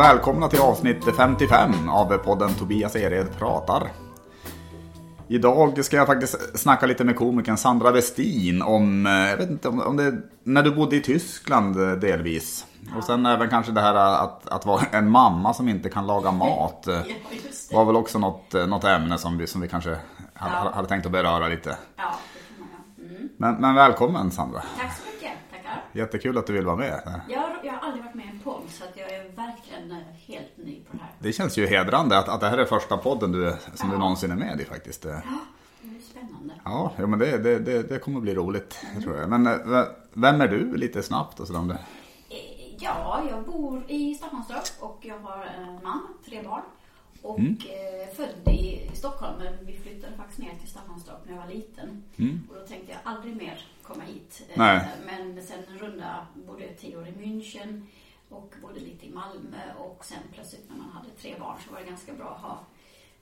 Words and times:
Välkomna 0.00 0.48
till 0.48 0.60
avsnitt 0.60 1.04
55 1.16 1.88
av 1.88 2.18
podden 2.18 2.54
Tobias 2.54 2.96
Ered 2.96 3.38
pratar. 3.38 3.92
Idag 5.28 5.84
ska 5.84 5.96
jag 5.96 6.06
faktiskt 6.06 6.58
snacka 6.58 6.86
lite 6.86 7.04
med 7.04 7.16
komikern 7.16 7.56
Sandra 7.56 7.90
Westin 7.90 8.62
om, 8.62 9.06
eh, 9.06 9.12
jag 9.12 9.36
vet 9.36 9.50
inte 9.50 9.68
om, 9.68 9.80
om 9.80 9.96
det 9.96 10.12
när 10.44 10.62
du 10.62 10.70
bodde 10.74 10.96
i 10.96 11.00
Tyskland 11.00 11.80
eh, 11.80 11.92
delvis. 11.92 12.66
Och 12.96 13.04
sen 13.04 13.26
även 13.26 13.48
kanske 13.48 13.72
det 13.72 13.80
här 13.80 13.94
att, 13.94 14.48
att 14.48 14.66
vara 14.66 14.82
en 14.90 15.10
mamma 15.10 15.54
som 15.54 15.68
inte 15.68 15.88
kan 15.88 16.06
laga 16.06 16.30
mat. 16.32 16.86
eh, 16.86 17.00
var 17.72 17.84
väl 17.84 17.96
också 17.96 18.18
något, 18.18 18.52
något 18.52 18.84
ämne 18.84 19.18
som 19.18 19.38
vi, 19.38 19.46
som 19.46 19.60
vi 19.60 19.68
kanske 19.68 19.96
hade, 20.34 20.70
hade 20.70 20.88
tänkt 20.88 21.06
att 21.06 21.12
beröra 21.12 21.48
lite. 21.48 21.76
Mm. 22.98 23.28
Men, 23.36 23.54
men 23.54 23.74
välkommen 23.74 24.30
Sandra. 24.30 24.62
Tack 24.78 24.96
så 24.96 25.02
mycket. 25.06 25.19
Jättekul 25.92 26.38
att 26.38 26.46
du 26.46 26.52
vill 26.52 26.64
vara 26.66 26.76
med. 26.76 27.20
Jag, 27.28 27.40
har- 27.40 27.60
jag 27.64 27.72
har 27.72 27.80
aldrig 27.86 28.04
varit 28.04 28.14
med 28.14 28.26
i 28.26 28.28
en 28.28 28.40
podd 28.40 28.62
så 28.68 28.84
att 28.84 28.96
jag 28.96 29.10
är 29.10 29.22
verkligen 29.24 29.90
eh, 29.90 29.96
helt 30.26 30.56
ny 30.56 30.80
på 30.80 30.96
det 30.96 31.02
här. 31.02 31.12
Det 31.18 31.32
känns 31.32 31.58
ju 31.58 31.66
hedrande 31.66 32.18
att, 32.18 32.28
att 32.28 32.40
det 32.40 32.48
här 32.48 32.58
är 32.58 32.64
första 32.64 32.96
podden 32.96 33.32
du, 33.32 33.54
som 33.74 33.88
du 33.88 33.94
Ja. 33.94 33.98
någonsin 34.00 34.30
är 34.30 34.36
med 34.36 34.60
i 34.60 34.64
faktiskt. 34.64 35.04
Ja, 35.04 35.10
det 35.82 35.96
är 35.96 36.00
spännande. 36.02 36.54
Ja, 36.64 36.92
men 36.96 37.18
det, 37.18 37.38
det, 37.38 37.58
det, 37.58 37.82
det 37.82 37.98
kommer 37.98 38.20
bli 38.20 38.34
roligt, 38.34 38.86
det 38.96 39.00
tror 39.02 39.16
jag. 39.18 39.28
Men 39.30 39.46
eh, 39.46 39.84
vem 40.12 40.40
är 40.40 40.48
du 40.48 40.76
lite 40.76 41.02
snabbt 41.02 41.40
och 41.40 41.46
sådär 41.46 41.60
om 41.60 41.68
det? 41.68 41.74
Eh, 42.28 42.36
Ja, 42.82 43.22
jag 43.30 43.44
bor 43.44 43.84
i 43.88 44.14
Staffanstorp 44.14 44.62
och 44.80 44.98
jag 45.02 45.18
har 45.18 45.44
en 45.44 45.74
man, 45.82 46.00
tre 46.26 46.42
barn. 46.42 46.62
Och 47.22 47.38
Mm. 47.38 47.56
eh, 47.68 48.14
född 48.14 48.54
i 48.54 48.90
Stockholm, 48.94 49.38
men 49.38 49.66
vi 49.66 49.72
flyttade 49.78 50.16
faktiskt 50.16 50.38
ner 50.38 50.58
till 50.58 50.68
Staffanstorp 50.68 51.18
när 51.26 51.32
jag 51.36 51.42
var 51.46 51.52
liten. 51.52 52.02
Och 52.48 52.54
då 52.54 52.66
tänkte 52.66 52.92
jag 52.92 53.00
aldrig 53.04 53.36
mer 53.36 53.66
komma 53.82 54.02
hit. 54.04 54.42
Eh, 54.48 54.60
Mm. 54.60 54.76
Nej. 54.76 54.88
Men 55.06 55.42
sen 55.46 55.64
en 55.68 55.78
runda, 55.78 56.26
bodde 56.46 56.64
jag 56.66 56.78
tio 56.78 56.96
år 56.96 57.08
i 57.08 57.12
München 57.12 57.82
och 58.28 58.54
bodde 58.62 58.80
lite 58.80 59.06
i 59.06 59.10
Malmö 59.10 59.74
och 59.78 60.04
sen 60.04 60.18
plötsligt 60.32 60.68
när 60.68 60.76
man 60.76 60.90
hade 60.90 61.08
tre 61.10 61.34
barn 61.38 61.56
så 61.66 61.72
var 61.72 61.80
det 61.80 61.86
ganska 61.86 62.12
bra 62.12 62.28
att 62.34 62.40
ha 62.42 62.58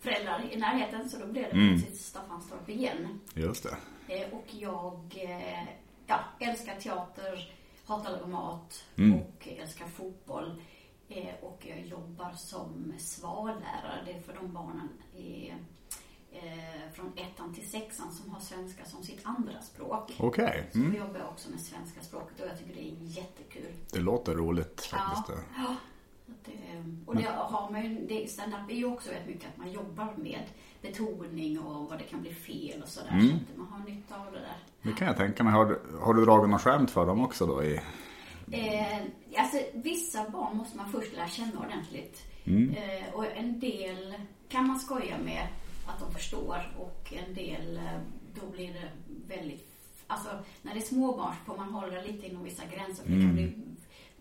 föräldrar 0.00 0.44
i 0.52 0.56
närheten 0.56 1.10
så 1.10 1.18
då 1.18 1.26
blev 1.26 1.44
det 1.44 1.50
Mm. 1.50 1.68
plötsligt 1.78 2.00
Staffanstorp 2.00 2.68
igen. 2.68 3.20
Just 3.34 3.62
det. 3.62 3.76
Eh, 4.14 4.28
Och 4.34 4.44
jag 4.50 5.00
eh, 5.16 5.64
ja, 6.06 6.20
älskar 6.38 6.74
teater, 6.80 7.52
hatar 7.86 8.10
laga 8.12 8.26
mat 8.26 8.84
Mm. 8.98 9.14
och 9.20 9.48
älskar 9.60 9.86
fotboll. 9.86 10.62
Eh, 11.08 11.34
Och 11.42 11.66
jag 11.68 11.80
jobbar 11.86 12.32
som 12.32 12.92
svallärare. 12.98 14.02
Det 14.06 14.12
är 14.12 14.20
för 14.20 14.34
de 14.34 14.52
barnen 14.52 14.88
i, 15.16 15.52
eh, 16.32 16.92
från 16.94 17.12
ettan 17.16 17.54
till 17.54 17.70
sexan 17.70 18.12
som 18.12 18.30
har 18.30 18.40
svenska 18.40 18.84
som 18.84 19.02
sitt 19.02 19.20
andra 19.22 19.60
språk. 19.62 20.16
Okej, 20.20 20.68
Så 20.72 20.78
mm. 20.78 20.94
jobbar 20.94 21.18
jag 21.18 21.28
också 21.28 21.50
med 21.50 21.60
svenska 21.60 22.00
språket 22.00 22.40
och 22.40 22.46
jag 22.46 22.58
tycker 22.58 22.74
det 22.74 22.80
är 22.88 22.94
jättekul. 23.02 23.72
det 23.92 24.00
låter 24.00 24.34
roligt 24.34 24.80
faktiskt. 24.80 25.38
Ja. 25.56 25.74
Det- 26.44 26.84
Och 27.06 27.16
det 27.16 27.22
har 27.28 27.70
man 27.70 27.84
ju- 27.84 28.06
det, 28.06 28.30
stand-up 28.30 28.70
är 28.70 28.74
ju 28.74 28.84
också 28.84 29.10
rätt 29.10 29.26
mycket 29.26 29.48
att 29.48 29.56
man 29.56 29.72
jobbar 29.72 30.14
med 30.16 30.42
betoning 30.82 31.58
och 31.60 31.88
vad 31.90 31.98
det 31.98 32.04
kan 32.04 32.20
bli 32.20 32.34
fel 32.34 32.82
och 32.82 32.88
sådär. 32.88 33.10
Mm. 33.12 33.28
Så 33.28 33.34
att 33.52 33.56
man 33.58 33.66
har 33.68 33.78
nytta 33.88 34.20
av 34.20 34.32
det 34.32 34.38
där. 34.38 34.56
Det 34.82 34.92
kan 34.92 35.06
jag 35.08 35.16
tänka 35.16 35.44
mig. 35.44 35.52
Har, 35.52 35.66
du- 35.66 35.98
har 36.00 36.14
du 36.14 36.24
dragit 36.24 36.50
något 36.50 36.60
skämt 36.60 36.90
för 36.90 37.06
dem 37.06 37.24
också 37.24 37.46
då? 37.46 37.64
I... 37.64 37.80
Eh, 38.52 38.98
alltså, 39.36 39.58
vissa 39.74 40.30
barn 40.30 40.56
måste 40.56 40.76
man 40.76 40.92
först 40.92 41.12
lära 41.12 41.28
känna 41.28 41.60
ordentligt. 41.60 42.22
Mm. 42.44 42.70
Eh, 42.70 43.14
och 43.14 43.26
en 43.36 43.60
del 43.60 44.14
kan 44.48 44.66
man 44.66 44.78
skoja 44.78 45.18
med 45.18 45.46
att 45.86 46.00
de 46.00 46.12
förstår 46.12 46.72
och 46.78 47.12
en 47.12 47.34
del, 47.34 47.76
eh, 47.76 48.00
då 48.40 48.46
blir 48.50 48.72
det 48.72 48.88
väldigt... 49.34 49.68
Alltså, 50.06 50.28
när 50.62 50.74
det 50.74 50.80
är 50.80 50.84
små 50.84 51.16
barn 51.16 51.34
så 51.38 51.52
får 51.52 51.56
man 51.56 51.72
hålla 51.72 52.02
lite 52.02 52.26
inom 52.26 52.44
vissa 52.44 52.62
gränser 52.66 53.04
för 53.04 53.10
det 53.10 53.22
kan 53.22 53.34
bli, 53.34 53.52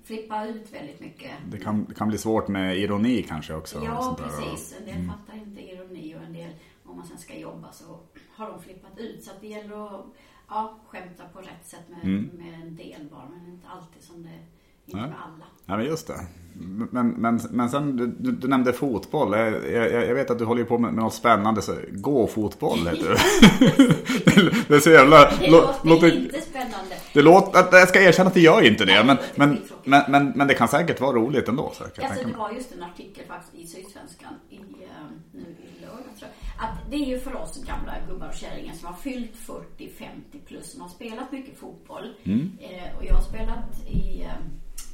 flippa 0.03 0.45
ut 0.45 0.73
väldigt 0.73 0.99
mycket. 0.99 1.31
Mm. 1.39 1.49
Det 1.51 1.59
kan, 1.59 1.85
det 1.85 1.95
kan 1.95 2.07
bli 2.07 2.17
svårt 2.17 2.47
med 2.47 2.77
ironi 2.77 3.23
kanske 3.23 3.53
också. 3.53 3.81
Ja, 3.85 4.17
precis. 4.23 4.75
En 4.79 4.85
del 4.85 5.07
fattar 5.07 5.37
inte 5.37 5.61
ironi 5.61 6.15
och 6.15 6.23
en 6.23 6.33
del, 6.33 6.51
om 6.85 6.97
man 6.97 7.07
sen 7.07 7.17
ska 7.17 7.37
jobba 7.37 7.71
så 7.71 7.99
har 8.29 8.49
de 8.49 8.61
flippat 8.61 8.97
ut. 8.97 9.23
Så 9.23 9.31
det 9.41 9.47
gäller 9.47 9.85
att 9.85 10.05
ja, 10.49 10.79
skämta 10.87 11.23
på 11.33 11.39
rätt 11.39 11.65
sätt 11.65 11.85
med, 11.89 12.07
med 12.33 12.53
en 12.63 12.75
del 12.75 13.01
bara, 13.11 13.29
men 13.29 13.53
inte 13.53 13.67
alltid 13.67 14.03
som 14.03 14.23
det, 14.23 14.29
inte 14.85 14.97
Nej. 15.01 15.09
med 15.09 15.17
alla. 15.25 15.45
Ja, 15.65 15.77
men 15.77 15.85
just 15.85 16.07
det. 16.07 16.27
Men, 16.91 17.07
men, 17.09 17.39
men 17.49 17.69
sen, 17.69 17.97
du, 18.19 18.31
du 18.31 18.47
nämnde 18.47 18.73
fotboll. 18.73 19.37
Jag, 19.37 19.71
jag, 19.71 19.91
jag 20.07 20.15
vet 20.15 20.29
att 20.31 20.39
du 20.39 20.45
håller 20.45 20.63
på 20.63 20.77
med, 20.77 20.93
med 20.93 21.03
något 21.03 21.13
spännande. 21.13 21.61
Så, 21.61 21.75
gå-fotboll 21.91 22.79
heter 22.87 23.09
det. 23.09 23.17
det 24.67 24.75
är 24.75 24.79
så 24.79 24.89
jävla... 24.89 25.17
Det 25.19 25.35
lå- 25.47 25.51
låter 25.51 25.87
låter, 25.89 26.15
inte 26.17 26.41
spännande. 26.41 26.95
det 27.13 27.21
låter, 27.21 27.77
jag 27.77 27.89
ska 27.89 28.01
erkänna 28.01 28.27
att 28.27 28.33
det 28.33 28.41
gör 28.41 28.61
inte 28.67 28.85
det. 28.85 29.03
Nej, 29.03 29.05
Men, 29.05 29.17
men. 29.35 29.61
Men, 29.87 30.03
men, 30.07 30.29
men 30.35 30.47
det 30.47 30.53
kan 30.53 30.67
säkert 30.67 31.01
vara 31.01 31.15
roligt 31.15 31.47
ändå. 31.47 31.71
Så 31.73 31.83
kan 31.83 31.91
jag 31.95 32.11
Alltså, 32.11 32.27
det 32.27 32.37
var 32.37 32.51
just 32.51 32.71
en 32.71 32.83
artikel 32.83 33.25
faktiskt 33.27 33.55
i 33.55 33.67
Sydsvenskan 33.67 34.33
i, 34.49 34.57
eh, 34.57 35.07
nu 35.31 35.41
i 35.41 35.81
lördag 35.81 36.03
tror 36.19 36.29
jag. 36.29 36.69
Att 36.69 36.91
det 36.91 36.95
är 36.95 37.05
ju 37.05 37.19
för 37.19 37.35
oss 37.35 37.63
gamla 37.63 37.93
gubbar 38.09 38.27
och 38.27 38.33
kärringar 38.33 38.73
som 38.73 38.87
har 38.87 38.95
fyllt 38.95 39.35
40, 39.35 39.89
50 39.89 40.39
plus 40.45 40.71
som 40.71 40.81
har 40.81 40.89
spelat 40.89 41.31
mycket 41.31 41.59
fotboll. 41.59 42.15
Eh, 42.59 42.97
och 42.97 43.05
jag 43.05 43.13
har 43.13 43.21
spelat 43.21 43.87
i, 43.87 44.21
eh, 44.21 44.31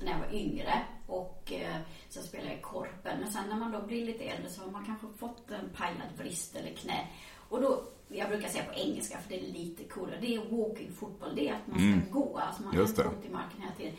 när 0.04 0.12
jag 0.12 0.20
var 0.20 0.34
yngre 0.34 0.74
och 1.08 1.54
eh, 1.56 1.76
sen 2.10 2.24
spelade 2.24 2.50
jag 2.50 2.60
i 2.60 2.62
Korpen. 2.62 3.20
Men 3.20 3.32
sen 3.32 3.44
när 3.50 3.56
man 3.56 3.72
då 3.72 3.82
blir 3.88 4.06
lite 4.06 4.24
äldre 4.24 4.50
så 4.50 4.62
har 4.62 4.72
man 4.72 4.86
kanske 4.86 5.08
fått 5.18 5.52
en 5.52 5.70
pajad 5.76 6.18
vrist 6.18 6.56
eller 6.56 6.74
knä. 6.74 7.08
Och 7.50 7.62
då, 7.62 7.84
jag 8.08 8.30
brukar 8.30 8.50
säga 8.50 8.64
på 8.64 8.74
engelska 8.74 9.18
för 9.18 9.30
det 9.30 9.40
är 9.40 9.54
lite 9.54 9.84
coolare. 9.84 10.18
Det 10.22 10.36
är 10.36 10.40
walking 10.40 10.92
fotboll. 10.92 11.36
Det 11.36 11.50
är 11.50 11.54
att 11.54 11.68
man 11.68 11.80
ska 11.80 12.20
gå. 12.20 12.38
Alltså 12.38 12.64
man 12.64 12.78
har 12.78 12.86
fot 12.86 13.26
i 13.26 13.30
marken 13.30 13.62
hela 13.62 13.74
tiden. 13.74 13.94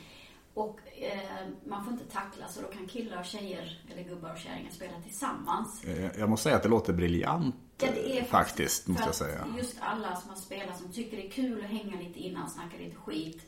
Och 0.55 0.81
eh, 1.03 1.49
man 1.67 1.85
får 1.85 1.93
inte 1.93 2.05
tackla 2.05 2.49
så 2.49 2.61
då 2.61 2.67
kan 2.69 2.87
killar 2.87 3.19
och 3.19 3.25
tjejer, 3.25 3.81
eller 3.93 4.03
gubbar 4.03 4.33
och 4.33 4.39
kärringar 4.39 4.71
spela 4.71 5.01
tillsammans. 5.01 5.85
Eh, 5.85 6.19
Jag 6.21 6.31
måste 6.31 6.43
säga 6.45 6.57
att 6.57 6.63
det 6.63 6.69
låter 6.69 6.93
briljant. 6.93 7.57
Ja, 7.81 7.89
det 7.95 8.17
är 8.19 8.21
eh, 8.23 8.27
faktiskt, 8.27 8.87
måste 8.89 9.05
jag 9.05 9.15
säga. 9.15 9.47
Just 9.59 9.77
alla 9.81 10.17
som 10.17 10.31
har 10.31 10.37
spelat, 10.37 10.79
som 10.79 10.93
tycker 10.93 11.17
det 11.17 11.27
är 11.27 11.31
kul 11.31 11.65
att 11.65 11.71
hänga 11.71 12.01
lite 12.01 12.19
innan, 12.21 12.51
snacka 12.51 12.77
lite 12.79 12.97
skit, 12.97 13.43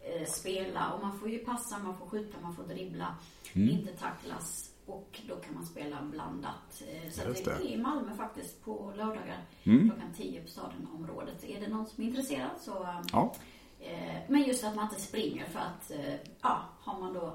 eh, 0.00 0.26
spela. 0.28 0.92
Och 0.92 1.00
man 1.02 1.18
får 1.18 1.30
ju 1.30 1.38
passa, 1.38 1.78
man 1.78 1.98
får 1.98 2.06
skjuta, 2.06 2.36
man 2.42 2.56
får 2.56 2.62
dribbla, 2.62 3.14
Mm. 3.52 3.68
inte 3.70 3.92
tacklas. 3.92 4.70
Och 4.86 5.20
då 5.28 5.36
kan 5.36 5.54
man 5.54 5.66
spela 5.66 6.02
blandat. 6.02 6.82
Eh, 6.88 7.10
Så 7.12 7.20
det 7.28 7.44
det. 7.44 7.50
Mm. 7.50 7.66
är 7.66 7.70
i 7.70 7.76
Malmö 7.76 8.14
faktiskt 8.16 8.64
på 8.64 8.92
lördagar 8.96 9.44
klockan 9.62 10.12
10 10.16 10.42
på 10.42 10.48
Stadenområdet. 10.48 11.44
Är 11.44 11.60
det 11.60 11.68
någon 11.68 11.86
som 11.86 12.04
är 12.04 12.08
intresserad 12.08 12.50
så 12.60 12.88
Ja. 13.12 13.34
Eh, 13.80 14.14
Men 14.28 14.42
just 14.42 14.64
att 14.64 14.74
man 14.76 14.84
inte 14.84 15.00
springer 15.00 15.44
för 15.52 15.58
att, 15.60 15.90
eh, 15.90 16.14
ja, 16.42 16.58
har 16.80 17.00
man 17.00 17.12
då 17.14 17.34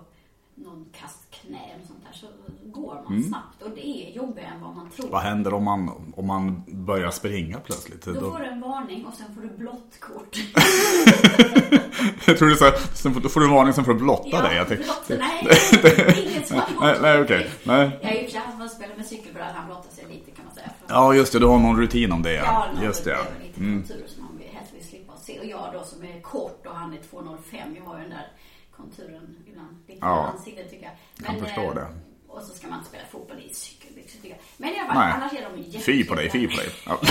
någon 0.57 0.85
kastknä 0.91 1.59
eller 1.75 1.85
sånt 1.85 2.00
där 2.06 2.13
så 2.13 2.28
går 2.66 3.03
man 3.09 3.23
snabbt. 3.23 3.61
Och 3.61 3.69
det 3.69 3.88
är 3.88 4.11
jobbigare 4.16 4.47
än 4.56 4.61
vad 4.61 4.75
man 4.75 4.89
tror. 4.89 5.06
Mm. 5.06 5.11
Vad 5.13 5.22
händer 5.22 5.53
om 5.53 5.63
man, 5.63 6.13
om 6.17 6.28
man 6.28 6.63
börjar 6.67 7.11
springa 7.11 7.59
plötsligt? 7.59 8.06
Då 8.06 8.13
Då, 8.13 8.31
får 8.31 8.39
du 8.39 8.45
en 8.45 8.61
varning 8.61 9.06
och 9.06 9.13
sen 9.13 9.35
får 9.35 9.41
du 9.41 9.47
blått 9.57 10.00
kort. 10.00 10.38
jag 12.28 12.38
tror 12.38 12.47
du 12.50 12.56
sa, 12.56 12.72
sen 12.94 13.19
då 13.23 13.29
får 13.29 13.39
du 13.39 13.45
en 13.45 13.51
varning 13.53 13.73
som 13.73 13.85
får 13.85 13.94
du 13.94 14.00
blotta 14.00 14.41
dig. 14.41 14.56
Jag 14.56 14.67
tänkte- 14.67 14.85
blått, 14.85 15.19
nej, 15.19 15.47
det 15.83 15.88
är 16.00 16.29
ingen 16.31 16.44
som 16.47 16.57
har 16.57 16.66
Nej, 16.81 16.97
nej, 17.01 17.17
kort. 17.17 17.25
okej. 17.25 17.50
Nej. 17.63 18.00
Jag 18.01 18.16
är 18.16 18.22
ju 18.22 18.27
klass 18.27 18.44
man 18.57 18.69
spelar 18.69 18.95
med 18.95 19.06
cykelbräda, 19.06 19.51
han 19.56 19.66
blottar 19.66 19.89
sig 19.91 20.06
lite 20.09 20.31
kan 20.31 20.45
man 20.45 20.53
säga. 20.56 20.69
Ja, 20.88 21.13
just 21.16 21.33
det. 21.33 21.39
Du 21.39 21.45
har 21.45 21.59
någon 21.59 21.77
rutin 21.79 22.12
om 22.12 22.22
det. 22.23 22.33
Ja, 22.33 22.44
Ja. 22.45 22.73
någon 22.75 22.83
Just 22.83 23.03
det. 23.03 23.12
ja. 23.12 23.17
lite 23.44 23.59
konturer 23.59 24.07
som 24.07 24.23
man 24.23 24.38
vill- 24.38 24.47
helst 24.53 24.73
vill 24.73 24.83
slippa 24.88 25.17
se. 25.17 25.39
Och 25.39 25.45
jag 25.45 25.69
då 25.73 25.83
som 25.83 25.94
kort 26.35 26.66
och 26.68 26.75
han 26.75 26.94
är 26.94 26.97
2,05. 26.97 27.75
Jag 27.78 27.84
har 27.84 27.96
ju 27.97 28.01
den 28.01 28.09
där 28.12 28.28
konturen 28.72 29.38
ibland 29.47 29.78
lite 29.88 30.00
Ja. 30.01 30.28
i 30.28 30.31
ansiktet 30.38 30.69
tycker 30.69 30.84
jag. 30.85 31.25
Kan 31.25 31.40
förstå 31.46 31.73
det. 31.73 31.88
Och 32.28 32.41
så 32.41 32.53
ska 32.53 32.68
man 32.68 32.78
inte 32.78 32.90
spela 32.90 33.06
fotboll 33.06 33.38
i 33.50 33.53
cykelbyxor 33.53 34.16
tycker 34.22 34.29
jag. 34.29 34.40
Men 34.57 34.69
i 34.69 34.79
alla 34.79 34.94
fall, 34.94 35.12
annars 35.12 35.34
är 35.34 35.50
de 35.50 35.57
jättekul. 35.62 35.81
Fy 35.81 36.03
på 36.06 36.16
dig, 36.16 36.29
fy 36.31 36.48
på 36.48 36.56
dig. 36.57 36.69
Ja. 36.86 37.00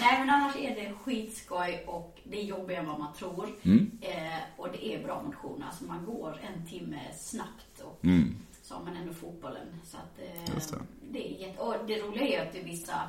Nej 0.00 0.18
men 0.18 0.30
annars 0.30 0.56
är 0.56 0.74
det 0.74 0.92
skitskoj 1.04 1.84
och 1.86 2.18
det 2.24 2.40
är 2.40 2.44
jobbigare 2.44 2.80
än 2.82 2.88
vad 2.88 2.98
man 2.98 3.14
tror. 3.14 3.48
Mm. 3.62 3.90
Eh, 4.00 4.38
och 4.56 4.68
det 4.72 4.86
är 4.94 5.02
bra 5.04 5.22
motion. 5.22 5.62
Alltså 5.62 5.84
man 5.84 6.04
går 6.04 6.40
en 6.54 6.66
timme 6.66 7.00
snabbt 7.18 7.80
och 7.82 8.00
så 8.62 8.74
har 8.74 8.84
man 8.84 8.96
ändå 8.96 9.12
fotbollen. 9.14 9.66
Så 9.84 9.96
att, 9.96 10.18
eh, 10.18 10.36
Mm. 10.36 10.60
Det. 11.00 11.18
det 11.18 11.28
är 11.28 11.46
jätte... 11.48 11.60
Och 11.62 11.74
det 11.86 11.98
roliga 12.02 12.42
är 12.42 12.46
att 12.46 12.52
det 12.52 12.60
är 12.60 12.64
vissa 12.64 13.00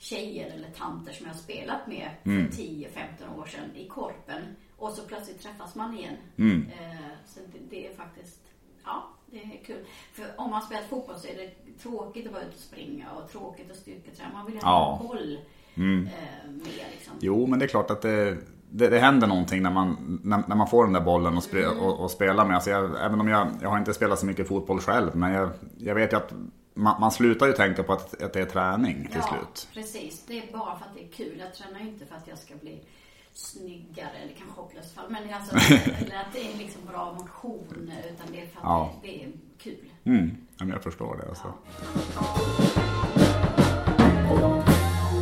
tjejer 0.00 0.50
eller 0.54 0.70
tanter 0.70 1.12
som 1.12 1.26
jag 1.26 1.32
har 1.34 1.38
spelat 1.40 1.86
med 1.86 2.08
Mm. 2.24 2.50
för 2.50 2.62
10-15 2.62 3.38
år 3.40 3.46
sedan 3.46 3.76
i 3.76 3.88
Korpen. 3.88 4.42
Och 4.76 4.90
så 4.92 5.02
plötsligt 5.02 5.42
träffas 5.42 5.74
man 5.74 5.94
igen. 5.98 6.16
Mm. 6.36 6.66
Eh, 6.80 6.96
så 7.26 7.40
det, 7.52 7.58
det 7.70 7.86
är 7.86 7.94
faktiskt, 7.94 8.40
ja, 8.84 9.04
det 9.26 9.38
är 9.38 9.64
kul. 9.66 9.84
För 10.12 10.24
om 10.36 10.50
man 10.50 10.62
spelat 10.62 10.84
fotboll 10.84 11.16
så 11.16 11.28
är 11.28 11.34
det 11.36 11.78
tråkigt 11.82 12.26
att 12.26 12.32
vara 12.32 12.42
ute 12.42 12.54
och 12.54 12.60
springa 12.60 13.10
och 13.10 13.30
tråkigt 13.30 13.70
att 13.70 13.76
styrketräna. 13.76 14.30
Man 14.32 14.46
vill 14.46 14.54
ha 14.54 14.62
Ja. 14.62 15.00
Mm. 15.00 15.00
en 15.04 15.08
boll 15.08 15.38
eh, 15.76 16.50
med 16.52 16.90
liksom. 16.92 17.14
Jo, 17.20 17.46
men 17.46 17.58
det 17.58 17.64
är 17.64 17.68
klart 17.68 17.90
att 17.90 18.02
det, 18.02 18.36
det, 18.70 18.88
det 18.88 18.98
händer 18.98 19.26
någonting 19.26 19.62
när 19.62 19.70
man, 19.70 20.20
när, 20.24 20.42
när 20.48 20.56
man 20.56 20.68
får 20.68 20.84
den 20.84 20.92
där 20.92 21.00
bollen 21.00 21.36
och, 21.36 21.42
spe, 21.42 21.66
och, 21.66 22.00
och 22.00 22.10
spela 22.10 22.44
med. 22.44 22.54
Alltså 22.54 22.70
jag, 22.70 23.04
även 23.04 23.20
om 23.20 23.28
jag, 23.28 23.48
jag 23.62 23.68
har 23.70 23.78
inte 23.78 23.94
spelat 23.94 24.18
så 24.18 24.26
mycket 24.26 24.48
fotboll 24.48 24.80
själv, 24.80 25.16
men 25.16 25.32
jag, 25.32 25.50
jag 25.78 25.94
vet 25.94 26.12
ju 26.12 26.16
att 26.16 26.32
man, 26.80 27.00
man 27.00 27.10
slutar 27.12 27.46
ju 27.46 27.52
tänka 27.52 27.82
på 27.82 27.92
att, 27.92 28.22
att 28.22 28.32
det 28.32 28.40
är 28.40 28.46
träning 28.46 29.08
till 29.08 29.20
ja, 29.20 29.28
slut. 29.28 29.68
precis. 29.74 30.24
Det 30.26 30.38
är 30.38 30.52
bara 30.52 30.78
för 30.78 30.84
att 30.86 30.94
det 30.94 31.04
är 31.04 31.08
kul. 31.08 31.38
Jag 31.38 31.54
tränar 31.54 31.80
inte 31.80 32.06
för 32.06 32.14
att 32.16 32.28
jag 32.28 32.38
ska 32.38 32.54
bli 32.54 32.84
snyggare, 33.32 34.10
eller 34.22 34.34
kanske 34.34 34.60
hopplöst 34.60 34.94
fall, 34.94 35.04
men 35.10 35.34
alltså, 35.34 35.56
eller 35.74 36.16
att 36.16 36.32
det 36.32 36.52
är 36.52 36.58
liksom 36.58 36.82
bra 36.86 37.12
motion, 37.12 37.92
utan 38.14 38.26
det 38.32 38.40
är 38.40 38.46
för 38.46 38.58
att 38.58 38.64
Ja. 38.64 38.94
det, 39.02 39.08
det 39.08 39.24
är 39.24 39.32
kul. 39.58 39.90
Mm, 40.04 40.30
ja, 40.56 40.64
men 40.64 40.68
jag 40.70 40.82
förstår 40.82 41.16
det. 41.16 41.28
Alltså. 41.28 41.52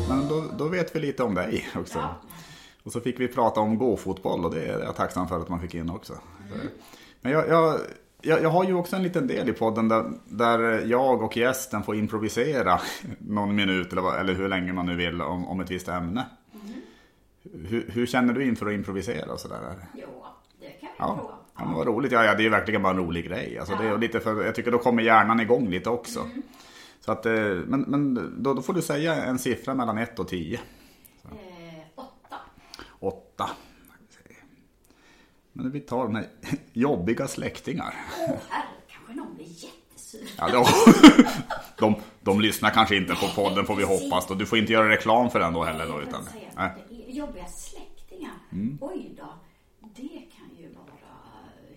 Men 0.09 0.29
då, 0.29 0.45
då 0.59 0.69
vet 0.69 0.97
vi 0.97 1.01
lite 1.01 1.23
om 1.23 1.35
dig 1.35 1.69
också. 1.77 1.99
Ja. 1.99 2.15
Och 2.83 2.93
så 2.93 3.01
fick 3.01 3.21
vi 3.21 3.29
prata 3.29 3.61
om 3.61 3.79
gåfotboll 3.79 4.45
och 4.45 4.55
det 4.55 4.67
är 4.67 4.81
jag 4.81 4.97
tacksam 4.97 5.29
för 5.29 5.41
att 5.41 5.49
man 5.49 5.61
fick 5.61 5.75
in 5.75 5.91
också. 5.91 6.19
Men 7.21 7.33
jag, 7.33 7.49
jag, 7.49 7.81
jag, 8.23 8.43
jag 8.43 8.51
har 8.51 8.65
ju 8.65 8.75
också 8.75 8.97
en 8.97 9.03
liten 9.03 9.27
del 9.27 9.49
i 9.49 9.53
podden 9.53 9.89
där, 9.89 10.11
där 10.25 10.87
jag 10.87 11.23
och 11.23 11.37
gästen 11.37 11.83
får 11.83 11.97
improvisera 11.97 12.81
någon 13.19 13.55
minut 13.57 13.93
eller, 13.93 14.03
vad- 14.03 14.19
eller 14.21 14.35
hur 14.35 14.49
länge 14.49 14.73
man 14.73 14.87
nu 14.87 14.97
vill 14.97 15.23
om, 15.23 15.49
om 15.49 15.61
ett 15.61 15.71
visst 15.71 15.89
ämne. 15.89 16.27
Hur, 17.53 17.91
hur 17.93 18.07
känner 18.07 18.33
du 18.35 18.45
inför 18.45 18.67
att 18.67 18.73
improvisera 18.73 19.33
och 19.33 19.41
sådär? 19.41 19.77
Jo, 19.95 20.25
det 20.61 20.67
kan 20.67 20.81
vi 20.81 20.89
Ja, 20.99 21.17
prova. 21.17 21.35
ja 21.59 21.65
men 21.65 21.75
vad 21.75 21.87
roligt. 21.87 22.13
Ja, 22.13 22.25
ja, 22.25 22.35
det 22.35 22.41
är 22.43 22.45
ju 22.45 22.51
verkligen 22.51 22.83
bara 22.83 22.93
en 22.93 22.99
rolig 22.99 23.25
grej. 23.27 23.59
Alltså, 23.59 23.77
det 23.77 23.85
är 23.85 23.89
Ja. 23.91 23.97
lite 23.97 24.21
för, 24.21 24.45
jag 24.45 24.55
tycker 24.55 24.71
då 24.71 24.79
kommer 24.79 25.03
hjärnan 25.03 25.41
igång 25.41 25.69
lite 25.69 25.91
också. 25.91 26.21
Mm. 26.21 26.43
Så 27.01 27.13
att, 27.13 27.27
eh, 27.27 27.33
men 27.67 27.81
men 27.81 28.15
då, 28.43 28.55
då 28.55 28.63
får 28.63 28.73
du 28.75 28.83
säga 28.83 29.25
en 29.25 29.39
siffra 29.39 29.75
mellan 29.75 29.99
1 29.99 30.19
och 30.19 30.29
10. 30.29 30.61
Eh, 31.25 31.31
åtta. 31.95 32.37
8. 32.99 33.51
Men 35.59 35.71
vi 35.71 35.81
tar 35.81 36.07
den 36.07 36.17
här 36.17 36.27
jobbiga 36.73 37.29
släktingar. 37.29 37.95
Åh 38.19 38.37
herre, 38.49 38.67
kanske 38.89 39.15
någon 39.15 39.35
blir 39.35 39.47
jättesur. 39.47 40.31
Ja, 40.39 40.49
de, 40.49 40.67
de, 41.79 41.95
de 42.21 42.41
lyssnar 42.41 42.71
kanske 42.71 42.97
inte 42.97 43.15
på 43.15 43.27
podden 43.43 43.67
får 43.67 43.77
vi 43.77 43.85
hoppas. 43.85 44.27
Då. 44.27 44.35
Du 44.35 44.47
får 44.47 44.59
inte 44.59 44.73
göra 44.73 44.89
reklam 44.89 45.31
för 45.31 45.41
den 45.41 45.53
då 45.53 45.65
heller. 45.65 45.87
Då, 45.87 46.01
utan, 46.03 46.29
nej. 46.57 46.71
jobbiga 47.09 47.45
släktingar. 47.47 48.33
Mm. 48.53 48.79
Oj 48.81 49.15
då, 49.17 49.33
det 49.81 50.09
kan 50.09 50.57
ju 50.59 50.75
vara 50.75 51.19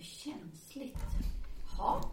känsligt. 0.00 0.98
Ja, 1.78 2.10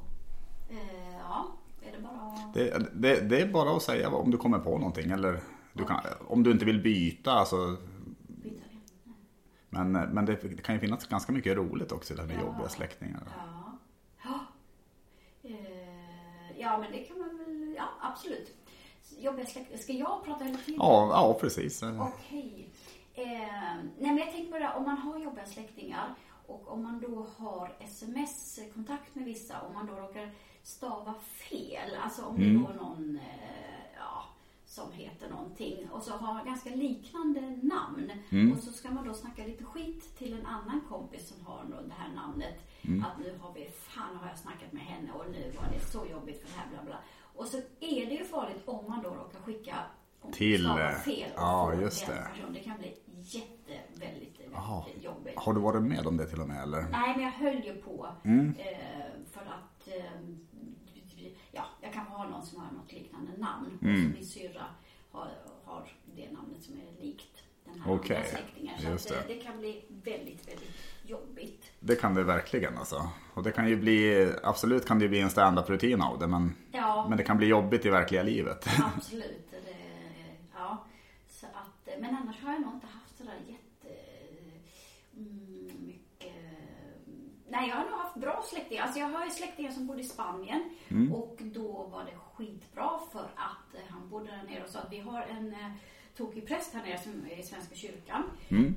eh, 0.69 0.77
ja, 1.19 1.57
är 1.81 1.91
det 1.91 2.01
bara... 2.01 2.51
det, 2.53 2.91
det, 2.93 3.29
det 3.29 3.41
är 3.41 3.47
bara 3.47 3.75
att 3.75 3.83
säga 3.83 4.09
om 4.09 4.31
du 4.31 4.37
kommer 4.37 4.59
på 4.59 4.77
någonting. 4.77 5.11
Eller 5.11 5.39
du 5.73 5.85
kan, 5.85 5.99
om 6.27 6.43
du 6.43 6.51
inte 6.51 6.65
vill 6.65 6.81
byta. 6.81 7.31
Alltså? 7.31 7.77
Men 9.69 9.91
men 9.91 10.25
det, 10.25 10.35
det 10.35 10.61
kan 10.61 10.75
ju 10.75 10.81
finnas 10.81 11.07
ganska 11.07 11.31
mycket 11.31 11.57
roligt 11.57 11.91
också 11.91 12.13
det 12.15 12.21
här 12.21 12.27
med 12.27 12.37
Ja. 12.37 12.41
jobbiga 12.45 12.69
släktingar. 12.69 13.23
Ja. 13.37 13.77
Ja. 14.23 14.39
Eh, 15.43 16.59
ja, 16.59 16.77
men 16.77 16.91
det 16.91 16.97
kan 16.99 17.19
man 17.19 17.37
väl... 17.37 17.73
Ja, 17.77 17.83
absolut. 18.01 18.55
Jobbiga 19.19 19.45
släktingar. 19.45 19.77
Ska 19.79 19.93
jag 19.93 20.23
prata 20.25 20.43
hela 20.43 20.57
tiden? 20.57 20.75
Ja, 20.79 21.09
ja 21.11 21.37
precis. 21.41 21.83
Okej. 21.83 22.69
Eh, 23.13 23.25
nej 23.97 24.11
men 24.11 24.17
jag 24.17 24.31
tänkte 24.31 24.51
på 24.51 24.59
det, 24.59 24.69
om 24.77 24.83
man 24.83 24.97
har 24.97 25.19
jobbiga 25.19 25.45
släktingar 25.45 26.15
och 26.47 26.71
om 26.73 26.83
man 26.83 26.99
då 26.99 27.25
har 27.37 27.75
sms-kontakt 27.79 29.15
med 29.15 29.25
vissa, 29.25 29.61
om 29.61 29.73
man 29.73 29.85
då 29.87 29.93
råkar 29.93 30.31
stava 30.63 31.13
fel, 31.49 31.89
alltså 32.03 32.25
om 32.25 32.35
det 32.37 32.45
är 32.49 32.53
då 32.53 32.83
någon, 32.83 33.15
eh, 33.15 33.85
ja, 33.97 34.23
som 34.69 34.91
heter 34.91 35.29
någonting 35.29 35.89
och 35.91 36.03
så 36.03 36.11
har 36.11 36.45
ganska 36.45 36.69
liknande 36.69 37.41
namn 37.61 38.11
och 38.53 38.63
så 38.63 38.71
ska 38.71 38.91
man 38.91 39.07
då 39.07 39.13
snacka 39.13 39.45
lite 39.45 39.63
skit 39.63 40.17
till 40.17 40.33
en 40.33 40.45
annan 40.45 40.81
kompis 40.89 41.27
som 41.27 41.45
har 41.45 41.65
det 41.87 41.93
här 41.97 42.13
namnet. 42.15 42.55
Att 43.05 43.19
nu 43.19 43.37
har 43.41 43.53
vi, 43.53 43.69
fan 43.71 44.15
har 44.15 44.27
jag 44.27 44.37
snackat 44.37 44.71
med 44.71 44.81
henne 44.81 45.11
och 45.11 45.25
nu 45.31 45.51
var 45.55 45.63
det 45.73 45.79
så 45.85 46.05
jobbigt 46.11 46.41
för 46.41 46.47
det 46.47 46.59
här 46.59 46.69
bla 46.69 46.83
bla. 46.83 46.97
Och 47.35 47.45
så 47.45 47.57
är 47.79 48.05
det 48.05 48.13
ju 48.15 48.23
farligt 48.25 48.61
om 48.65 48.85
man 48.89 49.03
då 49.03 49.09
råkar 49.09 49.39
skicka 49.39 49.75
Till, 50.33 50.65
eh, 50.65 50.89
fel 50.89 51.31
och 51.35 51.41
ja, 51.41 51.73
just 51.73 52.07
det. 52.07 52.27
personen. 52.33 52.53
Det 52.53 52.59
kan 52.59 52.77
bli 52.77 52.97
jätte, 53.15 53.73
väldigt, 53.95 54.39
Jaha. 54.53 54.83
väldigt 54.85 55.03
jobbigt. 55.03 55.33
Har 55.37 55.53
du 55.53 55.59
varit 55.59 55.83
med 55.83 56.07
om 56.07 56.17
det 56.17 56.25
till 56.25 56.41
och 56.41 56.47
med 56.47 56.63
eller? 56.63 56.81
Nej, 56.81 57.13
men 57.15 57.23
jag 57.23 57.31
höll 57.31 57.63
ju 57.63 57.73
på. 57.81 58.07
Mm. 58.23 58.55
Eh, 58.57 58.75
för 59.31 59.41
att, 59.41 59.87
eh, 59.87 60.03
jag 61.89 61.93
kanske 61.93 62.13
har 62.13 62.29
någon 62.29 62.45
som 62.45 62.61
har 62.61 62.71
något 62.71 62.91
liknande 62.91 63.31
namn. 63.37 63.79
Mm. 63.81 64.11
Min 64.11 64.25
syrra 64.25 64.65
har, 65.11 65.31
har 65.65 65.91
det 66.15 66.31
namnet 66.31 66.63
som 66.63 66.73
är 66.73 67.03
likt 67.03 67.43
den 67.65 67.81
här 67.81 67.93
Okej, 67.93 68.15
andra 68.15 68.29
släktingen. 68.29 68.79
Så 68.79 68.89
just 68.89 69.11
att, 69.11 69.27
det. 69.27 69.33
det. 69.33 69.39
det 69.39 69.45
kan 69.45 69.59
bli 69.59 69.85
väldigt, 70.03 70.47
väldigt 70.47 70.75
jobbigt. 71.03 71.71
Det 71.79 71.95
kan 71.95 72.13
det 72.13 72.23
verkligen 72.23 72.77
alltså. 72.77 73.09
Och 73.33 73.43
det 73.43 73.51
kan 73.51 73.69
ju 73.69 73.75
bli, 73.75 74.31
absolut 74.43 74.85
kan 74.85 74.99
det 74.99 75.03
ju 75.03 75.09
bli 75.09 75.19
en 75.19 75.29
stand-up-rutin 75.29 76.01
av 76.01 76.19
det. 76.19 76.27
Men, 76.27 76.55
Ja, 76.71 77.05
men 77.09 77.17
det 77.17 77.23
kan 77.23 77.37
bli 77.37 77.47
jobbigt 77.47 77.85
i 77.85 77.89
verkliga 77.89 78.23
livet. 78.23 78.67
absolut. 78.97 79.51
Det, 79.51 79.75
ja. 80.55 80.85
så 81.27 81.45
att, 81.45 81.99
men 81.99 82.15
annars 82.15 82.43
har 82.43 82.51
jag 82.51 82.61
nog 82.61 82.73
inte 82.73 82.87
haft 82.87 83.17
sådär 83.17 83.39
jätte 83.47 83.95
mm, 85.17 85.71
mycket 85.85 86.35
Nej, 87.49 87.69
jag 87.69 87.75
har 87.75 87.85
nog 87.85 87.99
haft 87.99 88.15
bra 88.15 88.43
släktingar. 88.49 88.83
Alltså 88.83 88.99
jag 88.99 89.07
har 89.07 89.25
ju 89.25 89.31
släktingar 89.31 89.71
som 89.71 89.87
bodde 89.87 90.01
i 90.01 90.03
Spanien 90.03 90.69
och 91.13 91.37
då 91.39 91.87
var 91.91 92.03
det 92.05 92.17
skitbra 92.33 92.99
för 93.11 93.23
att 93.35 93.89
han 93.89 94.09
bodde 94.09 94.25
där 94.25 94.43
nere 94.53 94.63
och 94.63 94.69
sa 94.69 94.79
att 94.79 94.91
vi 94.93 94.99
har 94.99 95.21
en 95.21 95.53
eh, 95.53 95.71
tokig 96.19 96.47
präst 96.47 96.73
här 96.73 96.83
nere 96.83 97.39
i 97.39 97.43
Svenska 97.43 97.75
kyrkan. 97.75 98.23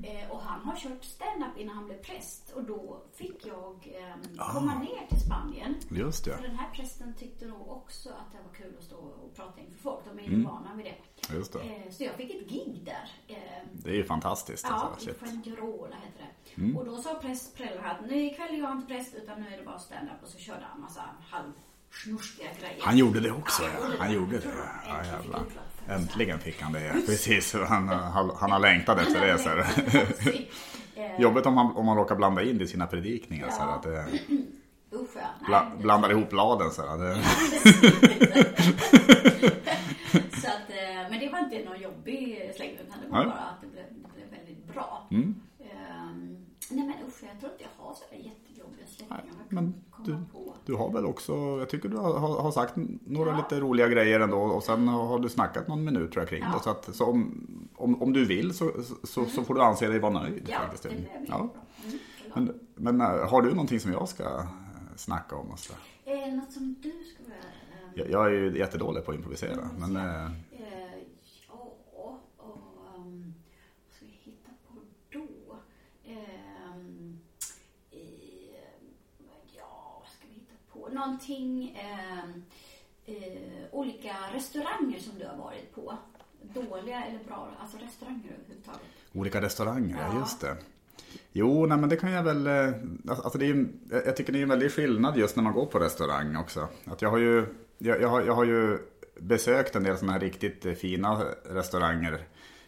Eh, 0.04 0.30
och 0.30 0.40
han 0.40 0.60
har 0.60 0.76
kört 0.76 1.04
stand-up 1.04 1.56
innan 1.58 1.74
han 1.76 1.84
blev 1.84 2.02
präst 2.02 2.50
och 2.50 2.64
då 2.64 3.02
fick 3.14 3.46
jag 3.46 3.74
eh, 4.00 4.44
komma 4.52 4.74
ner 4.78 5.06
till 5.08 5.20
Spanien. 5.20 5.74
Just 5.90 6.24
det. 6.24 6.36
För 6.36 6.42
den 6.42 6.56
här 6.56 6.70
prästen 6.74 7.14
tyckte 7.14 7.46
nog 7.46 7.68
också 7.70 8.08
att 8.08 8.32
det 8.32 8.38
var 8.48 8.54
kul 8.54 8.74
att 8.78 8.84
stå 8.84 8.96
och 8.96 9.34
prata 9.36 9.60
inför 9.60 9.78
folk. 9.78 10.00
De 10.04 10.18
är 10.18 10.22
ju 10.22 10.44
vana 10.44 10.74
vid 10.74 10.84
det. 10.86 11.34
Just 11.34 11.52
det. 11.52 11.60
Eh, 11.60 11.90
så 11.90 12.04
jag 12.04 12.14
fick 12.14 12.34
ett 12.34 12.48
gig 12.48 12.82
där. 12.84 13.10
Eh, 13.28 13.36
Det 13.72 13.90
är 13.90 13.94
ju 13.94 14.04
fantastiskt. 14.04 14.66
Ja, 14.68 14.74
Alltså. 14.74 15.10
i. 15.10 15.14
Fuengirola 15.14 15.96
heter 15.96 16.26
det. 16.56 16.78
Och 16.78 16.84
då 16.84 16.96
sa 16.96 17.14
präst, 17.14 17.56
prällen 17.56 17.84
att 17.84 18.06
nu 18.06 18.24
ikväll 18.24 18.54
är 18.54 18.58
jag 18.58 18.72
inte 18.72 18.86
präst 18.94 19.14
utan 19.14 19.40
nu 19.42 19.54
är 19.54 19.58
det 19.58 19.64
bara 19.64 19.78
stand-up 19.78 20.22
och 20.22 20.28
så 20.28 20.38
körde 20.38 20.64
han 20.64 20.80
massa 20.80 21.02
grejer. 22.06 22.76
Han 22.80 22.98
gjorde 22.98 23.20
det 23.20 23.30
också, 23.30 23.62
ja. 23.62 23.68
Han 23.98 24.12
gjorde 24.12 24.38
det. 24.38 24.44
Ja, 24.88 25.04
jävlar. 25.04 25.40
det. 25.86 25.92
Äntligen 25.92 26.38
fick 26.38 26.62
han 26.62 26.72
det. 26.72 26.92
Precis, 27.06 27.54
han, 27.54 27.88
han, 27.88 28.50
har 28.50 28.58
längtat 28.58 29.00
efter 29.00 29.26
det. 29.26 29.38
Så. 29.38 29.50
Eh, 30.96 31.20
Jobbigt 31.20 31.46
om 31.46 31.54
man, 31.54 31.76
om 31.76 31.86
man 31.86 31.96
råkar 31.96 32.16
blanda 32.16 32.42
in 32.42 32.58
det 32.58 32.64
i 32.64 32.68
sina 32.68 32.86
predikningar. 32.86 33.50
Så 33.50 33.62
att 33.62 33.82
det, 33.82 34.06
bla, 35.46 35.72
blandar 35.78 36.10
ihop 36.10 36.30
bladen. 36.30 36.70
Så 36.70 36.86
här, 36.86 36.98
det, 36.98 37.14
Så 40.40 40.48
att, 40.48 40.70
eh, 40.70 41.10
men 41.10 41.20
det 41.20 41.28
var 41.32 41.38
inte 41.38 41.64
någon 41.64 41.80
jobbig 41.80 42.52
släng 42.56 42.70
utan 42.70 42.86
det 43.04 43.08
var 43.08 43.24
bara 43.24 43.32
att 43.32 43.60
det 43.60 43.66
blev, 43.66 43.84
det 43.84 44.14
blev 44.14 44.30
väldigt 44.38 44.66
bra. 44.74 45.08
Mm. 45.10 45.34
Ehm, 45.60 46.36
nej 46.70 46.86
men 46.86 46.94
usch, 47.08 47.22
jag 47.32 47.40
tror 47.40 47.52
inte 47.52 47.64
jag 47.64 47.84
har 47.84 47.94
sådär 47.94 48.16
jättejobbiga 48.16 48.86
släktingar. 48.86 49.22
Nej, 49.24 49.32
Jag 49.38 49.48
kan 49.48 49.54
men 49.64 49.74
komma 49.90 50.06
du- 50.06 50.24
på. 50.32 50.54
du 50.66 50.71
har 50.82 50.92
väl 50.92 51.06
också, 51.06 51.32
jag 51.58 51.68
tycker 51.68 51.88
du 51.88 51.96
har, 51.96 52.18
har 52.42 52.52
sagt 52.52 52.74
några 53.06 53.30
Ja. 53.30 53.36
lite 53.36 53.60
roliga 53.60 53.88
grejer 53.88 54.20
ändå. 54.20 54.38
Och 54.38 54.62
sen 54.62 54.88
har 54.88 55.18
du 55.18 55.28
snackat 55.28 55.68
någon 55.68 55.84
minut 55.84 56.12
tror 56.12 56.22
jag 56.22 56.28
kring 56.28 56.42
Ja. 56.42 56.52
det. 56.58 56.62
Så, 56.64 56.70
att, 56.70 56.94
så 56.96 57.04
om, 57.06 57.46
om, 57.76 58.02
om 58.02 58.12
du 58.12 58.24
vill 58.24 58.54
så, 58.54 58.70
så, 59.04 59.24
så 59.24 59.42
får 59.44 59.54
du 59.54 59.62
anse 59.62 59.88
dig 59.88 59.98
vara 59.98 60.12
nöjd. 60.12 60.48
Ja, 60.50 60.58
faktiskt. 60.58 60.82
det 60.82 60.88
blev 60.88 61.06
ja. 61.28 61.38
bra. 61.38 61.48
Mm. 62.34 62.48
Men, 62.74 62.96
men 62.96 63.00
äh, 63.00 63.28
har 63.28 63.42
du 63.42 63.50
någonting 63.50 63.80
som 63.80 63.92
jag 63.92 64.08
ska 64.08 64.24
äh, 64.24 64.44
snacka 64.96 65.36
om? 65.36 65.50
Och 65.50 65.58
så? 65.58 65.72
Det 66.04 66.32
något 66.36 66.52
som 66.52 66.74
du 66.82 66.90
skulle 66.90 67.28
vilja... 67.28 67.36
ehm, 67.84 67.92
Jag, 67.94 68.10
jag 68.10 68.26
är 68.26 68.30
ju 68.30 68.58
jättedålig 68.58 69.04
på 69.04 69.10
att 69.10 69.16
improvisera. 69.16 69.68
Men, 69.78 69.96
äh, 69.96 70.30
Eh, 70.52 70.98
ja, 71.48 71.72
och, 71.92 72.18
ehm, 72.96 73.34
vad 73.88 73.94
ska 73.96 74.04
vi 74.06 74.12
hitta 74.24 74.50
på 74.68 74.74
då? 75.12 75.56
Ehm, 76.06 77.18
eh, 77.90 77.98
ja, 79.56 80.00
vad 80.00 80.08
ska 80.08 80.26
vi 80.28 80.34
hitta 80.34 80.54
på? 80.72 80.78
Någonting, 80.92 81.78
ehm, 81.80 82.42
eh, 83.04 83.62
olika 83.72 84.14
restauranger 84.34 84.98
som 84.98 85.18
du 85.18 85.26
har 85.26 85.36
varit 85.36 85.74
på. 85.74 85.98
Dåliga 86.42 87.04
eller 87.04 87.24
bra, 87.24 87.48
alltså 87.60 87.76
restauranger 87.78 88.32
överhuvudtaget. 88.38 88.80
olika 89.12 89.40
restauranger, 89.40 89.96
ja. 90.12 90.18
Just 90.20 90.40
det. 90.40 90.56
Jo, 91.32 91.66
nej 91.66 91.78
men 91.78 91.88
det 91.88 91.96
kan 91.96 92.12
jag 92.12 92.22
väl... 92.22 92.46
äh, 92.46 92.72
Alltså 93.08 93.38
det 93.38 93.46
är, 93.46 93.66
jag 93.90 94.16
tycker 94.16 94.32
det 94.32 94.38
är 94.38 94.42
en 94.42 94.48
väldig 94.48 94.72
skillnad 94.72 95.16
just 95.16 95.36
när 95.36 95.42
man 95.42 95.52
går 95.52 95.66
på 95.66 95.78
restaurang 95.78 96.36
också. 96.36 96.68
Att 96.84 97.02
jag 97.02 97.10
har 97.10 97.18
ju, 97.18 97.46
jag, 97.78 98.00
jag, 98.02 98.08
har, 98.08 98.22
jag 98.22 98.34
har 98.34 98.44
ju 98.44 98.78
besökt 99.20 99.76
en 99.76 99.82
del 99.82 99.96
sådana 99.98 100.12
här 100.12 100.20
riktigt 100.20 100.66
eh, 100.66 100.72
fina 100.72 101.24
restauranger. 101.44 102.24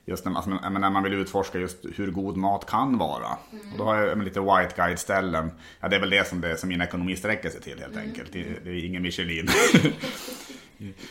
Just 0.07 0.25
när, 0.25 0.37
alltså, 0.37 0.51
när 0.51 0.91
man 0.91 1.03
vill 1.03 1.13
utforska 1.13 1.59
just 1.59 1.79
hur 1.95 2.11
god 2.11 2.37
mat 2.37 2.67
kan 2.67 2.99
vara. 2.99 3.29
Och 3.73 3.79
då 3.79 3.85
har 3.85 3.97
jag 3.97 4.25
lite 4.25 4.41
white 4.41 4.75
guide 4.77 4.99
ställen. 4.99 5.51
Ja, 5.81 5.89
det 5.89 5.97
är 5.97 6.01
väl 6.01 6.11
det 6.11 6.29
som, 6.29 6.41
det, 6.41 6.57
som 6.57 6.69
min 6.69 6.81
ekonomi 6.81 7.17
sträcker 7.17 7.51
sig 7.51 7.61
till 7.61 7.81
helt 7.81 7.97
enkelt. 7.97 8.33
Det, 8.33 8.45
det 8.65 8.71
är 8.71 8.85
ingen 8.85 9.03
Michelin. 9.03 9.49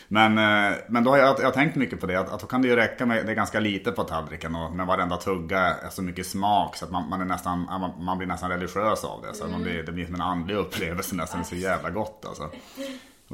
Men, 0.08 0.38
eh, 0.38 0.76
men 0.88 1.04
då 1.04 1.10
har 1.10 1.18
jag, 1.18 1.40
jag 1.40 1.44
har 1.44 1.52
tänkt 1.52 1.76
mycket 1.76 2.00
på 2.00 2.06
det, 2.06 2.20
att, 2.20 2.32
att 2.32 2.40
då 2.40 2.46
kan 2.46 2.62
det 2.62 2.68
ju 2.68 2.76
räcka 2.76 3.06
med, 3.06 3.26
det 3.26 3.32
är 3.32 3.36
ganska 3.36 3.60
lite 3.60 3.92
på 3.92 4.04
tallriken 4.04 4.54
och 4.54 4.72
med 4.72 4.86
varenda 4.86 5.16
tugga 5.16 5.58
är 5.58 5.90
så 5.90 6.02
mycket 6.02 6.26
smak 6.26 6.76
så 6.76 6.84
att 6.84 6.90
man, 6.90 7.08
man, 7.08 7.20
är 7.20 7.24
nästan, 7.24 7.60
man, 7.60 8.04
man 8.04 8.18
blir 8.18 8.28
nästan 8.28 8.50
religiös 8.50 9.04
av 9.04 9.22
det. 9.22 9.34
Så 9.34 9.46
man 9.46 9.62
blir, 9.62 9.82
det 9.82 9.92
blir 9.92 10.06
som 10.06 10.14
en 10.14 10.20
andlig 10.20 10.54
upplevelse 10.54 11.14
nästan, 11.14 11.44
så 11.44 11.54
jävla 11.54 11.90
gott 11.90 12.24
alltså. 12.28 12.50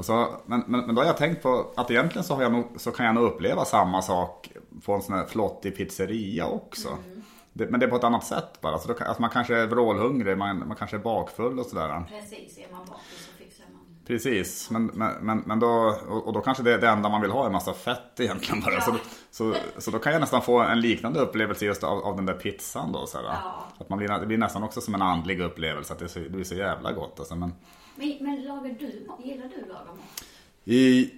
Så, 0.03 0.37
men, 0.47 0.65
men, 0.67 0.87
men 0.87 0.95
då 0.95 1.01
har 1.01 1.07
jag 1.07 1.17
tänkt 1.17 1.43
på 1.43 1.73
att 1.77 1.91
egentligen 1.91 2.25
så, 2.25 2.43
jag 2.43 2.53
nog, 2.53 2.67
så 2.77 2.91
kan 2.91 3.07
jag 3.07 3.15
nog 3.15 3.25
uppleva 3.25 3.65
samma 3.65 4.03
sak 4.03 4.51
på 4.85 4.95
en 4.95 5.03
sån 5.03 5.15
här 5.15 5.27
flottig 5.27 5.77
pizzeria 5.77 6.47
också. 6.47 6.99
det, 7.53 7.67
men 7.67 7.81
det 7.81 7.87
är 7.87 7.91
på 7.91 7.97
ett 7.97 8.05
annat 8.05 8.25
sätt 8.25 8.61
bara. 8.61 8.79
Så 8.79 8.89
då, 8.89 9.05
alltså 9.05 9.21
man 9.21 9.31
kanske 9.31 9.57
är 9.57 9.67
vrålhungrig, 9.67 10.39
man, 10.39 10.69
man 10.69 10.77
kanske 10.77 10.97
är 10.97 11.01
bakfull 11.01 11.59
och 11.59 11.67
sådär. 11.67 12.05
Precis, 12.09 12.59
är 12.59 12.73
man 12.73 12.87
bakis 12.87 13.27
så 13.27 13.45
fixar 13.45 13.65
man. 13.73 13.81
Precis, 14.07 14.71
men, 14.71 14.87
men, 15.21 15.43
men, 15.47 15.61
då, 15.61 15.97
och, 16.09 16.33
då 16.33 16.41
kanske 16.41 16.63
det, 16.63 16.77
det 16.79 16.89
enda 16.89 17.09
man 17.09 17.21
vill 17.21 17.31
ha 17.31 17.43
är 17.43 17.47
en 17.47 17.53
massa 17.53 17.73
fett 17.73 18.21
egentligen 18.21 18.61
bara. 18.61 18.75
Ja. 18.75 18.81
Så, 18.81 18.97
så, 19.31 19.55
så 19.79 19.91
då 19.91 19.99
kan 19.99 20.13
jag 20.13 20.21
nästan 20.21 20.43
få 20.43 20.61
en 20.61 20.81
liknande 20.81 21.21
upplevelse 21.21 21.65
just 21.65 21.85
av, 21.85 21.99
av 21.99 22.17
den 22.17 22.27
där 22.27 22.35
pizzan 22.35 22.93
då. 22.93 23.07
Sådär. 23.07 23.25
Ja. 23.25 23.65
Att 23.79 23.89
man 23.89 23.99
blir, 23.99 24.09
det 24.09 24.27
blir 24.27 24.39
nästan 24.39 24.63
också 24.63 24.81
som 24.81 24.95
en 24.95 25.03
andlig 25.03 25.41
upplevelse, 25.41 25.93
att 25.93 25.99
det, 25.99 26.05
är 26.05 26.09
så, 26.09 26.19
det 26.19 26.31
blir 26.31 26.45
så 26.45 26.55
jävla 26.55 26.93
gott. 26.93 27.19
Alltså, 27.19 27.37
men, 27.37 27.53
Men, 27.97 28.17
men 28.21 28.45
lagar 28.45 28.77
du? 28.79 29.07
Gillar 29.25 29.49
du 29.49 29.63
att 29.63 29.69
laga 29.69 29.85
mat? 29.85 30.25
i, 30.65 31.11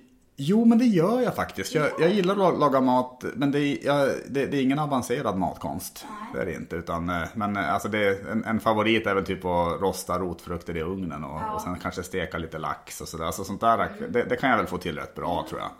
jo, 0.42 0.64
men 0.64 0.78
det 0.78 0.84
gör 0.84 1.20
jag 1.20 1.34
faktiskt. 1.34 1.74
Jag, 1.74 1.90
jag 1.98 2.10
gillar 2.10 2.48
att 2.48 2.58
laga 2.58 2.80
mat, 2.80 3.24
men 3.34 3.50
det 3.50 3.60
är, 3.60 3.86
jag, 3.86 4.08
det, 4.28 4.46
det 4.46 4.56
är 4.56 4.62
ingen 4.62 4.78
avancerad 4.78 5.38
matkonst. 5.38 6.06
Det 6.34 6.40
är 6.40 6.46
det 6.46 6.54
inte. 6.54 6.76
Utan, 6.76 7.08
eh, 7.10 7.22
men 7.34 7.56
eh, 7.56 7.74
alltså 7.74 7.88
det 7.88 7.98
är, 8.08 8.30
en, 8.30 8.44
en 8.44 8.60
favorit 8.60 9.06
är 9.06 9.14
väl 9.14 9.24
typ 9.24 9.44
att 9.44 9.80
rosta 9.80 10.18
rotfrukter 10.18 10.76
i 10.76 10.82
ugnen 10.82 11.24
och, 11.24 11.40
Ja. 11.40 11.54
och 11.54 11.60
sen 11.60 11.78
kanske 11.78 12.02
steka 12.02 12.38
lite 12.38 12.58
lax 12.58 13.00
och 13.00 13.08
sådär. 13.08 13.30
Så 13.30 13.44
sånt 13.44 13.60
där, 13.60 13.88
det, 14.08 14.22
det 14.22 14.36
kan 14.36 14.50
jag 14.50 14.56
väl 14.56 14.66
få 14.66 14.78
till 14.78 14.98
rätt 14.98 15.14
bra 15.14 15.46
tror 15.48 15.60
jag. 15.60 15.70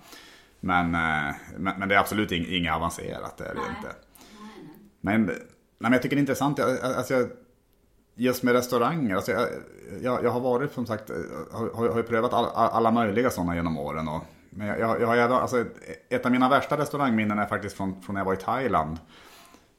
Men, 0.60 0.94
eh, 0.94 1.34
men, 1.56 1.78
men 1.78 1.88
det 1.88 1.94
är 1.94 1.98
absolut 1.98 2.32
ing, 2.32 2.46
inget 2.48 2.74
avancerat, 2.74 3.36
det 3.38 3.44
är 3.44 3.54
det 3.54 3.60
Nej. 3.60 3.76
inte. 3.76 3.94
Men, 5.00 5.26
nej, 5.26 5.36
men 5.78 5.92
jag 5.92 6.02
tycker 6.02 6.16
det 6.16 6.20
är 6.20 6.22
intressant, 6.22 6.58
jag, 6.58 6.80
alltså 6.80 7.14
jag, 7.14 7.28
just 8.14 8.42
med 8.42 8.54
restauranger. 8.54 9.16
Alltså 9.16 9.32
jag, 9.32 9.48
jag, 10.02 10.24
jag 10.24 10.30
har 10.30 10.40
varit 10.40 10.72
som 10.72 10.86
sagt, 10.86 11.10
har, 11.52 11.88
har 11.92 12.02
prövat 12.02 12.32
all, 12.32 12.46
alla 12.54 12.90
möjliga 12.90 13.30
sådana 13.30 13.54
genom 13.54 13.78
åren. 13.78 14.08
Och, 14.08 14.22
men 14.54 14.66
jag, 14.66 15.00
jag, 15.00 15.16
jag 15.16 15.32
alltså 15.32 15.64
ett 16.08 16.26
av 16.26 16.32
mina 16.32 16.48
värsta 16.48 16.78
restaurangminnen 16.78 17.38
är 17.38 17.46
faktiskt 17.46 17.76
från, 17.76 18.02
från 18.02 18.14
när 18.14 18.20
jag 18.20 18.26
var 18.26 18.34
i 18.34 18.36
Thailand. 18.36 18.98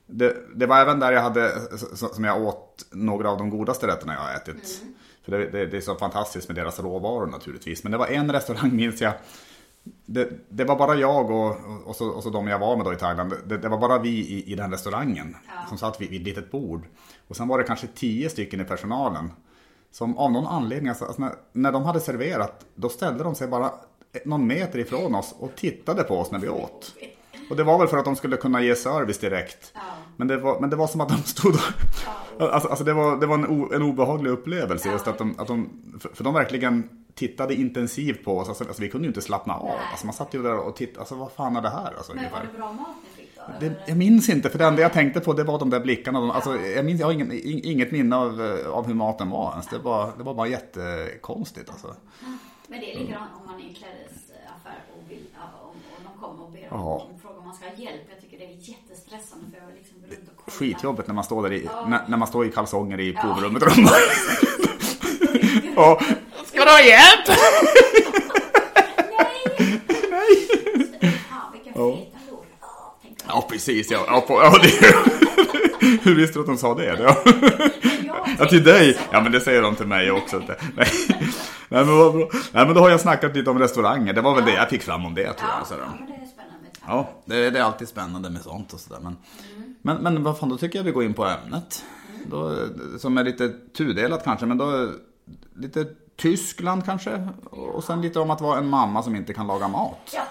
Det, 0.06 0.36
det 0.56 0.65
var 0.65 0.80
även 0.82 1.00
där 1.00 1.12
jag 1.12 1.22
hade, 1.22 1.51
som 1.96 2.24
jag 2.24 2.42
åt 2.42 2.86
några 2.92 3.30
av 3.30 3.38
de 3.38 3.50
godaste 3.50 3.88
rätterna 3.88 4.13
jag 4.13 4.22
har 4.22 4.36
ätit. 4.36 4.82
För 5.24 5.32
det, 5.32 5.50
det, 5.50 5.65
det 5.65 5.77
är 5.77 5.82
så 5.82 5.96
fantastiskt 5.96 6.48
med 6.48 6.56
deras 6.56 6.80
råvaror 6.80 7.27
naturligtvis. 7.27 7.84
Men 7.84 7.92
det 7.92 7.98
var 7.98 8.08
en 8.08 8.32
restaurang 8.32 8.75
minns 8.75 9.01
jag. 9.01 9.13
Det, 10.50 10.63
var 10.63 10.75
bara 10.75 10.96
jag 10.96 11.32
och, 11.32 11.58
och, 11.86 11.96
så, 11.96 12.10
och 12.10 12.24
så 12.24 12.30
de 12.30 12.48
jag 12.48 12.60
var 12.60 12.75
med 12.75 12.86
då 12.86 12.94
i 12.94 12.96
Thailand. 12.96 13.34
Det, 13.46 13.58
det 13.58 13.70
var 13.70 13.77
bara 13.77 14.00
vi 14.00 14.10
i, 14.10 14.51
i 14.51 14.56
den 14.56 14.72
restaurangen 14.72 15.36
Ja. 15.48 15.68
som 15.70 15.77
satt 15.77 16.01
vid, 16.01 16.10
vid 16.10 16.22
ett 16.22 16.27
litet 16.27 16.51
bord. 16.51 16.86
Och 17.27 17.36
sen 17.36 17.48
var 17.48 17.58
det 17.58 17.63
kanske 17.63 17.88
tio 17.88 18.30
stycken 18.30 18.62
i 18.62 18.63
personalen. 18.63 19.32
Som 19.92 20.18
av 20.18 20.32
någon 20.32 20.48
anledning, 20.48 20.89
alltså, 20.89 21.06
alltså 21.06 21.22
när, 21.22 21.32
när 21.51 21.72
de 21.72 21.84
hade 21.84 22.00
serverat, 22.00 22.65
då 22.75 22.89
ställde 22.89 23.24
de 23.24 23.36
sig 23.36 23.48
bara 23.48 23.72
någon 24.25 24.48
meter 24.48 24.79
ifrån 24.79 25.15
oss 25.15 25.36
och 25.39 25.55
tittade 25.55 26.03
på 26.03 26.17
oss 26.20 26.32
när 26.32 26.39
vi 26.39 26.50
åt. 26.50 26.93
Och 27.50 27.55
det 27.55 27.63
var 27.63 27.77
väl 27.79 27.88
för 27.88 27.98
att 27.98 28.05
de 28.05 28.15
skulle 28.15 28.38
kunna 28.38 28.62
ge 28.62 28.75
service 28.75 29.17
direkt. 29.20 29.72
Ja. 29.74 29.82
Men, 30.17 30.27
det 30.27 30.38
var, 30.38 30.60
men 30.60 30.70
det 30.70 30.75
var 30.75 30.88
som 30.88 31.01
att 31.01 31.10
de 31.10 31.17
stod 31.17 31.55
och, 32.39 32.53
alltså, 32.53 32.70
alltså 32.70 32.84
det 32.84 32.93
var, 32.93 33.17
det 33.17 33.25
var 33.25 33.36
en, 33.36 33.48
o, 33.48 33.74
en 33.74 33.82
obehaglig 33.82 34.32
upplevelse 34.32 34.91
just 34.91 35.08
att 35.08 35.17
de, 35.17 35.36
att 35.39 35.48
de 35.48 35.70
för, 36.13 36.24
de 36.24 36.34
verkligen 36.34 36.89
tittade 37.15 37.55
intensivt 37.55 38.25
på 38.25 38.38
oss. 38.38 38.48
Alltså, 38.50 38.63
alltså 38.63 38.82
vi 38.82 38.89
kunde 38.89 39.05
ju 39.05 39.10
inte 39.10 39.22
slappna 39.22 39.53
av. 39.53 39.65
Nej. 39.65 39.77
Alltså 39.91 40.05
man 40.05 40.13
satt 40.13 40.34
ju 40.34 40.43
där 40.43 40.58
och 40.58 40.75
tittade, 40.75 41.00
alltså 41.00 41.15
vad 41.15 41.32
fan 41.32 41.55
är 41.55 41.62
det 41.62 41.70
här? 41.70 41.93
Alltså, 41.98 42.13
Men 42.15 42.32
var 42.32 42.39
det 42.51 42.58
bra 42.58 42.72
mat 42.74 42.88
ni 43.17 43.24
fick 43.24 43.36
då? 43.36 43.43
Det, 43.60 43.74
jag 43.88 43.98
minns 43.98 44.29
inte, 44.29 44.50
för 44.50 44.58
det 44.58 44.65
enda 44.65 44.82
jag 44.82 44.93
tänkte 44.93 45.20
på 45.20 45.34
det 45.34 45.43
var 45.43 45.60
de 45.60 45.70
där 45.70 45.79
blickarna. 45.79 46.20
De, 46.20 46.32
alltså, 46.32 46.58
jag, 46.60 46.86
minns, 46.86 47.00
jag 47.00 47.08
har 47.08 47.13
ingen, 47.13 47.32
ing- 47.32 47.62
inget 47.63 47.91
minne 47.91 48.15
av, 48.15 48.41
eh, 48.41 48.70
av 48.70 48.88
hur 48.88 48.93
maten 48.93 49.29
var 49.29 49.51
ens. 49.51 49.67
Det 49.67 49.77
var, 49.77 50.12
det 50.17 50.24
var 50.24 50.34
bara 50.34 50.48
jättekonstigt. 50.48 51.70
Alltså. 51.70 51.96
Men 52.74 52.82
det 52.82 52.94
är 52.94 53.00
likadant 53.00 53.32
om 53.39 53.46
man 53.51 53.60
är 53.60 53.63
i 53.63 53.68
en 53.68 53.74
klädesaffär 53.74 54.80
och, 54.96 55.12
vill, 55.12 55.25
om, 55.63 55.70
och 55.70 56.01
de 56.03 56.22
kommer 56.22 56.44
och 56.44 56.51
ber 56.51 56.68
Ja. 56.70 57.08
om 57.10 57.20
frågar 57.22 57.38
om 57.39 57.46
man 57.46 57.56
ska 57.56 57.65
ha 57.65 57.74
hjälp. 57.75 58.01
Jag 58.10 58.22
tycker 58.22 58.38
det 58.38 58.46
är 58.46 58.58
jättestressande 58.70 59.46
för 59.51 59.58
jag 59.60 59.68
vill 59.68 59.75
liksom 59.75 59.98
runt 60.10 60.30
och 60.30 60.44
kolla. 60.46 60.58
Skitjobbigt 60.58 61.08
när 61.08 61.15
man 61.15 61.24
står 61.24 61.44
där 61.44 61.53
i, 61.53 61.63
Ja. 61.65 61.86
när, 61.89 62.01
när 62.08 62.18
man 62.18 62.27
står 62.27 62.46
i 62.46 62.51
kalsonger 62.51 63.00
i 63.00 63.12
Ja. 63.13 63.22
provrummet. 63.22 63.63
Och 63.63 63.70
de 63.75 63.84
bara, 63.84 63.94
och, 65.92 66.01
Ska 66.48 66.65
du 66.65 66.72
ha 66.72 66.82
hjälp? 66.82 67.27
Nej! 70.10 70.48
Vilken 71.53 71.74
Ja. 71.75 71.98
feta 71.98 72.18
lår. 72.32 72.46
Ja, 73.27 73.48
precis. 73.51 73.92
Ja, 73.92 74.03
ja, 74.08 74.22
på, 74.22 74.34
ja, 74.34 74.58
det, 74.62 74.96
hur 76.03 76.15
visste 76.15 76.34
du 76.34 76.39
att 76.42 76.46
de 76.48 76.58
sa 76.58 76.75
det? 76.75 76.86
Ja. 77.00 77.18
Ja, 78.39 78.46
till 78.46 78.63
dig? 78.63 78.98
Ja, 79.12 79.22
men 79.22 79.32
det 79.32 79.42
säger 79.42 79.62
de 79.62 79.75
till 79.75 79.88
mig 79.88 80.12
också. 80.12 80.42
Nej, 80.75 80.88
Nej 81.74 81.86
men 81.86 81.98
vad 81.98 82.13
bra. 82.13 82.27
Nej, 82.51 82.65
men 82.65 82.75
då 82.75 82.82
har 82.82 82.89
jag 82.89 83.00
snackat 83.00 83.36
lite 83.36 83.50
om 83.50 83.60
restauranger. 83.60 84.13
Det 84.13 84.22
var 84.22 84.36
väl 84.36 84.46
det 84.46 84.53
jag 84.53 84.70
fick 84.70 84.82
fram 84.82 85.06
om 85.06 85.13
det, 85.15 85.34
tror 85.34 85.50
Ja, 85.50 85.58
jag. 85.60 85.68
Så 85.68 85.74
då. 85.74 85.80
ja, 85.82 85.88
men 86.00 86.08
det 86.08 86.13
är 86.13 86.25
spännande. 86.25 86.70
Ja, 86.88 87.10
det, 87.25 87.50
det 87.50 87.60
är 87.60 87.63
alltid 87.63 87.88
spännande 87.88 88.30
med 88.30 88.42
sånt 88.42 88.74
och 88.74 88.80
sådär. 88.80 89.00
Men, 89.01 89.18
men, 89.82 89.98
men 90.03 90.24
vad 90.24 90.38
fan, 90.38 90.50
då 90.50 90.58
tycker 90.58 90.80
jag 90.80 90.84
vi 90.84 90.92
går 90.92 91.03
in 91.03 91.13
på 91.13 91.25
ämnet. 91.25 91.84
Då, 92.30 92.56
som 93.00 93.18
är 93.18 93.24
lite 93.24 93.50
tudelat 93.77 94.24
kanske, 94.24 94.46
men 94.46 94.58
då 94.58 94.89
lite 95.56 95.86
Tyskland 96.18 96.86
kanske. 96.86 97.27
Och 97.51 97.84
sen 97.84 98.01
lite 98.01 98.20
om 98.20 98.30
att 98.32 98.42
vara 98.42 98.58
en 98.58 98.70
mamma 98.70 99.03
som 99.03 99.15
inte 99.15 99.34
kan 99.34 99.48
laga 99.48 99.68
mat. 99.68 100.15
Ja. 100.15 100.24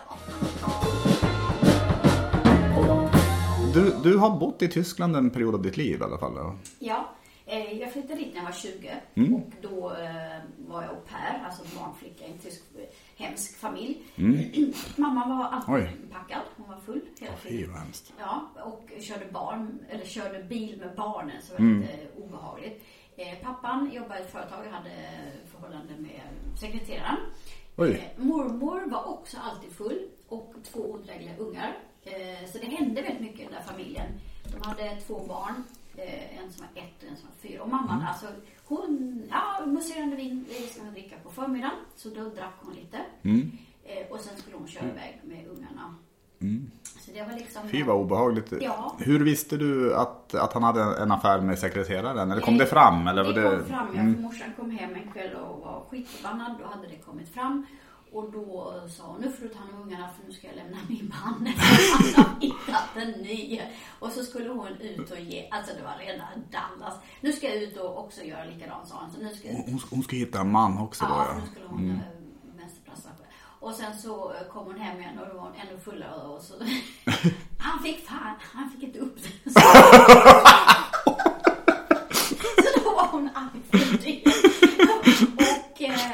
Du, 3.75 3.94
du 4.02 4.16
har 4.16 4.30
bott 4.30 4.62
i 4.62 4.68
Tyskland 4.68 5.16
en 5.16 5.30
period 5.30 5.54
av 5.54 5.62
ditt 5.62 5.76
liv 5.76 6.00
i 6.00 6.04
alla 6.04 6.18
fall. 6.18 6.32
Ja. 6.78 7.08
Eh, 7.52 7.78
jag 7.80 7.92
flyttade 7.92 8.14
dit 8.14 8.28
när 8.35 8.37
jag 8.40 8.44
var 8.44 8.52
20 8.52 8.97
Mm. 9.14 9.35
och 9.35 9.50
då 9.62 9.90
eh, 9.90 10.38
var 10.59 10.82
jag 10.82 10.90
au 10.90 11.00
pair, 11.00 11.42
alltså 11.47 11.78
barnflicka 11.78 12.25
i 12.26 12.30
en 12.32 12.38
tysk 12.38 12.62
eh, 12.78 12.85
hemsk 13.25 13.56
familj. 13.56 14.02
Mamma 14.97 15.26
var 15.28 15.44
alltid 15.44 15.75
Mm. 15.75 16.00
Oj. 16.02 16.09
packad, 16.12 16.42
hon 16.56 16.68
var 16.68 16.76
full 16.80 17.00
hela 17.21 17.32
tiden. 17.37 17.75
Ja, 18.18 18.49
och 18.64 18.90
körde 19.00 19.26
barn, 19.32 19.78
eller 19.90 20.04
körde 20.04 20.42
bil 20.42 20.78
med 20.78 20.97
barnen, 20.97 21.42
så 21.42 21.56
Mm. 21.56 21.80
väldigt 21.80 22.00
eh, 22.16 22.23
obehagligt. 22.25 22.85
Eh, 23.16 23.35
pappan 23.42 23.90
jobbade 23.92 24.21
i 24.21 24.23
ett 24.23 24.32
företag 24.32 24.66
och 24.66 24.73
hade 24.73 24.90
förhållande 25.52 25.92
med 25.99 26.21
sekreteraren. 26.61 27.16
Oj. 27.76 28.14
Mormor 28.16 28.90
var 28.90 29.04
också 29.09 29.37
alltid 29.42 29.73
full 29.73 30.09
och 30.28 30.54
två 30.64 30.78
odrägliga 30.80 31.37
ungar. 31.37 31.78
Så 32.52 32.59
det 32.59 32.66
hände 32.66 33.02
väldigt 33.02 33.21
mycket 33.21 33.40
i 33.40 33.44
den 33.44 33.52
där 33.52 33.61
familjen. 33.62 34.06
De 34.52 34.68
hade 34.68 34.97
två 35.06 35.21
barn, 35.28 35.64
en 35.96 36.52
som 36.52 36.66
var 36.66 36.82
ett 36.82 37.02
och 37.02 37.08
en 37.11 37.16
som 37.16 37.26
var 37.28 37.49
fyra. 37.50 37.62
Och 37.62 37.68
mamman, 37.68 37.96
Mm. 37.96 38.06
alltså 38.08 38.26
hon, 38.64 39.22
ja, 39.30 39.66
mousserande 39.66 40.16
vin, 40.16 40.44
det 40.49 40.54
ska 40.54 40.82
man 40.84 40.92
dricka 40.92 41.16
på 41.22 41.30
förmiddagen. 41.30 41.76
Så 41.96 42.08
då 42.08 42.22
drack 42.25 42.54
hon 42.61 42.75
lite. 42.75 42.99
Mm. 43.22 43.50
Eh, 43.84 44.06
och 44.12 44.20
sen 44.20 44.37
skulle 44.37 44.56
hon 44.56 44.68
köra 44.68 44.84
iväg 44.88 45.20
med 45.25 45.46
ungarna. 45.46 45.94
Så 47.00 47.11
det 47.12 47.22
var 47.22 47.32
liksom... 47.32 47.68
Fy 47.68 47.82
vad 47.82 47.96
obehagligt. 47.96 48.52
Ja. 48.61 48.96
Hur 48.99 49.25
visste 49.25 49.56
du 49.56 49.94
att, 49.96 50.34
att 50.34 50.52
han 50.52 50.62
hade 50.62 50.82
en 50.82 51.12
affär 51.12 51.40
med 51.40 51.58
sekreteraren? 51.58 52.30
Eller 52.30 52.40
kom 52.42 52.58
det 52.58 52.66
fram? 52.66 53.06
Eller 53.08 53.25
var 53.25 53.32
det 53.32 53.42
det... 53.42 53.56
kom 53.56 53.64
fram, 53.66 53.87
ja. 53.94 54.00
Mm. 54.00 54.22
Morsan 54.22 54.52
kom 54.58 54.70
hem 54.70 54.94
en 54.94 55.12
kväll 55.12 55.34
och 55.34 55.61
var 55.61 55.82
skitförbannad. 55.90 56.56
Då 56.61 56.66
hade 56.66 56.88
det 56.88 56.96
kommit 56.96 57.28
fram. 57.28 57.66
Och 58.12 58.33
då 58.33 58.75
sa 58.88 59.02
hon, 59.07 59.21
nu 59.21 59.33
får 59.33 59.42
du 59.42 59.49
ta 59.49 59.59
hand 59.59 59.75
om 59.75 59.83
ungarna 59.83 60.09
för 60.09 60.26
nu 60.26 60.33
ska 60.33 60.47
jag 60.47 60.57
lämna 60.57 60.78
min 60.88 61.12
man. 61.14 61.47
Han 61.57 62.14
har 62.25 62.40
hittat 62.40 62.97
en 62.97 63.11
ny. 63.11 63.61
Och 63.99 64.12
så 64.12 64.25
skulle 64.25 64.49
hon 64.49 64.69
ut 64.69 65.11
och 65.11 65.21
ge, 65.21 65.49
alltså 65.50 65.75
det 65.75 65.83
var 65.83 65.97
rena 65.99 66.28
Dallas. 66.50 66.95
Nu 67.21 67.33
ska 67.33 67.49
jag 67.49 67.57
ut 67.62 67.76
och 67.76 67.99
också 68.04 68.23
göra 68.23 68.45
likadant 68.45 68.88
sa 68.88 68.95
hon. 69.00 69.11
Så 69.11 69.21
nu 69.21 69.35
ska 69.35 69.49
jag 69.49 69.54
Hon, 69.54 69.81
hon 69.90 70.02
ska 70.02 70.16
hitta 70.16 70.40
en 70.40 70.50
man 70.50 70.78
också 70.78 71.04
då 71.04 71.11
Ja, 71.14 71.26
ja. 71.28 71.35
nu 71.40 71.47
skulle 71.47 71.66
hon 71.66 71.78
mm. 71.78 71.99
vänsterpressa. 72.57 73.09
Och 73.61 73.75
sen 73.75 73.99
så 73.99 74.33
eh, 74.33 74.47
kom 74.52 74.66
hon 74.66 74.78
hem 74.78 75.00
igen 75.00 75.19
och 75.19 75.28
då 75.28 75.35
var 75.35 75.42
hon 75.42 75.54
ännu 75.54 75.78
fullare 75.81 76.26
och 76.28 76.42
så... 76.42 76.54
han 77.59 77.83
fick 77.83 78.07
fan, 78.09 78.35
han 78.40 78.71
fick 78.71 78.83
inte 78.83 78.99
upp 78.99 79.16
den. 79.23 79.33
så 79.54 79.61
då 82.85 82.90
var 82.95 83.07
hon 83.11 83.31
arg 83.35 83.62
för 83.71 83.99
det. 83.99 84.23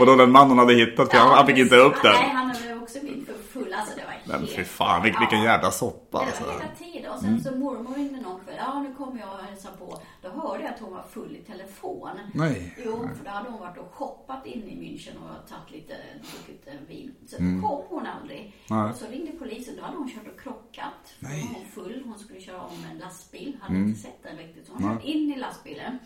Och... 0.01 0.07
eh, 0.07 0.13
Och 0.13 0.17
då 0.19 0.25
den 0.25 0.33
man 0.33 0.49
hon 0.49 0.59
hade 0.59 0.75
hittat, 0.75 1.11
för 1.11 1.19
han, 1.19 1.29
han 1.35 1.47
fick 1.47 1.59
inte 1.59 1.77
upp 1.77 2.03
den. 2.03 2.13
Nej, 2.13 2.31
han 2.35 2.47
hade 2.51 2.75
också 2.83 3.01
blivit 3.01 3.27
för 3.27 3.35
full. 3.35 3.73
Alltså 3.73 3.93
det 3.97 4.05
var 4.05 4.15
Men 4.25 4.41
helt... 4.41 4.57
fy 4.57 4.65
fan, 4.65 5.03
vilken, 5.03 5.21
vilken 5.21 5.43
jävla 5.43 5.71
soppa 5.71 6.19
Det 6.19 6.25
alltså. 6.27 6.45
var 6.45 6.53
hela 6.53 6.65
tiden. 6.93 7.13
Och 7.13 7.21
sen 7.21 7.43
så 7.43 7.57
mormor 7.57 7.95
ringde 7.95 8.21
någon 8.21 8.41
kväll. 8.41 8.55
Ja, 8.59 8.83
nu 8.83 8.95
kommer 8.95 9.21
jag 9.21 9.33
och 9.35 9.39
hälsar 9.45 9.71
på. 9.79 10.01
Då 10.23 10.29
hörde 10.29 10.65
jag 10.65 10.75
att 10.75 10.81
hon 10.81 10.93
var 10.93 11.03
full 11.11 11.37
i 11.37 11.39
telefon. 11.53 12.09
Nej. 12.35 12.75
Jo, 12.85 13.09
för 13.19 13.25
då 13.25 13.31
hade 13.31 13.51
hon 13.51 13.61
varit 13.61 13.79
och 13.79 13.95
shoppat 13.95 14.47
inne 14.47 14.67
i 14.67 14.75
München 14.77 15.17
och 15.17 15.49
tagit 15.49 15.71
lite, 15.71 15.95
druckit 16.33 16.67
eh, 16.67 16.75
vin. 16.89 17.15
Så 17.27 17.37
Mm. 17.37 17.63
kom 17.63 17.83
hon 17.89 18.07
aldrig. 18.07 18.55
Nej. 18.71 18.91
Och 18.91 18.97
så 18.97 19.07
ringde 19.07 19.33
polisen. 19.33 19.75
Då 19.79 19.83
hade 19.85 19.97
hon 19.97 20.09
kört 20.09 20.29
och 20.35 20.41
krockat. 20.41 21.03
Nej. 21.19 21.41
Mm. 21.41 21.47
Då 21.53 21.59
var 21.59 21.61
hon 21.61 21.69
full. 21.85 22.03
Hon 22.05 22.19
skulle 22.19 22.41
köra 22.41 22.61
om 22.63 22.85
en 22.93 22.99
lastbil. 22.99 23.57
Hade 23.61 23.79
inte 23.79 24.01
sett 24.01 24.23
den 24.23 24.37
riktigt. 24.37 24.67
Så 24.67 24.73
hon 24.73 24.83
körde 24.83 25.07
in 25.09 25.33
i 25.33 25.37
lastbilen. 25.39 25.99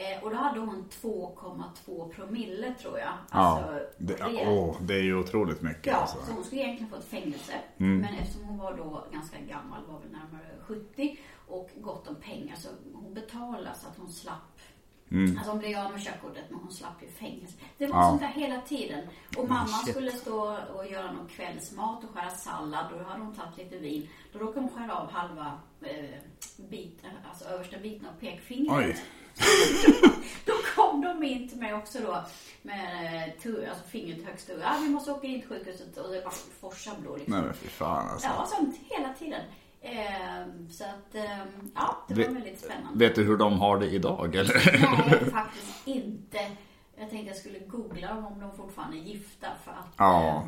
Eh, 0.00 0.24
och 0.24 0.30
då 0.30 0.36
hade 0.36 0.60
hon 0.60 0.88
2,2 1.02 2.08
promille 2.12 2.74
tror 2.74 2.98
jag. 2.98 3.08
Ja, 3.32 3.38
Alltså, 3.38 3.80
det, 3.98 4.14
rejält. 4.14 4.48
åh, 4.48 4.76
det 4.80 4.94
är 4.94 5.02
ju 5.02 5.18
otroligt 5.18 5.62
mycket 5.62 5.86
Ja, 5.86 5.94
alltså. 5.96 6.16
så 6.26 6.32
hon 6.32 6.44
skulle 6.44 6.60
egentligen 6.62 6.90
fått 6.90 7.04
fängelse. 7.04 7.52
Mm. 7.78 7.98
Men 7.98 8.14
eftersom 8.14 8.44
hon 8.44 8.58
var 8.58 8.76
då 8.76 9.04
ganska 9.12 9.38
gammal, 9.40 9.80
var 9.88 9.98
väl 10.00 10.10
närmare 10.12 10.48
70 10.66 11.18
och 11.48 11.70
gott 11.76 12.08
om 12.08 12.14
pengar 12.14 12.56
så 12.56 12.68
hon 12.94 13.14
betalade 13.14 13.74
så 13.82 13.88
att 13.88 13.98
hon 13.98 14.12
slapp 14.12 14.60
Mm. 15.10 15.36
Alltså 15.36 15.50
hon 15.50 15.58
blev 15.58 15.78
av 15.78 15.92
med 15.92 16.00
körkortet 16.02 16.44
men 16.50 16.60
hon 16.60 16.72
slapp 16.72 17.02
ju 17.02 17.08
fängelse. 17.08 17.54
Det 17.78 17.86
var 17.86 18.00
Ja. 18.00 18.08
sånt 18.08 18.20
där 18.20 18.28
hela 18.28 18.60
tiden. 18.60 19.08
Och 19.36 19.48
mamma 19.48 19.66
skulle 19.66 20.10
stå 20.12 20.56
och 20.74 20.86
göra 20.90 21.12
någon 21.12 21.28
kvällsmat 21.28 22.04
och 22.04 22.10
skära 22.10 22.30
sallad. 22.30 22.84
Då 22.98 23.04
hade 23.04 23.20
hon 23.24 23.34
tagit 23.34 23.56
lite 23.58 23.78
vin. 23.78 24.08
Då 24.32 24.38
råkade 24.38 24.60
hon 24.60 24.68
skära 24.70 24.96
av 24.98 25.10
halva 25.10 25.52
eh, 25.82 26.04
biten, 26.56 27.10
alltså 27.30 27.44
översta 27.44 27.78
biten 27.78 28.08
av 28.08 28.20
pekfingret. 28.20 28.76
Oj. 28.78 28.96
Då 30.44 30.52
kom 30.74 31.00
de 31.00 31.22
in 31.22 31.48
till 31.48 31.58
mig 31.58 31.74
också 31.74 31.98
då 31.98 32.24
med 32.62 33.28
eh, 33.44 33.70
alltså 33.70 33.84
fingret 33.88 34.24
högst 34.26 34.50
upp. 34.50 34.58
Ja, 34.62 34.76
vi 34.82 34.88
måste 34.88 35.12
åka 35.12 35.26
in 35.26 35.40
till 35.40 35.48
sjukhuset 35.48 35.96
och 35.96 36.12
det 36.12 36.20
bara 36.24 36.34
forsar 36.60 36.94
blod 37.00 37.18
liksom. 37.18 37.34
Nej 37.34 37.44
men 37.44 37.54
fy 37.54 37.68
fan 37.68 38.08
alltså. 38.08 38.28
Ja, 38.28 38.46
sånt 38.46 38.76
hela 38.88 39.14
tiden. 39.14 39.40
Ehm, 39.82 40.70
så 40.70 40.84
att, 40.84 41.14
ehm, 41.14 41.70
ja, 41.74 42.04
det 42.08 42.14
var 42.14 42.22
Vet- 42.22 42.32
väldigt 42.36 42.60
spännande. 42.60 42.98
Vet 42.98 43.14
du 43.14 43.24
hur 43.24 43.36
de 43.36 43.60
har 43.60 43.78
det 43.78 43.86
idag 43.86 44.34
eller? 44.34 44.54
Nej, 45.10 45.30
faktiskt 45.30 45.86
inte. 45.86 46.38
Jag 46.96 47.10
tänkte 47.10 47.26
jag 47.28 47.36
skulle 47.36 47.58
googla 47.58 48.14
dem 48.14 48.26
om 48.26 48.40
de 48.40 48.56
fortfarande 48.56 48.96
är 48.96 49.00
gifta 49.00 49.46
för 49.64 49.70
att... 49.70 49.94
Ja. 49.96 50.44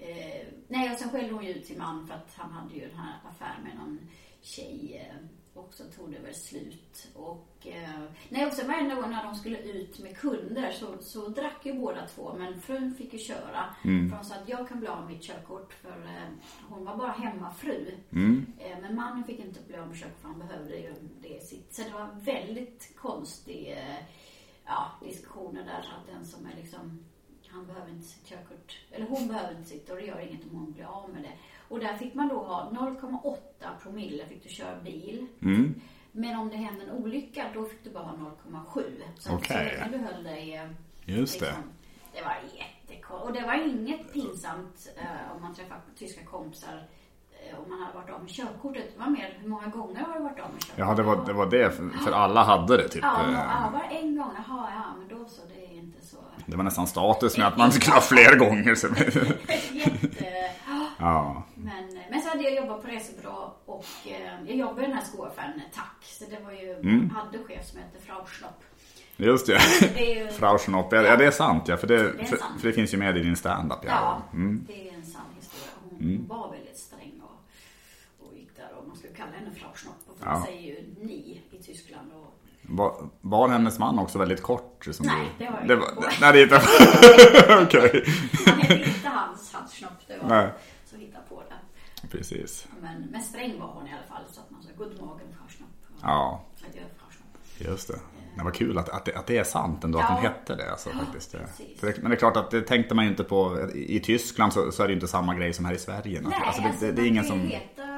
Eh, 0.00 0.08
eh, 0.18 0.46
nej, 0.68 0.90
och 0.92 0.98
sen 0.98 1.10
skällde 1.10 1.34
hon 1.34 1.44
ju 1.44 1.50
ut 1.50 1.66
sin 1.66 1.78
man 1.78 2.06
för 2.06 2.14
att 2.14 2.32
han 2.36 2.52
hade 2.52 2.74
ju 2.74 2.88
den 2.88 2.98
här 2.98 3.14
affären 3.30 3.62
med 3.64 3.74
någon 3.76 3.98
tjej. 4.44 5.08
Eh, 5.10 5.26
och 5.54 5.74
så 5.74 5.84
tog 5.84 6.12
det 6.12 6.18
väl 6.18 6.34
slut. 6.34 7.08
Och, 7.14 7.66
eh, 7.66 8.02
nej, 8.28 8.46
och 8.46 8.52
sen 8.52 8.66
varenda 8.68 8.94
gång 8.94 9.10
när 9.10 9.24
de 9.24 9.34
skulle 9.34 9.58
ut 9.58 9.98
med 9.98 10.16
kunder 10.16 10.72
så, 10.72 10.98
så 11.00 11.28
drack 11.28 11.66
ju 11.66 11.74
båda 11.74 12.06
två. 12.06 12.34
Men 12.38 12.60
frun 12.60 12.94
fick 12.94 13.12
ju 13.12 13.18
köra. 13.18 13.74
För 14.10 14.16
hon 14.16 14.24
sa 14.24 14.34
att 14.34 14.48
jag 14.48 14.68
kan 14.68 14.78
bli 14.80 14.88
av 14.88 15.00
med 15.00 15.08
mitt 15.08 15.22
körkort 15.22 15.72
för 15.72 15.90
eh, 15.90 16.28
hon 16.68 16.84
var 16.84 16.96
bara 16.96 17.12
hemmafru. 17.12 17.92
Eh, 18.58 18.78
men 18.82 18.94
mannen 18.94 19.24
fick 19.24 19.38
inte 19.38 19.60
bli 19.66 19.76
av 19.76 19.88
med 19.88 19.96
körkort 19.96 20.20
för 20.20 20.28
han 20.28 20.38
behövde 20.38 20.76
ju 20.76 20.94
det 21.22 21.42
sitt. 21.46 21.74
Så 21.74 21.82
det 21.82 21.92
var 21.92 22.20
väldigt 22.20 22.96
konstig 22.96 23.72
eh, 23.72 24.04
ja, 24.64 24.92
diskussioner 25.04 25.64
där. 25.64 25.78
Att 25.78 26.14
den 26.14 26.26
som 26.26 26.46
är 26.46 26.56
liksom, 26.56 27.04
han 27.48 27.66
behöver 27.66 27.90
inte 27.90 28.06
sitt 28.06 28.26
körkort, 28.26 28.78
eller 28.90 29.06
hon 29.06 29.28
behöver 29.28 29.50
inte 29.56 29.68
sitt 29.68 29.90
och 29.90 29.96
det 29.96 30.06
gör 30.06 30.20
inget 30.20 30.44
om 30.44 30.50
hon 30.58 30.72
blir 30.72 30.84
av 30.84 31.10
med 31.10 31.22
det. 31.22 31.32
Och 31.74 31.80
där 31.80 31.94
fick 31.96 32.14
man 32.14 32.28
då 32.28 32.38
ha 32.38 32.70
0,8 32.70 33.36
promille 33.82 34.26
fick 34.26 34.42
du 34.42 34.48
köra 34.48 34.80
bil. 34.80 35.26
Men 36.12 36.36
om 36.38 36.48
det 36.48 36.56
hände 36.56 36.82
en 36.84 36.90
olycka, 36.90 37.46
då 37.54 37.64
fick 37.64 37.84
du 37.84 37.90
bara 37.90 38.04
ha 38.04 38.16
0,7. 38.44 38.82
Så 39.18 39.34
att 39.34 39.46
så 39.46 39.52
länge 39.54 39.88
du 39.92 39.98
höll 39.98 40.22
dig... 40.24 40.54
eh, 40.54 40.68
Just 41.18 41.40
det. 41.40 41.46
liksom, 41.46 41.62
det 42.12 42.22
var 42.22 42.36
jättekonstigt. 42.58 43.24
Och 43.26 43.32
det 43.32 43.40
var 43.46 43.68
inget 43.68 44.12
pinsamt 44.12 44.88
eh, 44.96 45.36
om 45.36 45.42
man 45.42 45.54
träffar 45.54 45.80
tyska 45.96 46.24
kompisar 46.24 46.82
om 47.64 47.70
man 47.70 47.78
hade 47.82 47.94
varit 47.98 48.10
av 48.10 48.20
med 48.20 48.30
körkortet. 48.30 48.84
Det 48.94 48.98
var 49.00 49.06
mer 49.10 49.38
hur 49.40 49.48
många 49.48 49.66
gånger 49.66 50.00
har 50.00 50.14
du 50.14 50.22
varit 50.24 50.40
av 50.40 50.50
med 50.52 50.62
körkortet? 50.62 50.74
Ja, 50.76 50.94
det 50.94 51.02
var 51.02 51.26
det, 51.26 51.32
var 51.32 51.46
det 51.46 51.70
för, 51.76 51.88
för 52.04 52.12
alla 52.12 52.42
hade 52.44 52.76
det 52.76 52.88
typ. 52.88 53.02
Ja, 53.02 53.20
Eh, 53.28 53.32
ja, 53.32 53.70
bara 53.72 53.84
en 53.90 54.16
gång. 54.16 54.30
Jaha, 54.48 54.68
ja, 54.74 54.84
men 54.98 55.18
då 55.18 55.24
så. 55.28 55.40
Det 55.54 55.64
är 55.64 55.78
inte 55.78 56.06
så... 56.06 56.16
Det 56.46 56.56
var 56.56 56.64
nästan 56.64 56.86
status 56.86 57.38
med 57.38 57.46
att 57.46 57.56
man 57.56 57.72
skulle 57.76 57.94
ha 57.94 58.00
fler 58.00 58.36
gånger. 58.38 58.74
Så. 58.74 58.86
Jätte... 59.72 60.26
Ja. 60.98 61.42
Men, 61.54 61.98
men 62.10 62.22
så 62.22 62.28
hade 62.28 62.42
jag 62.42 62.54
jobbat 62.54 62.82
på 62.82 62.88
resebyrå 62.88 63.54
och 63.66 63.84
eh, 64.06 64.46
jag 64.46 64.56
jobbade 64.56 64.82
i 64.82 64.86
den 64.86 64.96
här 64.96 65.04
skoaffären 65.04 65.60
Tack. 65.74 65.96
Så 66.02 66.24
det 66.30 66.44
var 66.44 66.52
ju, 66.52 66.72
Mm. 66.74 67.10
hade 67.10 67.38
chef 67.44 67.66
som 67.66 67.78
hette 67.78 67.98
Frau 68.06 68.24
Schnopp. 68.26 68.62
Just 69.16 69.46
det. 69.46 69.58
Det 69.94 70.04
ju- 70.04 70.28
Frau 70.38 70.58
Schnopp. 70.58 70.92
Ja, 70.92 71.02
ja, 71.02 71.16
det 71.16 71.24
är 71.24 71.30
sant. 71.30 71.68
Ja, 71.68 71.76
för, 71.76 71.86
det, 71.86 71.94
är 71.94 72.24
för, 72.24 72.36
för 72.36 72.66
det 72.68 72.72
finns 72.72 72.94
ju 72.94 72.98
med 72.98 73.16
i 73.16 73.22
din 73.22 73.36
standup. 73.36 73.78
Ja, 73.82 73.90
Ja. 73.90 74.22
Mm. 74.32 74.64
det 74.68 74.88
är 74.90 74.94
en 74.94 75.04
sann 75.06 75.22
historia. 75.36 75.68
Hon 75.90 76.26
var 76.28 76.50
väldigt 76.50 76.73
gick 79.14 79.18
där 79.18 79.26
och 79.26 79.32
man 79.32 79.32
skulle 79.32 79.32
kalla 79.32 79.36
henne 79.38 79.50
Frau 79.54 79.70
Schnopp. 79.74 80.02
Och 80.06 80.16
Ja. 80.24 80.44
säger 80.46 80.60
ju 80.62 80.94
ni 81.00 81.42
i 81.50 81.62
Tyskland. 81.62 82.12
Och, 82.12 82.34
Var, 82.62 83.08
var 83.20 83.48
hennes 83.48 83.78
man 83.78 83.98
också 83.98 84.18
väldigt 84.18 84.42
kort? 84.42 84.84
Som 84.92 85.06
Nej, 85.06 85.26
det 85.38 85.44
var 85.44 85.52
det 85.52 85.62
inte. 85.62 85.76
var, 85.76 86.14
Nej, 86.20 86.32
det 86.32 86.38
är 86.38 86.42
inte... 86.42 86.56
Okej. 87.64 88.04
han 88.46 88.60
hette 88.60 88.74
inte 88.74 89.08
hans, 89.08 89.52
hans 89.54 89.72
Schnopp. 89.74 89.92
Det 90.06 90.18
var 90.22 90.28
Nej. 90.28 90.48
så 90.90 90.96
hitta 90.96 91.18
på 91.28 91.42
det. 91.48 92.08
Precis. 92.08 92.66
Men, 92.82 93.02
men 93.10 93.22
sträng 93.22 93.60
var 93.60 93.66
hon 93.66 93.86
i 93.86 93.90
alla 93.92 94.02
fall. 94.08 94.22
Så 94.32 94.40
att 94.40 94.50
man 94.50 94.62
sa 94.62 94.68
god 94.76 95.00
morgon 95.00 95.18
Frau 95.38 95.48
Schnopp. 95.48 95.68
Och 95.88 95.98
Ja, 96.02 96.44
Adjö 96.70 96.80
Frau 96.98 97.10
Schnopp. 97.10 97.68
just 97.70 97.88
det. 97.88 97.98
Det 98.36 98.44
var 98.44 98.50
kul 98.50 98.78
att, 98.78 98.88
att, 98.88 99.04
det, 99.04 99.14
att 99.14 99.26
det 99.26 99.38
är 99.38 99.44
sant 99.44 99.84
ändå, 99.84 99.98
att 99.98 100.04
Ja. 100.08 100.14
hon 100.14 100.22
hette 100.22 100.54
det. 100.54 100.70
Alltså, 100.70 100.90
Ja, 100.90 100.98
faktiskt. 100.98 101.32
Det- 101.32 101.46
det, 101.80 102.02
men 102.02 102.10
det 102.10 102.14
är 102.16 102.18
klart 102.18 102.36
att 102.36 102.50
det 102.50 102.60
tänkte 102.62 102.94
man 102.94 103.04
ju 103.04 103.10
inte 103.10 103.24
på. 103.24 103.68
I, 103.74 104.00
Tyskland 104.00 104.52
så, 104.52 104.72
så 104.72 104.82
är 104.82 104.86
det 104.86 104.90
ju 104.90 104.94
inte 104.96 105.08
samma 105.08 105.34
grej 105.34 105.52
som 105.52 105.64
här 105.64 105.72
i 105.74 105.78
Sverige. 105.78 106.20
Nej, 106.20 106.42
alltså, 106.46 106.62
det, 106.62 106.86
det, 106.86 106.92
det 106.92 107.02
är 107.02 107.06
ingen 107.06 107.24
som... 107.24 107.48
där. 107.48 107.93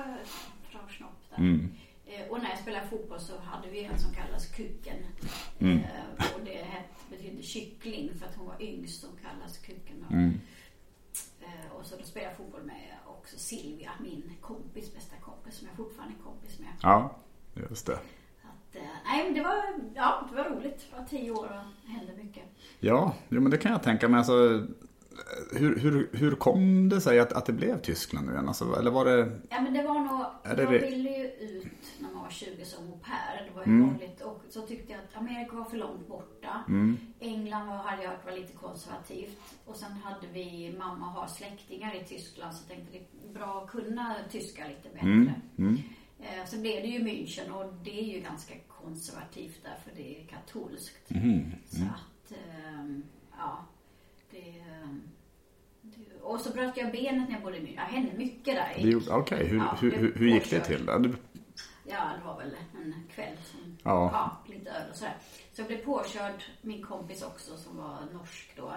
Mm. 1.38 1.68
Eh, 2.06 2.26
Och 2.30 2.42
när 2.42 2.48
jag 2.50 2.58
spelade 2.58 2.86
fotboll 2.86 3.20
så 3.20 3.38
hade 3.38 3.68
vi 3.68 3.84
en 3.84 3.98
som 3.98 4.14
kallades 4.14 4.46
Kuken. 4.46 4.96
Mm. 5.58 5.78
Eh, 5.78 6.26
Och 6.34 6.40
det 6.44 6.66
betydde 7.10 7.42
kyckling 7.42 8.10
för 8.18 8.26
att 8.26 8.34
hon 8.36 8.46
var 8.46 8.62
yngst 8.62 9.00
som 9.00 9.10
kallas 9.22 9.58
Kuken. 9.58 10.06
Mm. 10.10 10.40
Eh, 11.40 11.72
Och 11.72 11.86
så 11.86 11.96
då 11.96 12.02
spelade 12.04 12.30
jag 12.30 12.36
fotboll 12.36 12.62
med 12.62 12.82
också 13.06 13.38
Silvia, 13.38 13.90
min 14.00 14.32
kompis, 14.40 14.94
bästa 14.94 15.16
kompis, 15.16 15.54
som 15.54 15.66
jag 15.68 15.76
fortfarande 15.76 16.14
är 16.20 16.22
kompis 16.24 16.58
med. 16.58 16.68
Ja, 16.82 17.16
just 17.70 17.86
det. 17.86 17.94
Att, 17.94 18.74
nej, 19.04 19.24
men 19.24 19.34
det 19.34 19.42
var, 19.42 19.64
ja, 19.94 20.26
det 20.30 20.36
var 20.36 20.44
roligt. 20.44 20.86
Det 20.90 20.96
var 20.98 21.04
tio 21.06 21.30
år 21.30 21.46
och 21.84 21.90
hände 21.90 22.12
mycket. 22.24 22.44
Ja, 22.80 23.14
jo, 23.28 23.40
men 23.40 23.50
det 23.50 23.58
kan 23.58 23.72
jag 23.72 23.82
tänka 23.82 24.08
mig. 24.08 24.18
Alltså, 24.18 24.66
hur, 25.52 25.78
hur, 25.78 26.10
hur 26.12 26.34
kom 26.34 26.88
det 26.88 27.00
sig 27.00 27.20
att, 27.20 27.32
att 27.32 27.46
det 27.46 27.52
blev 27.52 27.80
Tyskland 27.80 28.26
nu 28.26 28.32
igen? 28.32 28.48
Alltså, 28.48 28.78
eller 28.78 28.90
var 28.90 29.04
det... 29.04 29.40
Ja 29.50 29.60
men 29.60 29.72
det 29.74 29.82
var 29.82 29.94
nog, 30.00 30.20
Är 30.44 30.62
jag 30.62 30.72
det? 30.72 30.78
ville 30.78 31.10
ju 31.18 31.26
ut 31.30 31.66
när 32.00 32.10
man 32.14 32.22
var 32.22 32.30
20 32.30 32.64
som 32.64 32.84
au 32.84 32.98
pair. 32.98 33.44
Det 33.48 33.54
var 33.54 33.64
ju 33.66 33.72
Mm. 33.72 33.88
vanligt. 33.88 34.20
Och 34.20 34.42
så 34.48 34.60
tyckte 34.62 34.92
jag 34.92 35.00
att 35.00 35.16
Amerika 35.22 35.56
var 35.56 35.64
för 35.64 35.76
långt 35.76 36.08
borta. 36.08 36.64
Mm. 36.68 36.96
England 37.20 37.66
var, 37.68 37.76
hade 37.76 38.02
jag 38.02 38.10
hört 38.10 38.24
var 38.24 38.32
lite 38.32 38.52
konservativt. 38.52 39.38
Och 39.64 39.76
sen 39.76 39.92
hade 39.92 40.26
vi, 40.32 40.74
mamma 40.78 41.06
har 41.06 41.26
släktingar 41.26 41.94
i 41.96 42.04
Tyskland 42.04 42.54
så 42.54 42.62
jag 42.68 42.76
tänkte 42.76 42.98
det 42.98 43.28
är 43.28 43.34
bra 43.34 43.62
att 43.64 43.70
kunna 43.70 44.14
tyska 44.30 44.68
lite 44.68 44.88
bättre. 44.94 45.00
Mm. 45.06 45.30
Mm. 45.58 45.78
Eh, 46.20 46.46
så 46.46 46.60
blev 46.60 46.82
det 46.82 46.88
ju 46.88 46.98
München 46.98 47.50
och 47.50 47.72
det 47.84 48.00
är 48.00 48.14
ju 48.14 48.20
ganska 48.20 48.54
konservativt 48.82 49.62
där 49.62 49.76
för 49.84 49.90
det 49.96 50.20
är 50.22 50.26
katolskt. 50.26 51.10
Mhm. 51.10 51.52
Så 51.66 51.82
att, 51.82 52.32
ehm, 52.32 53.02
ja. 53.38 53.66
Det, 54.44 54.58
ehm, 54.82 55.02
det, 55.82 56.20
och 56.22 56.40
så 56.40 56.50
bröt 56.52 56.76
jag 56.76 56.92
benet 56.92 57.28
när 57.28 57.34
jag 57.36 57.42
bodde 57.42 57.56
i 57.56 57.60
München. 57.60 57.74
Det 57.76 57.80
hände 57.96 58.12
mycket 58.16 58.54
där. 58.54 59.00
Okej, 59.10 59.46
hur, 59.46 59.58
Ja, 59.58 59.76
hur, 59.80 59.90
hur, 59.92 60.14
hur 60.14 60.26
gick 60.28 60.50
det 60.50 60.58
påkörd. 60.60 60.76
till? 60.78 60.86
Ja, 60.86 61.00
Ja, 61.88 62.10
det 62.18 62.26
var 62.26 62.38
väl 62.38 62.56
en 62.84 62.94
kväll 63.14 63.36
som, 63.44 63.76
Ja. 63.84 64.30
lite 64.46 64.70
öl 64.70 64.82
och 64.90 64.96
sådär. 64.96 65.14
Så 65.52 65.60
jag 65.60 65.66
blev 65.68 65.76
påkörd, 65.84 66.44
min 66.62 66.82
kompis 66.82 67.22
också 67.22 67.56
som 67.56 67.76
var 67.76 67.98
norsk 68.12 68.52
då. 68.56 68.72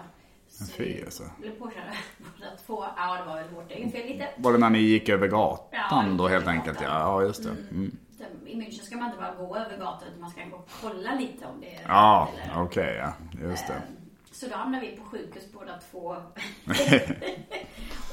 Fy, 0.78 1.04
alltså. 1.04 1.24
blev 1.40 1.52
påkörda 1.52 1.94
båda 2.18 2.52
två. 2.66 2.86
Ja, 2.98 3.18
det 3.18 3.26
var 3.30 3.36
väl 3.36 3.50
vårt 3.50 3.72
eget 3.72 3.92
fel 3.92 4.08
lite. 4.08 4.28
var 4.38 4.52
det 4.52 4.58
när 4.58 4.70
ni 4.70 4.80
gick 4.80 5.10
över 5.10 5.28
gatan 5.28 6.10
Ja, 6.12 6.16
då 6.18 6.28
helt 6.28 6.48
enkelt? 6.48 6.82
Ja, 6.82 6.88
gatan. 6.88 7.02
ja 7.02 7.24
just 7.24 7.44
det. 7.44 7.50
Mm. 7.72 7.98
I 8.46 8.56
München 8.56 8.82
ska 8.84 8.96
man 8.98 9.06
inte 9.06 9.18
bara 9.18 9.36
gå 9.36 9.56
över 9.56 9.78
gatan 9.78 10.08
utan 10.08 10.22
man 10.22 10.30
ska 10.30 10.42
gå 10.46 10.56
och 10.58 10.70
kolla 10.82 11.16
lite 11.16 11.46
om 11.46 11.62
det 11.62 11.76
är 11.76 11.82
Ja, 11.88 12.30
okej, 12.56 12.96
ja. 12.98 13.14
Just 13.50 13.68
det. 13.68 13.82
Så 14.40 14.48
då 14.48 14.56
hamnade 14.56 14.86
vi 14.86 14.98
på 14.98 15.04
sjukhus 15.06 15.44
båda 15.54 15.80
två. 15.92 16.00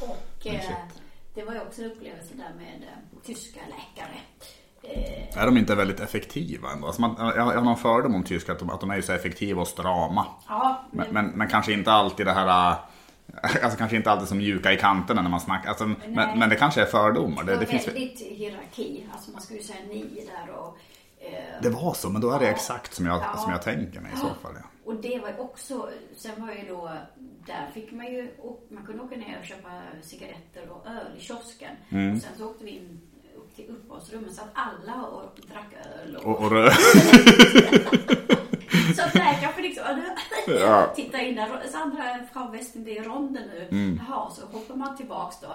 och 0.00 0.46
eh, 0.46 0.60
det 1.34 1.42
var 1.44 1.52
ju 1.52 1.60
också 1.60 1.82
en 1.82 1.90
upplevelse 1.92 2.34
där 2.34 2.54
med 2.56 2.82
eh, 2.82 3.18
tyska 3.24 3.60
läkare. 3.60 4.16
Eh, 4.82 5.38
Är 5.42 5.46
de 5.46 5.56
inte 5.56 5.74
väldigt 5.74 6.00
effektiva 6.00 6.70
ändå? 6.72 6.86
Alltså 6.86 7.00
man, 7.00 7.14
jag, 7.18 7.36
jag 7.36 7.44
har 7.44 7.60
någon 7.62 7.76
fördom 7.76 8.14
om 8.14 8.24
tyskar 8.24 8.52
att 8.52 8.58
de, 8.58 8.70
att 8.70 8.80
de 8.80 8.90
är 8.90 9.00
så 9.00 9.12
effektiva 9.12 9.60
och 9.60 9.68
strama. 9.68 10.26
ja, 10.48 10.84
Men, 10.90 11.06
men, 11.10 11.26
men 11.26 11.48
kanske 11.48 11.72
inte 11.72 11.92
alltid 11.92 12.26
det 12.26 12.32
här... 12.32 12.70
äh, 12.70 12.76
Alltså 13.64 13.78
kanske 13.78 13.96
inte 13.96 14.10
alltid 14.10 14.28
som 14.28 14.38
mjuka 14.38 14.72
i 14.72 14.76
kanterna 14.76 15.22
när 15.22 15.30
man 15.30 15.40
snackar. 15.40 15.68
Alltså, 15.68 15.84
men, 15.84 16.38
men 16.38 16.48
det 16.48 16.56
kanske 16.56 16.82
är 16.82 16.86
fördomar. 16.86 17.44
det 17.44 17.52
Det, 17.52 17.58
det, 17.58 17.66
finns, 17.66 17.88
väldigt 17.88 18.20
hierarki. 18.20 19.06
Alltså 19.12 19.30
man 19.30 19.40
skulle 19.40 19.62
säga 19.62 19.78
ni 19.88 20.28
där 20.46 20.54
och... 20.54 20.78
Eh, 21.18 21.62
det 21.62 21.70
var 21.70 21.94
så, 21.94 22.10
men 22.10 22.20
då 22.20 22.30
är 22.30 22.38
det 22.38 22.44
Ja. 22.44 22.50
exakt 22.50 22.94
som 22.94 23.06
jag, 23.06 23.20
Ja. 23.20 23.36
som 23.36 23.52
jag 23.52 23.62
tänker 23.62 24.00
mig 24.00 24.12
i 24.14 24.16
så 24.16 24.26
fall. 24.26 24.52
Ja. 24.54 24.62
Och 24.86 24.94
det 24.94 25.18
var 25.18 25.28
ju 25.28 25.36
också, 25.38 25.90
sen 26.16 26.46
var 26.46 26.52
ju 26.52 26.68
då, 26.68 26.90
där 27.46 27.70
fick 27.74 27.92
man 27.92 28.06
ju, 28.06 28.30
man 28.68 28.86
kunde 28.86 29.02
åka 29.02 29.16
ner 29.16 29.38
och 29.40 29.46
köpa 29.46 29.68
cigaretter 30.02 30.70
och 30.70 30.86
öl 30.86 31.16
i 31.18 31.20
kiosken. 31.20 31.76
Mm. 31.88 32.14
Och 32.16 32.22
sen 32.22 32.30
så 32.38 32.46
åkte 32.50 32.64
vi 32.64 32.70
in 32.70 33.00
upp 33.36 33.56
till 33.56 33.68
uppehållsrummet 33.70 34.34
så 34.34 34.42
att 34.42 34.50
alla 34.54 35.06
och 35.06 35.38
drack 35.48 35.74
öl 35.86 36.16
och, 36.16 36.24
Och, 36.26 36.42
och 36.44 36.52
Så 38.96 39.02
att 39.02 39.14
läkaren 39.14 39.52
får 39.54 39.62
liksom, 39.62 39.84
Ja. 40.46 40.92
titta 40.96 41.20
in 41.20 41.36
där, 41.36 41.62
Sandra, 41.72 42.18
Frau 42.32 42.50
Westin, 42.50 42.84
det 42.84 42.98
är 42.98 43.04
ronden 43.04 43.48
nu. 43.48 43.68
Mm. 43.70 44.00
Jaha, 44.08 44.30
så 44.30 44.46
hoppar 44.46 44.74
man 44.74 44.96
tillbaks 44.96 45.40
då. 45.40 45.48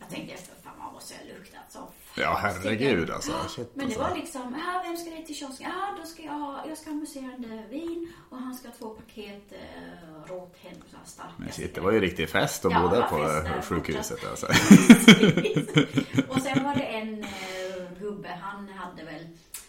Jag 0.00 0.08
tänkte 0.10 0.34
efter, 0.34 0.54
fan 0.64 0.72
man 0.78 0.92
måste 0.92 1.14
ha 1.14 1.20
luktat 1.38 1.72
så. 1.72 1.78
Ja, 2.20 2.38
herregud 2.42 3.10
alltså. 3.10 3.32
Shit, 3.48 3.70
Men 3.74 3.88
det 3.88 3.94
alltså. 3.94 4.00
var 4.00 4.16
liksom, 4.16 4.56
ja, 4.58 4.82
vem 4.84 4.96
ska 4.96 5.10
ner 5.10 5.22
till 5.22 5.34
kiosken? 5.34 5.70
Ja, 5.70 5.96
då 6.00 6.06
ska 6.06 6.22
jag 6.22 6.60
jag 6.68 6.78
ska 6.78 6.90
ha 6.90 6.96
museerande 6.96 7.64
vin 7.70 8.12
och 8.30 8.38
han 8.38 8.54
ska 8.54 8.68
ha 8.68 8.74
två 8.74 8.88
paket 8.88 9.52
eh, 9.52 10.00
starka. 11.04 11.32
Men 11.36 11.52
shit, 11.52 11.74
det 11.74 11.80
var 11.80 11.92
ju 11.92 12.00
riktig 12.00 12.28
fest 12.28 12.64
att 12.64 12.72
Ja, 12.72 12.88
där 12.88 13.02
på 13.02 13.48
fest 13.48 13.68
sjukhuset. 13.68 14.18
Alltså. 14.30 14.46
och 16.28 16.40
sen 16.40 16.64
var 16.64 16.74
det 16.74 16.82
en 16.82 17.24
eh, 17.24 18.00
gubbe, 18.00 18.28
han 18.42 18.68
hade 18.68 19.04
väl 19.04 19.26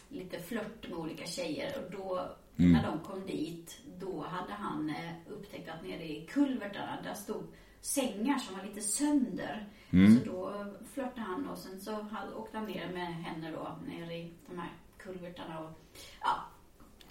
lite 0.10 0.40
flört 0.40 0.90
med 0.90 0.98
olika 0.98 1.26
tjejer 1.26 1.78
och 1.78 1.92
då 1.92 2.20
mm. 2.58 2.72
när 2.72 2.84
de 2.84 3.00
kom 3.00 3.26
dit, 3.26 3.78
då 4.00 4.26
hade 4.30 4.54
han 4.54 4.90
eh, 4.90 5.34
upptäckt 5.34 5.70
att 5.70 5.84
nere 5.84 6.04
i 6.04 6.30
kulvertarna, 6.34 6.98
där 7.04 7.14
stod 7.14 7.48
sängar 7.82 8.38
som 8.38 8.58
var 8.58 8.64
lite 8.64 8.82
sönder. 8.82 9.68
Mm. 9.92 10.20
Så 10.20 10.26
då 10.26 10.66
flörtade 10.94 11.22
han 11.22 11.48
och 11.48 11.58
sen 11.58 11.82
så 11.82 12.06
åkte 12.36 12.58
han 12.58 12.66
ner 12.66 12.92
med 12.94 13.14
henne 13.14 13.52
då 13.52 13.78
ner 13.88 14.12
i 14.12 14.34
de 14.48 14.60
här 14.60 14.70
kulvertarna 14.98 15.60
och 15.60 15.80
ja, 16.22 16.30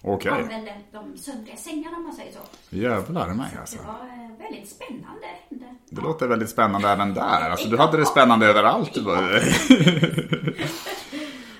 Okej. 0.03 0.33
Okay. 0.33 0.43
Använde 0.43 0.77
de 0.93 1.17
söndriga 1.17 1.57
sängarna 1.57 1.97
om 1.97 2.03
man 2.03 2.13
säger 2.13 2.33
så. 2.33 2.39
Jävlar 2.77 3.35
mig 3.35 3.57
alltså. 3.61 3.77
Det 3.77 3.87
var 3.87 3.95
eh, 3.95 4.39
väldigt 4.39 4.69
spännande. 4.69 5.27
Det 5.49 5.77
ja. 5.89 6.03
låter 6.03 6.29
väldigt 6.29 6.51
spännande 6.51 6.89
även 6.89 7.15
där. 7.15 7.51
Alltså 7.51 7.69
du 7.69 7.77
hade 7.77 7.97
det 7.97 8.07
spännande 8.07 8.47
överallt. 8.47 8.97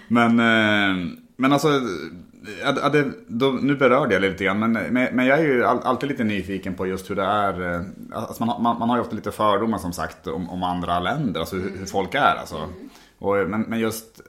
men, 0.09 0.41
eh, 0.41 1.17
men 1.37 1.53
alltså, 1.53 1.69
ja, 2.63 2.89
det, 2.89 3.13
då, 3.27 3.47
nu 3.47 3.77
berörde 3.77 4.15
jag 4.15 4.21
lite 4.21 4.45
grann. 4.45 4.59
Men, 4.59 4.73
men 4.93 5.27
jag 5.27 5.39
är 5.39 5.43
ju 5.43 5.65
alltid 5.65 6.09
lite 6.09 6.25
nyfiken 6.25 6.75
på 6.75 6.87
just 6.87 7.11
hur 7.11 7.17
det 7.17 7.25
är. 7.25 7.75
Eh, 7.75 7.81
alltså 8.13 8.45
man, 8.45 8.63
man, 8.63 8.79
man 8.79 8.89
har 8.89 8.97
ju 8.97 9.03
ofta 9.03 9.17
lite 9.17 9.31
fördomar 9.31 9.79
som 9.79 9.93
sagt 9.93 10.27
om, 10.27 10.51
om 10.51 10.63
andra 10.63 11.01
länder. 11.01 11.41
Alltså 11.41 11.57
hur, 11.57 11.79
hur 11.79 11.87
folk 11.87 12.15
är 12.15 12.37
alltså. 12.37 12.57
Mm. 12.57 12.91
Och, 13.19 13.51
men, 13.51 13.61
men 13.61 13.79
just 13.79 14.23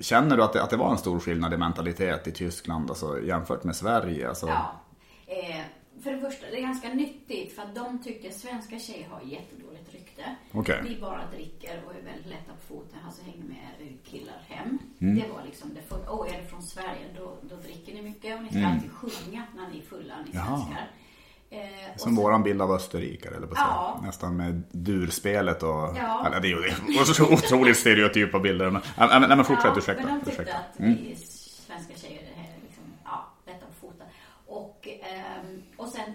Känner 0.00 0.36
du 0.36 0.42
att 0.42 0.52
det, 0.52 0.62
att 0.62 0.70
det 0.70 0.76
var 0.76 0.90
en 0.90 0.98
stor 0.98 1.20
skillnad 1.20 1.54
i 1.54 1.56
mentalitet 1.56 2.26
i 2.26 2.32
Tyskland 2.32 2.90
alltså, 2.90 3.22
jämfört 3.22 3.64
med 3.64 3.76
Sverige? 3.76 4.28
Alltså? 4.28 4.46
Ja. 4.46 4.80
Eh, 5.26 5.60
för 6.02 6.10
det 6.10 6.20
första, 6.20 6.46
det 6.50 6.58
är 6.58 6.62
ganska 6.62 6.88
nyttigt 6.88 7.54
för 7.54 7.62
att 7.62 7.74
de 7.74 8.02
tycker 8.02 8.28
att 8.28 8.34
svenska 8.34 8.78
tjejer 8.78 9.08
har 9.08 9.20
jättedåligt 9.20 9.73
rykte. 10.14 10.58
Okay. 10.58 10.82
Vi 10.82 11.00
bara 11.00 11.26
dricker 11.32 11.82
och 11.86 11.94
är 11.94 12.02
väldigt 12.02 12.26
lätta 12.26 12.52
på 12.60 12.74
foten, 12.74 12.98
alltså 13.06 13.22
hänger 13.22 13.44
med 13.44 13.98
killar 14.04 14.42
hem. 14.48 14.78
Mm. 15.00 15.14
Det 15.14 15.28
var 15.28 15.42
liksom 15.44 15.74
det 15.74 15.82
första. 15.82 16.12
Åh, 16.12 16.34
är 16.34 16.42
du 16.42 16.48
från 16.48 16.62
Sverige 16.62 17.06
då, 17.18 17.36
då 17.42 17.56
dricker 17.56 17.94
ni 17.94 18.02
mycket 18.02 18.36
och 18.36 18.42
ni 18.42 18.48
ska 18.48 18.58
mm. 18.58 18.72
alltid 18.72 18.90
sjunga 18.92 19.42
när 19.56 19.68
ni 19.68 19.78
är 19.78 19.82
fulla, 19.82 20.14
ni 20.26 20.32
svenskar. 20.32 20.90
Eh, 21.50 21.96
Som 21.96 22.16
våran 22.16 22.42
bild 22.42 22.62
av 22.62 22.72
österrikare, 22.72 23.36
eller 23.36 23.46
på 23.46 23.54
ja. 23.56 24.00
Nästan 24.02 24.36
med 24.36 24.62
durspelet 24.72 25.62
och... 25.62 25.96
Ja. 25.96 26.26
Eller 26.26 26.40
det 26.40 26.48
är 26.48 26.98
ju 26.98 27.04
så 27.04 27.32
otroligt 27.32 27.76
stereotypa 27.76 28.38
bilder. 28.38 28.70
Men, 28.70 28.82
nej, 28.98 29.20
men, 29.20 29.28
men 29.28 29.44
fortsätt, 29.44 29.70
ja, 29.74 29.78
ursäkta. 29.78 30.02
Men 30.02 30.18
de 30.18 30.24
tyckte 30.24 30.42
ursäkta. 30.42 30.58
att 30.58 30.78
mm. 30.78 30.94
vi 30.94 31.16
svenska 31.66 31.94
tjejer 31.94 32.22
är 32.22 32.62
liksom, 32.62 32.84
ja, 33.04 33.32
lätta 33.46 33.66
på 33.66 33.86
foten. 33.86 34.06
Och, 34.46 34.88
eh, 34.88 35.58
och 35.76 35.88
sen, 35.88 36.14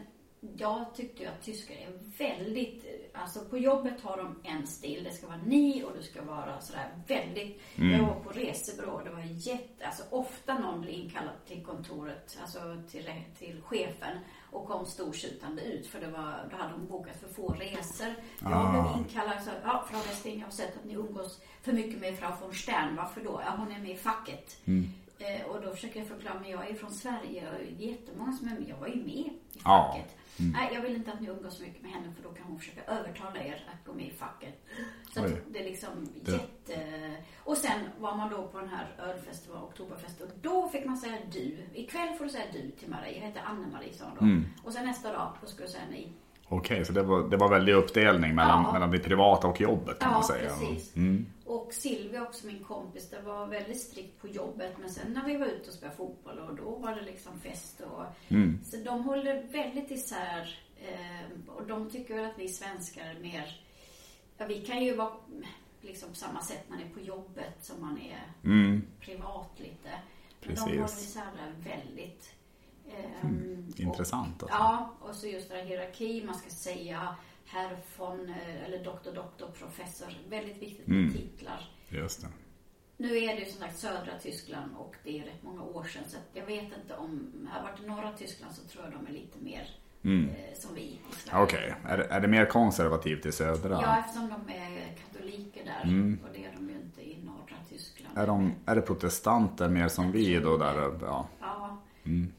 jag 0.59 0.85
tyckte 0.95 1.23
ju 1.23 1.29
att 1.29 1.41
tyskar 1.41 1.75
är 1.75 1.91
väldigt, 2.17 2.85
alltså 3.13 3.39
på 3.45 3.57
jobbet 3.57 4.01
har 4.01 4.17
de 4.17 4.35
en 4.43 4.67
stil. 4.67 5.03
Det 5.03 5.11
ska 5.11 5.27
vara 5.27 5.41
ni 5.45 5.83
och 5.83 5.91
du 5.97 6.03
ska 6.03 6.21
vara 6.21 6.61
sådär 6.61 6.89
väldigt, 7.07 7.61
mm. 7.75 7.91
jag 7.91 8.07
var 8.07 8.19
på 8.19 8.29
resebyrå, 8.29 9.01
det 9.03 9.09
var 9.09 9.23
jätte, 9.23 9.85
alltså 9.85 10.03
ofta 10.09 10.59
någon 10.59 10.81
blir 10.81 10.93
inkallad 10.93 11.45
till 11.47 11.65
kontoret, 11.65 12.37
alltså 12.41 12.59
till, 12.91 13.11
till 13.39 13.61
chefen 13.61 14.17
och 14.51 14.67
kom 14.67 14.85
stortjutande 14.85 15.61
ut 15.61 15.87
för 15.87 15.99
det 15.99 16.07
var, 16.07 16.47
då 16.51 16.57
hade 16.57 16.73
hon 16.73 16.87
bokat 16.87 17.17
för 17.19 17.27
få 17.27 17.47
resor. 17.47 18.13
Jag 18.41 18.53
ah. 18.53 18.71
blev 18.71 18.97
inkallad 18.97 19.43
så, 19.43 19.51
ja, 19.63 19.85
Frau 19.89 19.99
Westing, 19.99 20.39
jag 20.39 20.45
har 20.45 20.51
sett 20.51 20.77
att 20.77 20.85
ni 20.85 20.93
umgås 20.93 21.41
för 21.61 21.73
mycket 21.73 22.01
med 22.01 22.19
Frau 22.19 22.31
von 22.41 22.53
Stern. 22.53 22.95
Varför 22.95 23.21
då? 23.21 23.41
Ja, 23.45 23.55
hon 23.57 23.71
är 23.71 23.79
med 23.79 23.91
i 23.91 23.95
facket. 23.95 24.57
Mm. 24.65 24.89
Eh, 25.19 25.45
och 25.45 25.61
då 25.61 25.71
försöker 25.71 25.99
jag 25.99 26.07
förklara, 26.07 26.39
men 26.39 26.49
jag 26.49 26.69
är 26.69 26.73
från 26.73 26.91
Sverige 26.91 27.49
och 27.49 27.81
jättemånga 27.81 28.33
som 28.33 28.47
är 28.47 28.51
med. 28.51 28.69
Jag 28.69 28.77
var 28.77 28.87
ju 28.87 28.95
med 28.95 29.29
i 29.53 29.59
facket. 29.59 30.15
Mm. 30.39 30.51
Nej, 30.51 30.69
jag 30.73 30.81
vill 30.81 30.95
inte 30.95 31.11
att 31.11 31.21
ni 31.21 31.27
umgås 31.27 31.57
så 31.57 31.63
mycket 31.63 31.81
med 31.81 31.91
henne 31.91 32.13
för 32.15 32.23
då 32.23 32.29
kan 32.29 32.45
hon 32.45 32.59
försöka 32.59 32.83
övertala 32.83 33.43
er 33.43 33.67
att 33.73 33.85
gå 33.85 33.93
med 33.93 34.05
i 34.07 34.11
facket. 34.11 34.65
Så 35.13 35.27
det 35.51 35.59
är 35.59 35.63
liksom 35.63 35.89
det. 36.25 36.31
jätte... 36.31 37.15
Och 37.37 37.57
sen 37.57 37.79
var 37.99 38.15
man 38.15 38.29
då 38.29 38.47
på 38.47 38.59
den 38.59 38.69
här 38.69 38.95
ölfesten, 38.99 39.55
oktoberfest, 39.55 40.21
och 40.21 40.29
då 40.41 40.69
fick 40.69 40.85
man 40.85 40.97
säga 40.97 41.17
du. 41.31 41.57
Ikväll 41.73 42.15
får 42.17 42.23
du 42.23 42.29
säga 42.29 42.45
du 42.53 42.71
till 42.71 42.89
Marie. 42.89 43.19
Jag 43.19 43.27
heter 43.27 43.41
Anne-Marie, 43.41 43.93
sa 43.93 44.05
hon 44.05 44.15
då. 44.19 44.25
Mm. 44.25 44.45
Och 44.63 44.73
sen 44.73 44.85
nästa 44.85 45.11
dag, 45.11 45.37
då 45.41 45.47
ska 45.47 45.63
du 45.63 45.69
säga 45.69 45.83
nej. 45.89 46.13
Okej, 46.49 46.75
okay, 46.75 46.85
så 46.85 46.93
det 46.93 47.03
var, 47.03 47.29
det 47.29 47.37
var 47.37 47.49
väldig 47.49 47.73
uppdelning 47.73 48.35
mellan, 48.35 48.63
ja. 48.63 48.73
mellan 48.73 48.91
det 48.91 48.99
privata 48.99 49.47
och 49.47 49.61
jobbet 49.61 49.99
kan 49.99 50.09
ja, 50.09 50.13
man 50.13 50.23
säga. 50.23 50.49
Ja, 50.49 50.55
precis. 50.59 50.95
Mm. 50.95 51.25
Och 51.45 51.73
Silvia 51.73 52.23
också, 52.23 52.47
min 52.47 52.63
kompis, 52.63 53.09
det 53.09 53.21
var 53.21 53.47
väldigt 53.47 53.81
strikt 53.81 54.21
på 54.21 54.27
jobbet. 54.27 54.75
Men 54.79 54.89
sen 54.89 55.13
när 55.13 55.25
vi 55.25 55.37
var 55.37 55.45
ute 55.45 55.67
och 55.67 55.73
spelade 55.73 55.97
fotboll 55.97 56.39
och 56.39 56.55
då 56.55 56.75
var 56.75 56.95
det 56.95 57.01
liksom 57.01 57.39
fest 57.39 57.81
och... 57.81 58.05
Mm. 58.27 58.59
Så 58.63 58.77
de 58.77 59.03
håller 59.03 59.43
väldigt 59.43 59.91
isär. 59.91 60.59
Eh, 60.81 61.51
och 61.55 61.67
de 61.67 61.89
tycker 61.89 62.15
väl 62.15 62.25
att 62.25 62.39
vi 62.39 62.47
svenskar 62.47 63.05
är 63.05 63.19
mer... 63.19 63.61
Ja, 64.37 64.45
vi 64.45 64.61
kan 64.61 64.83
ju 64.83 64.95
vara 64.95 65.11
liksom 65.81 66.09
på 66.09 66.15
samma 66.15 66.41
sätt 66.41 66.63
när 66.67 66.77
man 66.77 66.85
är 66.85 66.93
på 66.93 66.99
jobbet 66.99 67.55
som 67.61 67.81
man 67.81 67.97
är 67.97 68.49
mm. 68.49 68.81
privat 69.01 69.51
lite. 69.57 69.89
Men 70.39 70.49
Precis. 70.55 70.65
de 70.65 70.71
håller 70.71 70.83
isär 70.83 71.23
det 71.35 71.69
väldigt. 71.69 72.33
Eh, 72.89 73.25
mm. 73.25 73.73
Intressant. 73.77 74.43
Alltså. 74.43 74.57
Ja, 74.57 74.93
och 74.99 75.15
så 75.15 75.27
just 75.27 75.49
det 75.49 75.55
här 75.55 75.65
hierarki. 75.65 76.23
Man 76.25 76.35
ska 76.35 76.49
säga 76.49 77.15
herr 77.45 77.77
von, 77.97 78.29
eh, 78.29 78.63
eller 78.65 78.83
doktor, 78.83 79.13
doktor, 79.13 79.47
professor. 79.59 80.07
Väldigt 80.29 80.61
viktigt 80.61 80.87
med 80.87 80.97
mm. 80.97 81.13
titlar. 81.13 81.69
Just 81.89 82.21
det. 82.21 82.27
Nu 82.97 83.17
är 83.17 83.35
det 83.35 83.39
ju 83.39 83.45
som 83.45 83.59
sagt 83.59 83.77
södra 83.77 84.19
Tyskland 84.21 84.71
och 84.77 84.95
det 85.03 85.19
är 85.19 85.23
rätt 85.23 85.43
många 85.43 85.63
år 85.63 85.83
sedan. 85.83 86.03
Så 86.07 86.17
jag 86.33 86.45
vet 86.45 86.63
inte 86.63 86.95
om, 86.97 87.47
har 87.51 87.63
varit 87.63 87.83
i 87.83 87.87
norra 87.87 88.11
Tyskland 88.11 88.55
så 88.55 88.67
tror 88.67 88.83
jag 88.83 88.93
de 88.93 89.07
är 89.07 89.11
lite 89.11 89.39
mer 89.39 89.69
mm. 90.03 90.29
eh, 90.29 90.35
som 90.55 90.75
vi 90.75 90.81
i 90.81 90.99
Sverige. 91.11 91.43
Okej, 91.43 91.75
okay. 91.79 91.93
är, 91.93 91.97
är 91.97 92.21
det 92.21 92.27
mer 92.27 92.45
konservativt 92.45 93.25
i 93.25 93.31
södra? 93.31 93.79
Ja, 93.81 93.99
eftersom 93.99 94.29
de 94.29 94.53
är 94.53 94.95
katoliker 94.95 95.65
där. 95.65 95.83
Mm. 95.83 96.19
Och 96.23 96.29
det 96.33 96.45
är 96.45 96.53
de 96.55 96.69
ju 96.69 96.75
inte 96.75 97.01
i 97.01 97.23
norra 97.23 97.57
Tyskland. 97.69 98.17
Är, 98.17 98.27
de, 98.27 98.53
är 98.65 98.75
det 98.75 98.81
protestanter 98.81 99.69
mer 99.69 99.87
som 99.87 100.11
vi 100.11 100.39
då 100.39 100.57
där? 100.57 100.99
Ja. 101.01 101.27
ja. 101.39 101.77
Mm. 102.05 102.33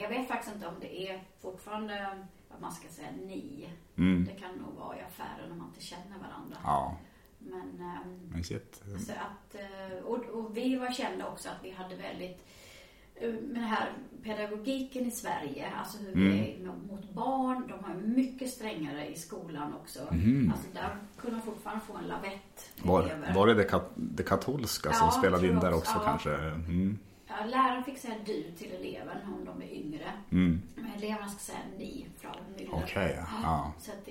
Men 0.00 0.10
jag 0.10 0.18
vet 0.18 0.28
faktiskt 0.28 0.54
inte 0.54 0.66
om 0.66 0.74
det 0.80 1.08
är 1.08 1.22
fortfarande 1.40 2.18
man 2.60 2.72
ska 2.72 2.88
säga 2.88 3.08
ni. 3.26 3.68
Mm. 3.96 4.24
Det 4.24 4.32
kan 4.32 4.50
nog 4.50 4.74
vara 4.74 4.96
i 4.96 5.00
affären 5.00 5.52
om 5.52 5.58
man 5.58 5.66
inte 5.66 5.84
känner 5.84 6.18
varandra. 6.18 6.56
Ja. 6.64 6.96
Men, 7.38 8.00
Men 8.32 8.44
shit. 8.44 8.82
Så 9.06 9.12
att, 9.12 9.54
eh, 9.54 10.04
och, 10.04 10.24
och, 10.24 10.56
vi 10.56 10.76
var 10.76 10.92
kända 10.92 11.26
också 11.28 11.48
att 11.48 11.64
vi 11.64 11.70
hade 11.70 11.96
väldigt 11.96 12.44
eh, 13.14 13.28
med 13.28 13.54
den 13.54 13.64
här 13.64 13.92
pedagogiken 14.22 15.06
i 15.06 15.10
Sverige, 15.10 15.72
alltså 15.78 15.98
hur 15.98 16.12
mm. 16.12 16.32
vi 16.32 16.38
är 16.38 16.66
mot 16.66 17.10
barn. 17.10 17.68
De 17.68 17.84
har 17.84 17.94
mycket 17.94 18.50
strängare 18.50 19.08
i 19.08 19.14
skolan 19.16 19.74
också. 19.74 20.00
Mm. 20.10 20.52
Alltså 20.52 20.68
där 20.74 20.96
kunde 21.18 21.36
man 21.36 21.46
fortfarande 21.46 21.84
få 21.84 21.96
en 21.96 22.08
lavett. 22.08 22.72
Var, 22.82 23.32
var 23.34 23.46
det 23.46 23.54
det, 23.54 23.64
kat 23.64 23.90
det 23.94 24.22
katolska 24.22 24.88
ja, 24.88 24.94
som 24.94 25.10
spelade 25.10 25.46
in 25.46 25.60
där 25.60 25.74
också 25.74 25.92
ja. 25.94 26.04
kanske? 26.04 26.34
Mm. 26.34 26.98
Ja, 27.30 27.46
läraren 27.46 27.84
fick 27.84 27.98
säga 27.98 28.14
du 28.26 28.42
till 28.42 28.72
eleven 28.72 29.16
om 29.26 29.44
de 29.44 29.62
är 29.62 29.74
yngre. 29.74 30.12
Mm. 30.30 30.62
Men 30.74 30.92
eleverna 30.96 31.28
ska 31.28 31.38
säga 31.38 31.58
ni, 31.78 32.06
Frau 32.18 32.30
Müller. 32.30 32.68
Okej, 32.72 32.82
okay, 32.82 33.16
ja. 33.42 33.72
Så 33.78 33.90
att, 33.92 34.08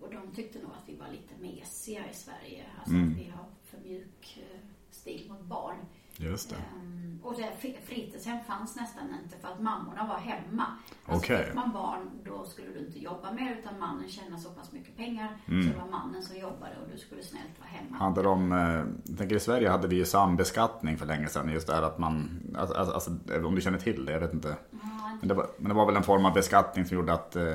och 0.00 0.10
de 0.12 0.34
tyckte 0.34 0.58
nog 0.58 0.70
att 0.70 0.88
vi 0.88 0.96
var 0.96 1.08
lite 1.08 1.34
mesiga 1.40 2.10
i 2.10 2.14
Sverige. 2.14 2.64
Alltså 2.78 2.94
mm. 2.94 3.12
att 3.12 3.18
vi 3.18 3.30
har 3.30 3.44
för 3.64 3.78
mjuk 3.88 4.38
eh, 4.52 4.60
stil 4.90 5.30
mot 5.30 5.40
barn. 5.42 5.76
Just 6.18 6.50
det. 6.50 6.56
Um, 6.56 7.20
och 7.22 7.34
det, 7.36 7.70
fritidshem 7.84 8.38
fanns 8.46 8.76
nästan 8.76 9.14
inte 9.24 9.36
för 9.38 9.48
att 9.48 9.60
mammorna 9.60 10.06
var 10.06 10.18
hemma. 10.18 10.66
Alltså 11.04 11.24
okay. 11.24 11.44
fick 11.44 11.54
man 11.54 11.72
barn 11.72 12.10
då 12.24 12.44
skulle 12.44 12.68
du 12.68 12.86
inte 12.86 12.98
jobba 12.98 13.32
mer 13.32 13.56
utan 13.60 13.78
mannen 13.78 14.08
tjänade 14.08 14.42
så 14.42 14.50
pass 14.50 14.72
mycket 14.72 14.96
pengar 14.96 15.36
mm. 15.48 15.62
så 15.62 15.68
det 15.68 15.84
var 15.84 15.90
mannen 15.90 16.22
som 16.22 16.36
jobbade 16.36 16.72
och 16.82 16.90
du 16.92 16.98
skulle 16.98 17.22
snällt 17.22 17.58
vara 17.58 17.68
hemma. 17.68 17.96
Hade 17.96 18.22
de, 18.22 18.52
eh, 18.52 18.84
jag 19.08 19.18
tänker 19.18 19.36
i 19.36 19.40
Sverige 19.40 19.68
hade 19.68 19.88
vi 19.88 19.96
ju 19.96 20.04
sambeskattning 20.04 20.98
för 20.98 21.06
länge 21.06 21.28
sedan. 21.28 21.48
Just 21.48 21.66
det 21.66 21.74
här 21.74 21.82
att 21.82 21.98
man, 21.98 22.40
alltså, 22.58 22.76
alltså, 22.76 22.92
alltså 22.94 23.46
om 23.46 23.54
du 23.54 23.60
känner 23.60 23.78
till 23.78 24.04
det, 24.04 24.12
jag 24.12 24.20
vet 24.20 24.34
inte. 24.34 24.56
Ja, 24.70 24.78
men, 25.20 25.28
det 25.28 25.34
var, 25.34 25.46
men 25.58 25.68
det 25.68 25.74
var 25.74 25.86
väl 25.86 25.96
en 25.96 26.02
form 26.02 26.24
av 26.24 26.34
beskattning 26.34 26.84
som 26.84 26.96
gjorde 26.96 27.12
att 27.12 27.36
eh, 27.36 27.54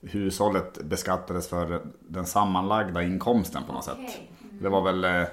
hushållet 0.00 0.82
beskattades 0.84 1.48
för 1.48 1.82
den 2.00 2.26
sammanlagda 2.26 3.02
inkomsten 3.02 3.62
på 3.66 3.72
något 3.72 3.88
okay. 3.88 4.06
sätt. 4.06 4.20
Mm. 4.42 4.62
Det 4.62 4.68
var 4.68 4.82
väl 4.82 5.04
eh, 5.04 5.28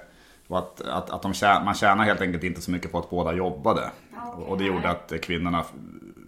och 0.47 0.57
att, 0.57 0.81
att, 0.81 1.09
att 1.09 1.21
de 1.21 1.33
tjän, 1.33 1.65
man 1.65 1.73
tjänar 1.73 2.03
helt 2.03 2.21
enkelt 2.21 2.43
inte 2.43 2.61
så 2.61 2.71
mycket 2.71 2.91
på 2.91 2.99
att 2.99 3.09
båda 3.09 3.33
jobbade. 3.33 3.91
Okay. 4.11 4.45
Och 4.45 4.57
det 4.57 4.63
gjorde 4.63 4.89
att 4.89 5.13
kvinnorna 5.21 5.65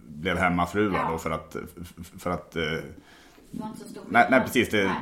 blev 0.06 0.38
hemmafruar 0.38 0.98
ja. 0.98 1.10
då 1.10 1.18
för 1.18 1.30
att... 1.30 1.56
För 2.18 2.30
att 2.30 2.56
eh, 2.56 2.62
nej, 4.08 4.26
nej, 4.30 4.40
precis. 4.40 4.70
Det, 4.70 4.92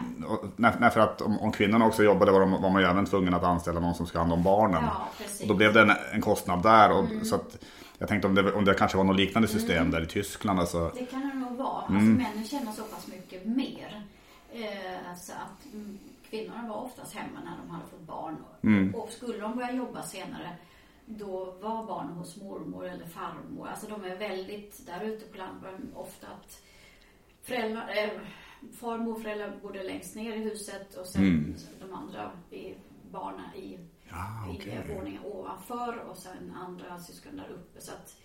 nej. 0.57 0.73
nej. 0.79 0.91
för 0.91 1.01
att 1.01 1.21
om, 1.21 1.39
om 1.39 1.53
kvinnorna 1.53 1.87
också 1.87 2.03
jobbade 2.03 2.33
var, 2.33 2.41
de, 2.41 2.51
var 2.63 2.71
man 2.71 2.83
ju 2.83 2.89
även 2.89 3.07
tvungen 3.07 3.35
att 3.35 3.45
anställa 3.45 3.81
någon 3.81 3.95
som 3.95 4.07
ska 4.07 4.19
ha 4.19 4.23
hand 4.23 4.33
om 4.33 4.43
barnen. 4.43 4.85
Ja, 4.85 5.09
och 5.43 5.49
då 5.49 5.55
blev 5.55 5.73
det 5.73 5.81
en, 5.81 5.93
en 6.13 6.21
kostnad 6.21 6.63
där. 6.63 6.93
Och, 6.93 7.05
mm. 7.05 7.25
så 7.25 7.35
att, 7.35 7.59
jag 7.99 8.09
tänkte 8.09 8.29
om 8.29 8.35
det, 8.35 8.53
om 8.53 8.65
det 8.65 8.75
kanske 8.75 8.97
var 8.97 9.05
något 9.05 9.17
liknande 9.17 9.49
system 9.49 9.77
mm. 9.77 9.91
där 9.91 10.03
i 10.03 10.07
Tyskland. 10.07 10.61
Alltså. 10.61 10.93
Det 10.95 11.07
kan 11.07 11.21
det 11.21 11.35
nog 11.35 11.57
vara. 11.57 11.77
Alltså, 11.77 11.93
mm. 11.93 12.13
männen 12.13 12.45
tjänar 12.45 12.73
så 12.73 12.83
pass 12.83 13.07
mycket 13.07 13.47
mer. 13.47 14.03
Eh, 14.53 15.17
så 15.17 15.33
att 15.33 15.73
mm, 15.73 15.99
kvinnorna 16.31 16.69
var 16.69 16.77
oftast 16.77 17.15
hemma 17.15 17.41
när 17.45 17.57
de 17.57 17.71
hade 17.71 17.87
fått 17.87 18.01
barn. 18.01 18.37
Mm. 18.63 18.95
Och 18.95 19.11
skulle 19.11 19.39
de 19.39 19.57
börja 19.57 19.73
jobba 19.73 20.03
senare 20.03 20.57
då 21.07 21.45
var 21.61 21.87
barnen 21.87 22.13
hos 22.13 22.37
mormor 22.37 22.87
eller 22.89 23.07
farmor. 23.07 23.69
Alltså 23.69 23.87
de 23.87 24.05
är 24.05 24.17
väldigt, 24.17 24.87
där 24.87 25.05
ute 25.05 25.27
på 25.27 25.39
landet 25.39 25.75
ofta 25.95 26.27
att 26.27 26.63
föräldrar, 27.43 27.89
äh, 27.97 28.11
farmor 28.73 29.15
och 29.15 29.23
föräldrar 29.23 29.59
bodde 29.63 29.83
längst 29.83 30.17
ner 30.17 30.37
i 30.37 30.39
huset 30.39 30.95
och 30.95 31.07
sen 31.07 31.23
mm. 31.23 31.55
de 31.81 31.93
andra 31.93 32.31
i, 32.51 32.75
barnen 33.11 33.55
i 33.55 33.79
Ah, 34.11 34.51
okej. 34.51 34.85
i 34.91 34.95
våningen 34.95 35.23
ovanför 35.25 35.99
och 35.99 36.17
sen 36.17 36.55
andra 36.57 36.99
syskon 36.99 37.37
där 37.37 37.49
uppe. 37.49 37.81
Så 37.81 37.93
att 37.93 38.17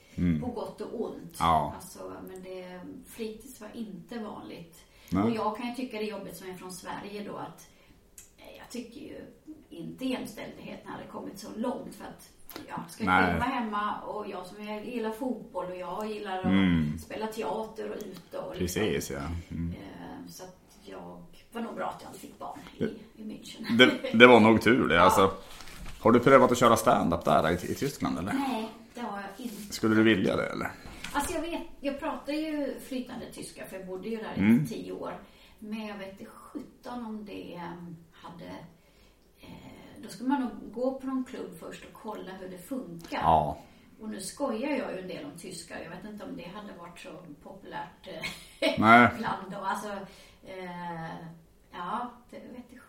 på 0.42 0.48
gott 0.48 0.82
och 0.82 1.02
ont. 1.02 1.16
Mm. 1.16 1.32
Ja. 1.40 1.74
Alltså, 1.76 2.14
men 2.28 2.44
det, 2.44 2.82
fritids 3.06 3.62
var 3.62 3.70
inte 3.74 4.20
vanligt. 4.20 4.86
Nej. 5.10 5.24
Och 5.24 5.30
jag 5.30 5.58
kan 5.58 5.68
ju 5.68 5.76
tycka 5.76 5.98
det 5.98 6.04
är 6.04 6.18
jobbigt 6.18 6.38
som 6.38 6.50
är 6.50 6.54
från 6.54 6.72
Sverige 6.72 7.24
då 7.24 7.36
att 7.36 7.70
jag 8.58 8.70
tycker 8.70 9.02
ju 9.02 9.18
inte 9.70 10.06
jämställdheten 10.06 10.88
hade 10.92 11.06
kommit 11.06 11.40
så 11.40 11.48
långt 11.56 11.96
för 11.96 12.06
att 12.06 12.30
jag 12.68 12.80
ska 12.90 13.04
Nej. 13.04 13.24
själv 13.26 13.40
vara 13.40 13.50
hemma 13.50 14.02
och 14.02 14.28
jag 14.30 14.46
som 14.46 14.68
jag 14.68 14.86
gillar 14.86 15.12
fotboll 15.12 15.66
och 15.66 15.76
jag 15.78 16.08
gillar 16.12 16.40
att 16.40 16.46
Mm. 16.46 16.98
spela 17.00 17.28
teater 17.28 17.90
och 17.90 17.98
ute 17.98 18.38
och 18.38 18.54
Precis, 18.54 19.12
ja. 19.12 19.20
Mm. 19.52 19.72
Eh, 19.74 20.28
Så 20.30 20.44
att 20.44 20.58
jag 20.86 21.24
var 21.52 21.62
nog 21.62 21.76
bra 21.76 21.86
att 21.90 22.02
jag 22.02 22.10
inte 22.10 22.20
fick 22.20 22.40
barn 22.40 22.60
i, 22.78 22.84
i 22.84 23.24
München. 23.24 23.78
Det, 23.78 24.18
det 24.18 24.28
var 24.28 24.40
nog 24.40 24.62
tur 24.62 24.88
det. 24.88 25.02
Alltså, 25.04 25.34
har 26.00 26.12
du 26.12 26.20
prövat 26.20 26.52
att 26.52 26.58
köra 26.58 26.78
stand-up 26.78 27.26
där 27.26 27.52
i, 27.52 27.54
i 27.54 27.76
Tyskland 27.76 28.20
eller? 28.20 28.34
Nej, 28.34 28.70
det 28.94 29.02
har 29.02 29.18
jag 29.22 29.46
inte. 29.46 29.74
Skulle 29.74 29.96
du 29.96 30.04
vilja 30.04 30.36
det 30.36 30.46
eller? 30.46 30.72
Alltså 31.14 31.34
jag 31.34 31.42
vet, 31.42 31.62
jag 31.82 32.00
pratar 32.00 32.34
ju 32.34 32.80
flytande 32.88 33.26
tyska 33.34 33.66
för 33.66 33.78
jag 33.78 33.88
bodde 33.88 34.10
ju 34.10 34.18
där 34.18 34.34
Mm. 34.38 34.64
i 34.64 34.68
tio 34.68 34.92
år. 34.92 35.14
Men 35.60 35.88
jag 35.88 35.98
vet 35.98 36.12
inte 36.20 36.26
sjutton 36.26 37.06
om 37.06 37.26
det 37.26 37.62
hade... 38.24 38.46
Eh, 39.40 40.02
då 40.04 40.10
skulle 40.10 40.30
man 40.30 40.42
nog 40.42 40.74
gå 40.74 41.00
på 41.00 41.08
någon 41.08 41.26
klubb 41.26 41.60
först 41.60 41.86
och 41.86 41.94
kolla 41.94 42.32
hur 42.32 42.50
det 42.50 42.58
funkar. 42.58 43.20
Ja. 43.22 43.58
Och 44.00 44.10
nu 44.10 44.22
skojar 44.22 44.70
jag 44.70 44.94
ju 44.94 45.00
en 45.00 45.08
del 45.08 45.26
om 45.26 45.38
tyskar. 45.38 45.80
Jag 45.80 45.90
vet 45.90 46.06
inte 46.06 46.24
om 46.24 46.38
det 46.38 46.48
hade 46.48 46.74
varit 46.74 47.00
så 47.00 47.10
populärt 47.44 48.08
eh, 48.08 48.72
Nej. 48.80 49.10
bland 49.18 49.52
dem. 49.52 49.64
Alltså, 49.64 49.92
eh, 50.44 51.16
ja, 51.72 52.12
det 52.30 52.40
vet 52.40 52.66
jag, 52.70 52.83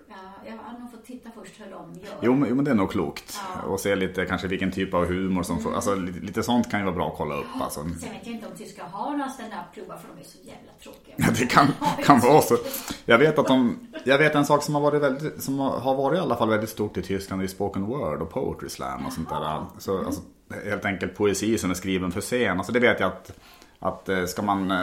jag 0.47 0.53
har 0.53 0.79
nog 0.81 0.91
fått 0.91 1.05
titta 1.05 1.31
först 1.35 1.61
hur 1.61 1.71
de 1.71 2.01
gör. 2.01 2.15
Jo, 2.21 2.35
men, 2.35 2.49
jo, 2.49 2.55
men 2.55 2.65
det 2.65 2.71
är 2.71 2.75
nog 2.75 2.91
klokt. 2.91 3.41
Ja. 3.55 3.61
Mm. 3.61 3.73
Och 3.73 3.81
se 3.81 3.97
lite 3.97 4.27
kanske 4.27 4.49
vilken 4.49 4.73
typ 4.73 4.95
av 4.95 5.07
humor 5.07 5.43
som 5.43 5.61
får, 5.61 5.75
alltså 5.75 5.95
lite, 5.95 6.21
lite 6.21 6.43
sånt 6.43 6.71
kan 6.71 6.81
ju 6.81 6.87
vara 6.87 6.97
bra 6.97 7.09
att 7.09 7.17
kolla 7.17 7.35
upp 7.35 7.47
alltså. 7.61 7.81
Sen 7.81 7.91
vet 7.91 8.27
jag 8.27 8.35
inte 8.35 8.47
om 8.47 8.57
tyskar 8.57 8.85
har 8.85 9.11
några 9.11 9.31
stand-up-klubbar 9.31 9.97
för 9.97 10.09
de 10.15 10.21
är 10.21 10.25
så 10.25 10.39
jävla 10.39 10.73
tråkiga. 10.83 11.15
Ja, 11.17 11.27
det 11.39 11.47
kan, 11.47 11.67
kan 12.05 12.21
vara 12.21 12.43
så. 12.43 12.57
Jag 13.05 13.19
vet 13.19 13.39
att 13.39 13.47
de, 13.47 13.79
jag 14.05 14.19
vet 14.19 14.35
en 14.35 14.47
sak 14.47 14.63
som 14.63 14.75
har 14.75 14.83
varit 14.83 15.03
väldigt, 15.03 15.43
som 15.43 15.59
har 15.59 15.95
varit 15.95 16.19
i 16.19 16.21
alla 16.21 16.37
fall 16.37 16.49
väldigt 16.51 16.71
stort 16.71 16.97
i 16.97 17.03
Tyskland 17.03 17.43
i 17.43 17.49
spoken 17.49 17.87
word 17.87 18.23
och 18.23 18.31
poetry 18.31 18.69
slam 18.69 19.07
och 19.07 19.13
sånt 19.13 19.29
där. 19.29 19.63
Så, 19.79 19.99
alltså, 19.99 20.21
helt 20.65 20.85
enkelt 20.85 21.17
poesi 21.17 21.59
som 21.59 21.71
är 21.71 21.75
skriven 21.75 22.13
för 22.13 22.21
scen. 22.21 22.59
Alltså 22.59 22.73
det 22.73 22.81
vet 22.81 23.01
jag 23.01 23.07
att, 23.07 23.39
att 23.79 24.09
eh, 24.09 24.25
ska 24.25 24.43
man, 24.43 24.71
eh, 24.71 24.79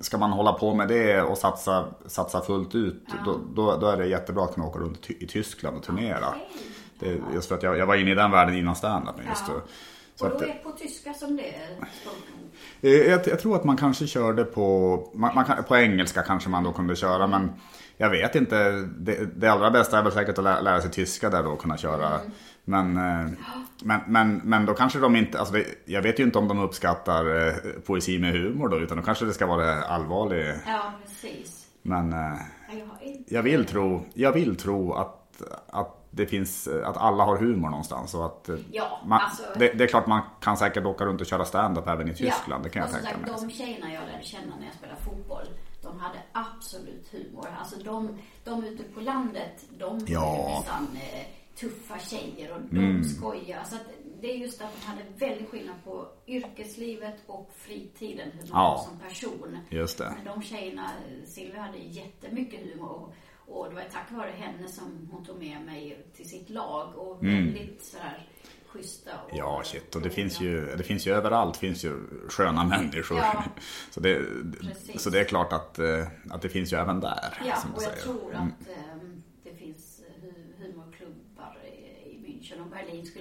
ska 0.00 0.18
man 0.18 0.30
hålla 0.30 0.52
på 0.52 0.74
med 0.74 0.88
det 0.88 1.22
och 1.22 1.38
satsa, 1.38 1.86
satsa 2.06 2.40
fullt 2.40 2.74
ut, 2.74 3.06
då, 3.24 3.40
då, 3.54 3.76
då 3.76 3.86
är 3.88 3.96
det 3.96 4.06
jättebra 4.06 4.44
att 4.44 4.54
kunna 4.54 4.66
åka 4.66 4.78
runt 4.78 5.10
i 5.10 5.26
Tyskland 5.26 5.76
och 5.76 5.82
turnera. 5.82 6.28
Okej. 6.28 6.48
Det, 6.98 7.34
just 7.34 7.48
för 7.48 7.54
att 7.54 7.62
jag, 7.62 7.78
jag 7.78 7.86
var 7.86 7.94
inne 7.96 8.10
i 8.10 8.14
den 8.14 8.30
världen 8.30 8.54
innan 8.54 8.76
stand-up. 8.76 9.14
Just 9.28 9.42
Ja. 9.48 9.54
då. 9.54 9.60
Så 10.16 10.24
Och 10.24 10.30
då 10.30 10.36
är 10.44 10.48
det 10.48 10.54
på 10.64 10.70
tyska 10.70 11.14
som 11.14 11.36
det 11.36 11.48
är. 11.48 11.70
Eh, 12.80 13.10
Jag, 13.10 13.26
jag 13.28 13.40
tror 13.40 13.56
att 13.56 13.64
man 13.64 13.76
kanske 13.76 14.06
körde 14.06 14.44
på, 14.44 14.98
man, 15.14 15.34
man 15.34 15.44
på 15.68 15.76
engelska 15.76 16.22
kanske 16.22 16.48
man 16.48 16.64
då 16.64 16.72
kunde 16.72 16.96
köra 16.96 17.26
men 17.26 17.52
jag 17.96 18.10
vet 18.10 18.34
inte. 18.34 18.70
Det, 18.98 19.40
det 19.40 19.48
allra 19.48 19.70
bästa 19.70 19.98
är 19.98 20.02
väl 20.02 20.12
säkert 20.12 20.38
att 20.38 20.44
lära, 20.44 20.60
lära 20.60 20.80
sig 20.80 20.90
tyska 20.90 21.30
där 21.30 21.42
då 21.42 21.50
och 21.50 21.60
kunna 21.60 21.76
köra. 21.76 22.20
Men, 22.64 22.96
eh, 22.96 23.30
men, 23.82 24.00
men, 24.06 24.40
men 24.44 24.66
då 24.66 24.74
kanske 24.74 24.98
de 24.98 25.16
inte, 25.16 25.38
alltså 25.38 25.54
det, 25.54 25.64
jag 25.84 26.02
vet 26.02 26.18
ju 26.20 26.22
inte 26.24 26.38
om 26.38 26.48
de 26.48 26.58
uppskattar 26.58 27.46
eh, 27.48 27.54
poesi 27.86 28.18
med 28.18 28.32
humor 28.32 28.68
då 28.68 28.78
utan 28.78 28.96
då 28.96 29.02
kanske 29.02 29.24
det 29.24 29.32
ska 29.32 29.46
vara 29.46 29.82
allvarlig. 29.84 30.54
Ja, 30.66 30.92
precis. 31.04 31.66
Men 31.82 32.12
eh, 32.12 32.38
Ja, 32.70 32.84
Jag, 33.26 33.42
vill 33.42 33.64
tro, 33.66 34.06
jag 34.14 34.32
vill 34.32 34.56
tro 34.56 34.92
att, 34.92 35.42
att 35.70 36.00
det 36.10 36.26
finns, 36.26 36.68
att 36.84 36.96
alla 36.96 37.24
har 37.24 37.36
humor 37.36 37.68
någonstans 37.70 38.14
och 38.14 38.26
att 38.26 38.50
Ja, 38.72 39.00
man, 39.06 39.20
alltså- 39.20 39.42
det, 39.58 39.72
det 39.72 39.84
är 39.84 39.88
klart 39.88 40.06
man 40.06 40.22
kan 40.40 40.56
säkert 40.56 40.84
åka 40.86 41.04
runt 41.04 41.20
och 41.20 41.26
köra 41.26 41.44
stand-up 41.44 41.88
även 41.88 42.08
i 42.10 42.14
Tyskland, 42.14 42.64
det 42.64 42.70
kan 42.70 42.82
jag 42.82 42.90
tänka 42.92 43.18
mig. 43.18 43.30
de 43.40 43.50
tjejerna 43.50 43.92
jag 43.94 44.02
lärde 44.06 44.24
känna 44.24 44.56
när 44.58 44.66
jag 44.66 44.74
spelade 44.74 45.00
fotboll, 45.00 45.46
de 45.82 45.98
hade 46.00 46.18
absolut 46.32 47.08
humor. 47.12 47.48
Alltså 47.58 47.78
de, 47.84 48.18
de 48.44 48.64
ute 48.64 48.82
på 48.94 49.00
landet, 49.00 49.64
de 49.78 50.00
Ja. 50.06 50.56
nästan 50.58 50.88
eh, 50.96 51.26
tuffa 51.56 51.98
tjejer 51.98 52.52
och 52.54 52.60
de 52.60 52.78
Mm. 52.78 53.04
skojar. 53.04 53.64
Så 53.64 53.74
att 53.76 53.82
det 54.20 54.30
är 54.32 54.36
just 54.36 54.62
att 54.62 54.68
de 54.80 54.86
hade 54.86 55.02
väldigt 55.18 55.48
skillnad 55.48 55.76
på 55.84 56.08
yrkeslivet 56.26 57.14
och 57.26 57.50
fritiden, 57.56 58.28
hur 58.32 58.40
man 58.40 58.48
Ja. 58.52 58.74
var 58.76 58.84
som 58.84 59.08
person. 59.08 59.58
Just 59.70 59.98
det. 59.98 60.12
Men 60.16 60.24
de 60.24 60.42
tjejerna, 60.42 60.90
Silvia 61.26 61.60
hade 61.60 61.78
jättemycket 61.78 62.60
humor 62.60 62.88
och, 62.90 63.14
och 63.58 63.68
det 63.68 63.74
var 63.74 63.82
tack 63.92 64.10
vare 64.12 64.30
henne 64.30 64.68
som 64.68 65.08
hon 65.12 65.24
tog 65.24 65.38
med 65.38 65.62
mig 65.62 66.06
till 66.16 66.28
sitt 66.28 66.50
lag 66.50 66.96
och 66.96 67.24
väldigt 67.24 67.82
sådär 67.84 68.28
schyssta 68.66 69.10
och 69.24 69.30
Mm. 69.32 69.38
Ja, 69.44 69.62
shit. 69.64 69.94
Och 69.96 70.02
det 70.02 70.10
finns 70.10 70.40
ju, 70.40 70.66
det 70.76 70.82
finns 70.84 71.06
ju 71.06 71.12
överallt 71.12 71.56
finns 71.56 71.84
ju 71.84 72.00
sköna 72.28 72.64
människor. 72.64 73.18
Ja. 73.18 73.44
Så, 73.90 74.00
det, 74.00 74.20
Precis. 74.60 75.02
så 75.02 75.10
det 75.10 75.20
är 75.20 75.24
klart 75.24 75.52
att, 75.52 75.78
eh, 75.78 76.06
att 76.30 76.42
det 76.42 76.48
finns 76.48 76.72
ju 76.72 76.76
även 76.76 77.00
där. 77.00 77.42
Ja, 77.46 77.56
och 77.76 77.82
jag 77.82 77.92
säger. 77.92 78.02
tror 78.02 78.30
Mm. 78.34 78.42
att 78.46 78.68
ehm, 78.68 79.22
det 79.44 79.54
finns 79.54 80.00
eh, 80.08 80.24
hu- 80.24 80.54
humorklubbar 80.66 81.58
i, 81.64 82.10
i 82.10 82.18
München 82.18 82.60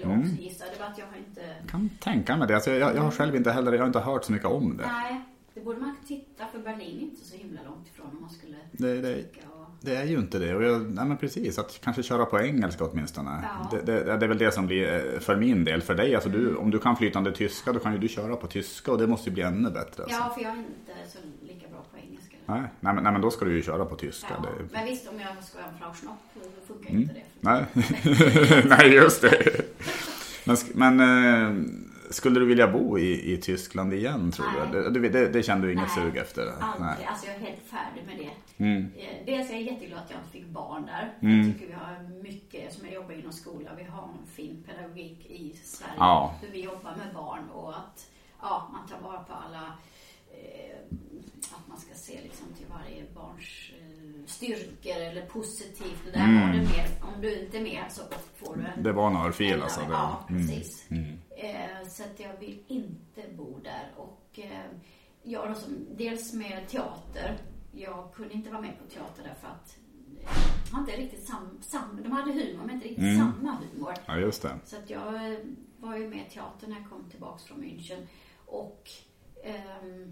Mm. 0.03 0.19
jag 0.21 0.29
också 0.31 0.41
gissa. 0.41 0.65
Det 0.73 0.79
var 0.79 0.87
att 0.87 0.97
jag 0.97 1.05
har 1.05 1.17
inte... 1.17 1.41
Jag 1.61 1.69
kan 1.69 1.89
tänka 1.89 2.37
mig 2.37 2.47
det. 2.47 2.55
Alltså, 2.55 2.71
jag, 2.71 2.95
jag 2.95 3.01
har 3.01 3.11
själv 3.11 3.35
inte 3.35 3.51
heller, 3.51 3.71
jag 3.73 3.79
har 3.79 3.87
inte 3.87 3.99
hört 3.99 4.23
så 4.25 4.31
mycket 4.31 4.47
om 4.47 4.77
det. 4.77 4.83
Nej, 4.87 5.21
det 5.53 5.61
borde 5.61 5.79
man 5.79 5.95
titta 6.07 6.45
för 6.51 6.59
Berlin 6.59 6.97
är 6.97 7.01
inte 7.01 7.25
så 7.25 7.37
himla 7.37 7.59
långt 7.65 7.87
ifrån 7.87 8.07
om 8.11 8.21
man 8.21 8.29
skulle 8.29 8.57
Det, 8.71 9.01
det. 9.01 9.15
Och... 9.47 9.65
det 9.81 9.95
är 9.95 10.05
ju 10.05 10.17
inte 10.17 10.39
det. 10.39 10.55
Och 10.55 10.63
jag, 10.63 10.81
nej 10.93 11.05
men 11.05 11.17
precis, 11.17 11.59
att 11.59 11.79
kanske 11.83 12.03
köra 12.03 12.25
på 12.25 12.39
engelska 12.41 12.85
åtminstone. 12.85 13.29
Ja. 13.43 13.77
Det, 13.77 13.81
det, 13.91 14.03
det 14.17 14.25
är 14.25 14.29
väl 14.29 14.37
det 14.37 14.51
som 14.51 14.67
blir 14.67 15.13
eh, 15.13 15.19
för 15.19 15.35
min 15.35 15.63
del. 15.65 15.81
För 15.81 15.95
dig, 15.95 16.15
alltså 16.15 16.29
Mm. 16.29 16.41
du, 16.43 16.55
om 16.55 16.71
du 16.71 16.79
kan 16.79 16.95
flytande 16.97 17.31
tyska 17.31 17.71
då 17.71 17.79
kan 17.79 17.93
ju 17.93 17.99
du 17.99 18.07
köra 18.07 18.35
på 18.35 18.47
tyska 18.47 18.91
och 18.91 18.97
det 18.97 19.07
måste 19.07 19.29
ju 19.29 19.33
bli 19.33 19.43
ännu 19.43 19.69
bättre. 19.69 20.03
Alltså. 20.03 20.19
Ja, 20.19 20.33
för 20.35 20.41
jag 20.41 20.51
är 20.51 20.57
inte 20.57 21.11
så 21.11 21.17
lika. 21.41 21.67
Nej, 22.45 22.61
nej, 22.79 22.93
men, 22.93 23.03
nej 23.03 23.13
men 23.13 23.21
då 23.21 23.31
ska 23.31 23.45
du 23.45 23.55
ju 23.55 23.61
köra 23.63 23.85
på 23.85 23.95
tyska. 23.95 24.27
Ja, 24.43 24.49
Det, 24.49 24.73
Men 24.73 24.85
visst, 24.85 25.07
om 25.09 25.19
jag 25.19 25.43
ska 25.43 25.57
vara 25.57 25.67
en 25.71 25.77
Frau 25.79 25.93
Schnopp 25.93 26.17
så 26.33 26.73
funkar 26.73 26.89
Mm. 26.89 27.01
inte 27.01 27.13
det. 27.13 27.23
Nej, 27.39 27.65
nej 28.65 28.93
just 28.93 29.21
det. 29.21 29.65
Men, 30.45 30.57
men 30.73 30.99
eh, 30.99 31.65
skulle 32.09 32.39
du 32.39 32.45
vilja 32.45 32.67
bo 32.67 32.97
i, 32.99 33.33
i 33.33 33.37
Tyskland 33.37 33.93
igen 33.93 34.31
tror 34.31 34.45
Nej. 34.71 34.83
du? 34.91 35.09
Det, 35.09 35.27
det, 35.27 35.43
kände 35.43 35.67
du 35.67 35.73
inget 35.73 35.87
Nej, 35.95 36.05
sug 36.05 36.17
efter? 36.17 36.51
Aldrig. 36.59 37.07
Alltså 37.07 37.25
jag 37.27 37.35
är 37.35 37.39
helt 37.39 37.61
färdig 37.65 38.03
med 38.07 38.17
det. 38.17 38.63
Mm. 38.63 38.91
Eh, 38.97 39.25
Dels 39.25 39.49
är 39.49 39.53
jag 39.53 39.61
jätteglad 39.61 39.99
att 39.99 40.11
jag 40.11 40.19
inte 40.19 40.31
fick 40.31 40.45
barn 40.47 40.85
där. 40.85 41.13
Mm. 41.21 41.37
Jag 41.47 41.53
tycker 41.53 41.67
vi 41.67 41.73
har 41.73 42.21
mycket, 42.23 42.73
som 42.73 42.85
jag 42.85 42.93
jobbar 42.93 43.13
inom 43.13 43.31
skola, 43.33 43.69
vi 43.77 43.83
har 43.83 44.03
en 44.03 44.27
fin 44.35 44.63
pedagogik 44.67 45.25
i 45.25 45.53
Sverige. 45.63 45.93
Ja. 45.97 46.35
Hur 46.41 46.51
vi 46.51 46.63
jobbar 46.63 46.95
med 47.05 47.13
barn 47.13 47.49
och 47.53 47.69
att 47.77 48.09
ja, 48.41 48.69
man 48.73 48.87
tar 48.87 49.07
vara 49.09 49.23
på 49.23 49.33
alla, 49.33 49.63
eh, 50.31 50.77
att 51.55 51.67
man 51.67 51.77
ska 51.77 51.92
se 52.03 52.21
liksom 52.23 52.47
till 52.57 52.65
varje 52.69 53.03
barns 53.15 53.71
eh, 53.79 54.25
styrkor 54.25 55.01
eller 55.01 55.25
positivt. 55.25 55.99
Det 56.05 56.11
där 56.11 56.19
Mm. 56.25 56.41
var 56.41 56.53
det 56.55 56.61
mer, 56.61 56.87
om 57.15 57.21
du 57.21 57.39
inte 57.39 57.57
är 57.57 57.61
med 57.61 57.83
så 57.91 58.01
får 58.35 58.55
du 58.55 58.61
en 58.65 58.83
Det 58.83 58.91
var 58.91 59.25
örfil 59.27 59.53
en- 59.53 59.61
alltså. 59.63 59.79
Det, 59.81 59.87
Ja, 59.91 60.25
mm. 60.29 60.41
precis. 60.47 60.91
Eh, 61.29 61.87
så 61.89 62.03
att 62.03 62.19
jag 62.19 62.37
vill 62.39 62.63
inte 62.67 63.21
bo 63.37 63.59
där. 63.63 63.91
Och 63.97 64.39
eh, 64.39 64.65
jag 65.23 65.49
då 65.49 65.55
som, 65.55 65.87
dels 65.97 66.33
med 66.33 66.67
teater. 66.67 67.37
Jag 67.71 68.13
kunde 68.13 68.33
inte 68.33 68.49
vara 68.49 68.61
med 68.61 68.79
på 68.79 68.85
teater 68.93 69.23
därför 69.23 69.47
att 69.47 69.77
eh, 70.21 70.27
jag 70.69 70.73
har 70.77 70.79
inte 70.79 70.91
riktigt 70.97 71.27
sam, 71.27 71.59
sam, 71.61 71.99
de 72.03 72.11
hade 72.11 72.31
humor 72.31 72.63
men 72.65 72.75
inte 72.75 72.85
riktigt 72.87 73.03
Mm. 73.03 73.17
samma 73.17 73.57
humor. 73.73 73.93
Ja, 74.05 74.17
just 74.17 74.41
det. 74.41 74.59
Så 74.65 74.75
att 74.77 74.89
jag 74.89 75.31
eh, 75.31 75.37
var 75.77 75.97
ju 75.97 76.07
med 76.09 76.27
i 76.27 76.29
teatern 76.29 76.69
när 76.69 76.79
jag 76.79 76.89
kom 76.89 77.09
tillbaks 77.09 77.43
från 77.43 77.63
München. 77.63 78.07
Och 78.45 78.89
ehm, 79.43 79.55
eh, 80.03 80.07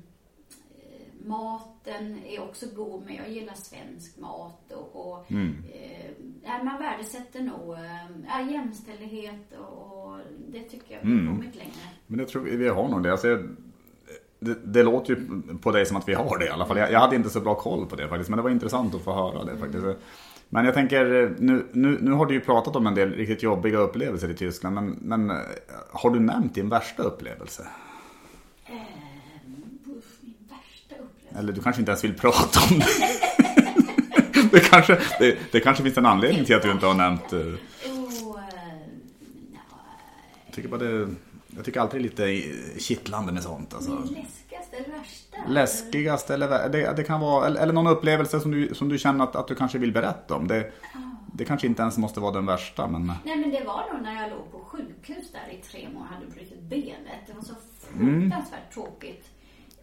maten 1.26 2.20
är 2.28 2.42
också 2.44 2.66
god, 2.76 3.06
men 3.06 3.16
jag 3.16 3.30
gillar 3.30 3.54
svensk 3.54 4.18
mat 4.18 4.72
och, 4.72 5.12
och 5.14 5.32
Mm. 5.32 5.56
eh, 6.44 6.64
man 6.64 6.78
värdesätter 6.80 7.42
nog 7.42 7.74
eh, 7.74 8.52
jämställdhet 8.52 9.54
och, 9.60 10.06
och 10.08 10.18
det 10.48 10.64
tycker 10.64 10.94
jag 10.94 11.02
vi 11.04 11.12
Mm. 11.12 11.28
kommit 11.36 11.56
längre. 11.56 11.72
Men 12.08 12.20
jag 12.20 12.28
tror 12.28 12.42
vi, 12.44 12.68
har 12.68 12.88
nog 12.90 13.04
det. 13.04 13.12
Alltså, 13.12 13.28
jag- 13.28 13.56
det. 14.40 14.58
Det 14.66 14.84
låter 14.84 15.14
ju 15.16 15.42
på 15.58 15.72
dig 15.72 15.86
som 15.86 15.98
att 15.98 16.08
vi 16.08 16.14
har 16.14 16.38
det 16.40 16.46
i 16.46 16.50
alla 16.50 16.66
fall. 16.66 16.78
Jag, 16.78 16.92
jag 16.92 17.00
hade 17.00 17.16
inte 17.16 17.30
så 17.30 17.42
bra 17.42 17.56
koll 17.56 17.86
på 17.86 17.96
det 17.96 18.08
faktiskt. 18.08 18.30
Men 18.30 18.38
det 18.38 18.44
var 18.44 18.50
intressant 18.50 18.96
att 18.96 19.02
få 19.02 19.14
höra 19.14 19.44
det 19.44 19.58
faktiskt. 19.58 19.86
Men 20.50 20.66
jag 20.66 20.74
tänker, 20.74 21.36
nu, 21.40 21.66
nu, 21.72 21.98
nu 22.02 22.12
har 22.12 22.26
du 22.26 22.34
ju 22.34 22.40
pratat 22.40 22.76
om 22.76 22.88
en 22.88 22.96
del 22.96 23.14
riktigt 23.14 23.44
jobbiga 23.44 23.78
upplevelser 23.78 24.30
i 24.30 24.34
Tyskland. 24.34 24.76
Men, 24.76 24.90
men 25.02 25.30
eh, 25.30 25.38
har 25.92 26.10
du 26.10 26.20
nämnt 26.20 26.56
din 26.56 26.70
värsta 26.70 27.04
upplevelse? 27.04 27.68
Eh, 28.66 28.74
uff, 29.98 30.18
min 30.22 30.34
värsta 30.50 30.96
upplevelse. 30.96 31.21
Eller 31.38 31.54
du 31.54 31.62
kanske 31.62 31.82
inte 31.82 31.91
ens 31.91 32.04
vill 32.04 32.13
prata 32.13 32.60
om 32.72 32.80
det. 32.80 32.86
det, 34.52 34.60
kanske, 34.60 35.00
det, 35.20 35.38
det 35.52 35.60
kanske 35.60 35.84
finns 35.84 35.98
en 35.98 36.06
anledning 36.06 36.46
till 36.46 36.56
att 36.56 36.62
du 36.62 36.72
inte 36.72 36.86
har 36.86 36.94
nämnt... 36.94 37.34
eh, 37.34 37.39
eh, 37.39 37.46
Jag 40.46 40.56
tycker, 40.56 40.70
bara 40.70 40.80
det, 40.80 41.08
jag 41.56 41.65
tycker 41.65 41.80
alltid 41.80 42.02
det 42.15 42.24
är 42.24 42.28
lite 42.34 42.80
kittlande 42.80 43.32
med 43.32 43.44
sånt. 43.44 43.74
Alltså. 43.74 43.91
läskigaste 43.91 44.76
eller 44.78 44.98
värsta? 44.98 45.38
Läskigast 45.48 46.30
eller 46.30 46.70
det, 46.70 46.94
det 46.96 47.04
kan 47.04 47.20
vara, 47.20 47.46
eller, 47.48 47.62
eller 47.62 47.74
någon 47.74 47.88
upplevelse 47.88 48.39
som 48.39 48.52
du, 48.52 48.74
som 48.76 48.89
du 48.89 48.98
känner 48.98 49.24
att, 49.24 49.36
att 49.36 49.48
du 49.48 49.56
kanske 49.56 49.78
vill 49.78 49.91
berätta 49.91 50.36
om. 50.36 50.48
Det, 50.48 50.72
det 51.34 51.46
kanske 51.46 51.67
inte 51.67 51.82
ens 51.82 51.98
måste 51.98 52.20
vara 52.20 52.32
den 52.32 52.46
värsta 52.46 52.88
men... 52.88 53.13
Nej 53.26 53.38
men 53.38 53.50
det 53.52 53.63
var 53.63 53.94
nog 53.94 54.02
när 54.04 54.22
jag 54.22 54.30
låg 54.30 54.52
på 54.52 54.60
sjukhus 54.60 55.32
där 55.32 55.54
i 55.54 55.62
tre 55.72 55.88
månader 55.94 56.10
och 56.10 56.15
hade 56.15 56.26
brutit 56.28 56.62
benet. 56.62 57.22
Det 57.28 57.34
var 57.34 57.41
så 57.44 57.54
Mm. 58.00 58.22
fruktansvärt 58.22 58.74
tråkigt. 58.74 59.26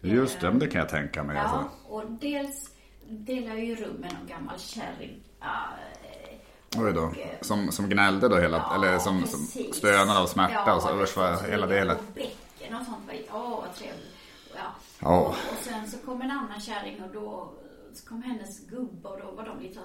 Just 0.01 0.39
det, 0.41 0.51
det 0.51 0.67
kan 0.67 0.79
jag 0.79 0.89
tänka 0.89 1.23
mig. 1.23 1.35
Ja, 1.35 1.41
Alltså. 1.43 1.69
och 1.87 2.03
dels 2.11 2.69
delar 3.09 3.55
ju 3.55 3.75
rum 3.75 3.93
med 3.95 4.13
någon 4.13 4.27
gammal 4.27 4.59
kärring. 4.59 5.19
Eh, 5.41 6.81
Oj 6.83 6.93
då. 6.93 7.03
eh, 7.03 7.11
Som, 7.41 7.71
som 7.71 7.89
gnällde 7.89 8.27
då 8.27 8.35
hela, 8.37 8.57
Ja, 8.57 8.75
eller 8.75 8.99
som, 8.99 9.27
som 9.27 9.39
stönade 9.73 10.19
av 10.19 10.27
smärta 10.27 10.63
ja, 10.65 10.75
och 10.75 10.81
så 10.81 11.01
usch 11.03 11.17
vad 11.17 11.45
hela 11.45 11.67
det 11.67 11.75
hela. 11.75 11.93
Och 11.93 11.99
bäcken 12.15 12.75
och 12.75 12.85
sånt 12.85 13.07
var 13.07 13.15
Åh, 13.39 13.49
vad 13.61 13.75
trevligt. 13.75 14.15
Ja. 14.55 14.59
Ja. 14.99 15.19
Och, 15.19 15.27
och 15.29 15.35
sen 15.63 15.87
så 15.91 15.97
kom 15.97 16.21
en 16.21 16.31
annan 16.31 16.59
kärring 16.61 17.03
och 17.03 17.13
då 17.13 17.51
så 17.99 18.09
kom 18.09 18.21
hennes 18.23 18.59
gubbe 18.67 19.07
och 19.09 19.19
då 19.19 19.31
var 19.31 19.45
de 19.45 19.59
lite 19.59 19.79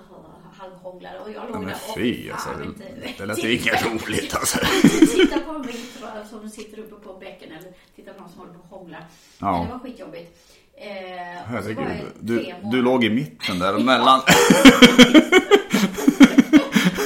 halvhånglade 0.53 1.18
och 1.18 1.31
jag 1.31 1.42
låg 1.46 1.55
Ja, 1.55 1.59
men 1.59 1.68
där 1.68 1.77
fy 1.94 2.31
alltså. 2.31 2.48
inte- 2.64 3.12
Det, 3.18 3.27
lät 3.27 3.44
ju 3.44 3.53
inget 3.59 3.87
roligt 3.87 4.35
alltså. 4.37 4.59
Titta 5.16 5.40
på 5.40 5.53
mig 5.59 5.74
som 6.31 6.48
sitter 6.50 6.79
uppe 6.79 6.94
på 7.05 7.14
bäcken 7.18 7.53
eller 7.53 7.72
titta 7.96 8.12
på 8.12 8.20
någon 8.20 8.31
som 8.31 8.38
håller 8.40 8.53
på 8.53 8.59
och 8.61 8.68
hånglar. 8.79 9.07
Ja. 9.38 9.53
Men 9.59 9.66
det 9.66 9.72
var 9.72 9.79
skitjobbigt. 9.81 10.38
Eh, 10.77 10.87
Herregud. 11.46 11.87
Du, 12.20 12.55
du 12.72 12.83
låg 12.83 13.05
i 13.05 13.11
mitten 13.11 13.59
där 13.59 13.79
mellan. 13.85 14.20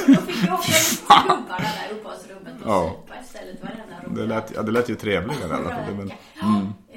Då 0.07 0.21
fick 0.21 0.43
jag 0.47 0.53
åka 0.53 1.23
gubbarna 1.27 1.59
där 1.59 1.95
uppe 1.95 2.07
hos 2.09 2.27
rummet 2.27 2.53
och 2.65 2.69
Ja. 2.71 2.95
supa 3.05 3.19
istället. 3.23 3.61
Varenda 3.63 3.83
rum. 4.05 4.15
Det 4.15 4.25
lät, 4.25 4.51
ja, 4.55 4.61
det 4.61 4.71
lät 4.71 4.89
ju 4.89 4.95
trevligare 4.95 5.49
i 5.49 5.53
alla 5.53 5.69
fall. 5.69 6.11
Eh, 6.41 6.88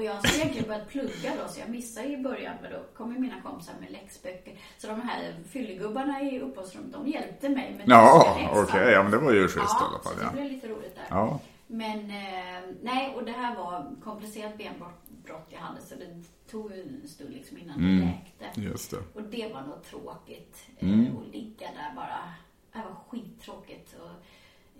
och 0.00 0.06
jag 0.06 0.18
skulle 0.28 0.42
egentligen 0.42 0.68
börjat 0.68 0.88
plugga 0.88 1.32
då, 1.42 1.48
så 1.52 1.60
jag 1.60 1.68
missade 1.70 2.06
i 2.08 2.16
början, 2.16 2.54
men 2.62 2.72
då 2.72 2.78
kom 2.96 3.12
ju 3.14 3.18
mina 3.18 3.40
kompisar 3.40 3.72
med 3.80 3.90
läxböcker. 3.90 4.58
Så 4.78 4.86
de 4.86 5.00
här 5.00 5.34
fyllegubbarna 5.50 6.22
i 6.22 6.40
uppehållsrummet, 6.40 6.92
de 6.92 7.08
hjälpte 7.08 7.48
mig 7.48 7.74
med 7.78 7.84
ja, 7.88 8.36
okej. 8.54 8.92
ja, 8.92 9.02
men 9.02 9.12
det 9.12 9.18
var 9.18 9.32
ju 9.32 9.42
schysst 9.42 9.56
i 9.56 9.60
Ja, 9.80 9.88
alla 9.88 9.98
fall. 9.98 10.12
så 10.12 10.18
det 10.18 10.24
Ja. 10.24 10.32
blev 10.32 10.44
lite 10.44 10.68
roligt 10.68 10.94
där. 10.94 11.04
Ja. 11.10 11.38
Men 11.66 11.98
eh, 12.10 12.62
nej, 12.82 13.14
och 13.16 13.24
det 13.24 13.32
här 13.32 13.56
var 13.56 13.90
komplicerat 14.04 14.58
benbrott 14.58 15.46
jag 15.48 15.58
hade, 15.60 15.80
så 15.80 15.94
det 15.94 16.22
tog 16.50 16.72
en 16.72 17.08
stund 17.08 17.30
liksom 17.30 17.58
innan 17.58 17.78
Mm. 17.78 18.00
det 18.00 18.06
läkte. 18.46 18.60
Just 18.60 18.90
det. 18.90 18.96
Och 19.14 19.22
det 19.22 19.52
var 19.52 19.60
nog 19.60 19.82
tråkigt. 19.84 20.56
Mm. 20.78 21.06
Eh, 21.06 21.12
att 21.16 21.34
ligga 21.34 21.66
där 21.66 21.92
bara. 21.96 22.18
Det 22.72 22.78
var 22.78 22.96
skittråkigt. 23.08 23.94
Och, 24.00 24.10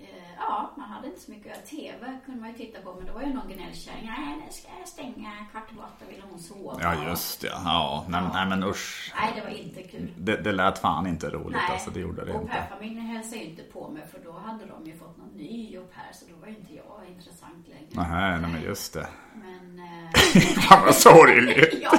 eh, 0.00 0.08
ja, 0.38 0.70
man 0.76 0.88
hade 0.88 1.06
inte 1.06 1.20
så 1.20 1.30
mycket. 1.30 1.66
TV 1.66 2.18
kunde 2.24 2.40
man 2.40 2.50
ju 2.50 2.56
titta 2.56 2.80
på, 2.80 2.94
men 2.94 3.06
det 3.06 3.12
var 3.12 3.20
ju 3.22 3.32
någon 3.34 3.48
gnällkärring. 3.48 4.06
Nej, 4.18 4.36
nu 4.46 4.52
ska 4.52 4.68
jag 4.78 4.88
stänga 4.88 5.30
kvart 5.50 5.72
i 5.72 5.78
åtta, 5.78 6.04
vill 6.08 6.22
hon 6.30 6.38
sova. 6.40 6.78
Ja, 6.82 7.08
just 7.08 7.40
det. 7.40 7.52
Ja, 7.64 8.04
nej, 8.08 8.22
nej 8.32 8.46
men 8.46 8.62
usch. 8.64 9.12
Nej, 9.20 9.32
det 9.36 9.40
var 9.40 9.58
inte 9.58 9.82
kul. 9.82 10.12
Det, 10.18 10.36
det 10.36 10.52
lät 10.52 10.78
fan 10.78 11.06
inte 11.06 11.30
roligt 11.30 11.56
Nej, 11.68 11.72
alltså. 11.72 11.90
Det 11.90 12.00
gjorde 12.00 12.24
det 12.24 12.32
och 12.32 12.42
inte. 12.42 12.54
pärfamiljen 12.54 13.06
hälsade 13.06 13.36
ju 13.36 13.44
inte 13.50 13.62
på 13.62 13.88
mig 13.88 14.02
för 14.12 14.18
då 14.24 14.32
hade 14.32 14.66
de 14.66 14.90
ju 14.90 14.96
fått 14.98 15.16
någon 15.18 15.28
ny 15.28 15.76
au 15.76 15.84
pair 15.84 16.12
så 16.12 16.24
då 16.28 16.36
var 16.40 16.46
ju 16.48 16.56
inte 16.56 16.74
jag 16.74 17.08
intressant 17.08 17.68
längre. 17.68 18.08
Nej, 18.10 18.40
nej 18.40 18.50
men 18.50 18.62
just 18.62 18.92
det. 18.94 19.06
Men... 19.34 19.80
Fan 20.68 20.84
vad 20.84 20.94
sorgligt. 20.94 21.74
ja, 21.82 21.90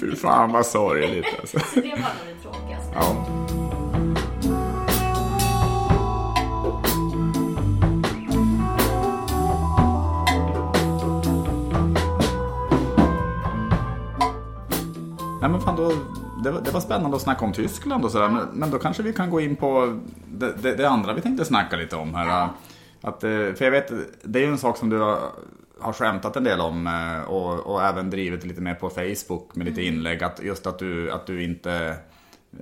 Fy 0.00 0.16
fan 0.16 0.52
vad 0.52 0.66
sorgligt 0.66 1.26
alltså. 1.40 1.58
Så 1.58 1.74
det 1.80 1.88
var 1.88 1.96
nog 1.96 2.36
det 2.36 2.42
tråkigaste. 2.42 2.94
Ja. 2.94 3.63
Nej 15.44 15.50
men 15.50 15.60
fan 15.60 15.76
då, 15.76 15.92
det, 16.44 16.50
var- 16.50 16.60
det 16.60 16.70
var 16.70 16.80
spännande 16.80 17.16
att 17.16 17.22
snacka 17.22 17.44
om 17.44 17.52
Tyskland 17.52 18.04
och 18.04 18.10
sådär. 18.10 18.28
Men, 18.28 18.48
men 18.52 18.70
då 18.70 18.78
kanske 18.78 19.02
vi 19.02 19.12
kan 19.12 19.30
gå 19.30 19.40
in 19.40 19.56
på 19.56 20.00
det, 20.28 20.52
det, 20.62 20.74
det 20.74 20.88
andra 20.88 21.12
vi 21.12 21.20
tänkte 21.20 21.44
snacka 21.44 21.76
lite 21.76 21.96
om 21.96 22.14
här. 22.14 22.26
Ja. 22.28 22.50
Att, 23.00 23.24
eh, 23.24 23.30
för 23.30 23.62
jag 23.64 23.70
vet, 23.70 23.92
det 24.22 24.38
är 24.38 24.42
ju 24.42 24.48
en 24.48 24.58
sak 24.58 24.76
som 24.76 24.90
du 24.90 24.98
har, 24.98 25.18
har 25.80 25.92
skämtat 25.92 26.36
en 26.36 26.44
del 26.44 26.60
om 26.60 26.86
eh, 26.86 27.30
och, 27.30 27.60
och 27.60 27.82
även 27.82 28.10
drivit 28.10 28.44
lite 28.44 28.60
mer 28.60 28.74
på 28.74 28.90
Facebook 28.90 29.54
med 29.54 29.66
lite 29.66 29.80
Mm. 29.82 29.94
inlägg. 29.94 30.22
Att 30.24 30.42
just 30.42 30.66
att 30.66 30.78
du, 30.78 31.10
att 31.12 31.26
du 31.26 31.44
inte 31.44 31.96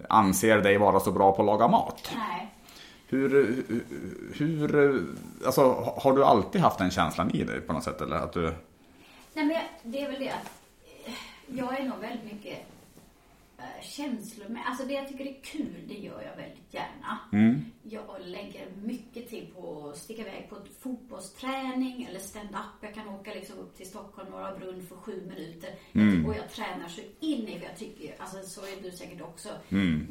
anser 0.08 0.58
dig 0.58 0.78
vara 0.78 1.00
så 1.00 1.12
bra 1.12 1.32
på 1.32 1.42
att 1.42 1.46
laga 1.46 1.68
mat. 1.68 2.10
Nej. 2.16 2.54
Hur, 3.08 3.62
hur- 4.34 5.06
alltså 5.46 5.92
har 5.96 6.12
du 6.16 6.24
alltid 6.24 6.60
haft 6.60 6.78
den 6.78 6.90
känslan 6.90 7.30
i 7.30 7.44
dig 7.44 7.60
på 7.60 7.72
något 7.72 7.84
sätt 7.84 8.00
eller 8.00 8.16
att 8.16 8.32
du... 8.32 8.42
Nej, 9.34 9.44
men 9.44 9.56
det 9.92 10.00
är 10.02 10.10
väl 10.10 10.20
det 10.20 10.28
att 10.28 10.50
eh, 11.06 11.12
jag 11.46 11.80
är 11.80 11.84
nog 11.84 11.98
väldigt 12.00 12.24
mycket 12.32 12.58
eh, 13.62 14.48
med. 14.48 14.62
Alltså 14.66 14.84
det 14.84 14.94
jag 14.94 15.08
tycker 15.08 15.26
är 15.26 15.42
kul, 15.42 15.84
det 15.88 15.94
gör 15.94 16.22
jag 16.22 16.36
väldigt 16.36 16.74
gärna. 16.74 17.18
Mm. 17.32 17.64
Jag 17.82 18.20
lägger 18.20 18.66
mycket 18.82 19.30
tid 19.30 19.54
på 19.54 19.88
att 19.88 19.98
sticka 19.98 20.22
iväg 20.22 20.46
på 20.50 20.56
fotbollsträning 20.80 22.04
eller 22.04 22.20
stand-up. 22.20 22.76
Jag 22.80 22.94
kan 22.94 23.08
åka 23.08 23.34
liksom 23.34 23.58
upp 23.58 23.76
till 23.76 23.86
Stockholm, 23.86 24.30
Norra 24.30 24.58
Brunn 24.58 24.86
för 24.86 24.96
sju 24.96 25.26
minuter. 25.28 25.70
Mm. 25.92 26.26
Och 26.26 26.34
jag 26.36 26.50
tränar 26.50 26.88
så 26.88 27.00
in 27.20 27.48
i, 27.48 27.58
för 27.58 27.66
jag 27.66 27.76
tycker 27.76 28.14
alltså 28.18 28.42
så 28.42 28.60
är 28.60 28.82
du 28.82 28.90
säkert 28.90 29.20
också. 29.20 29.48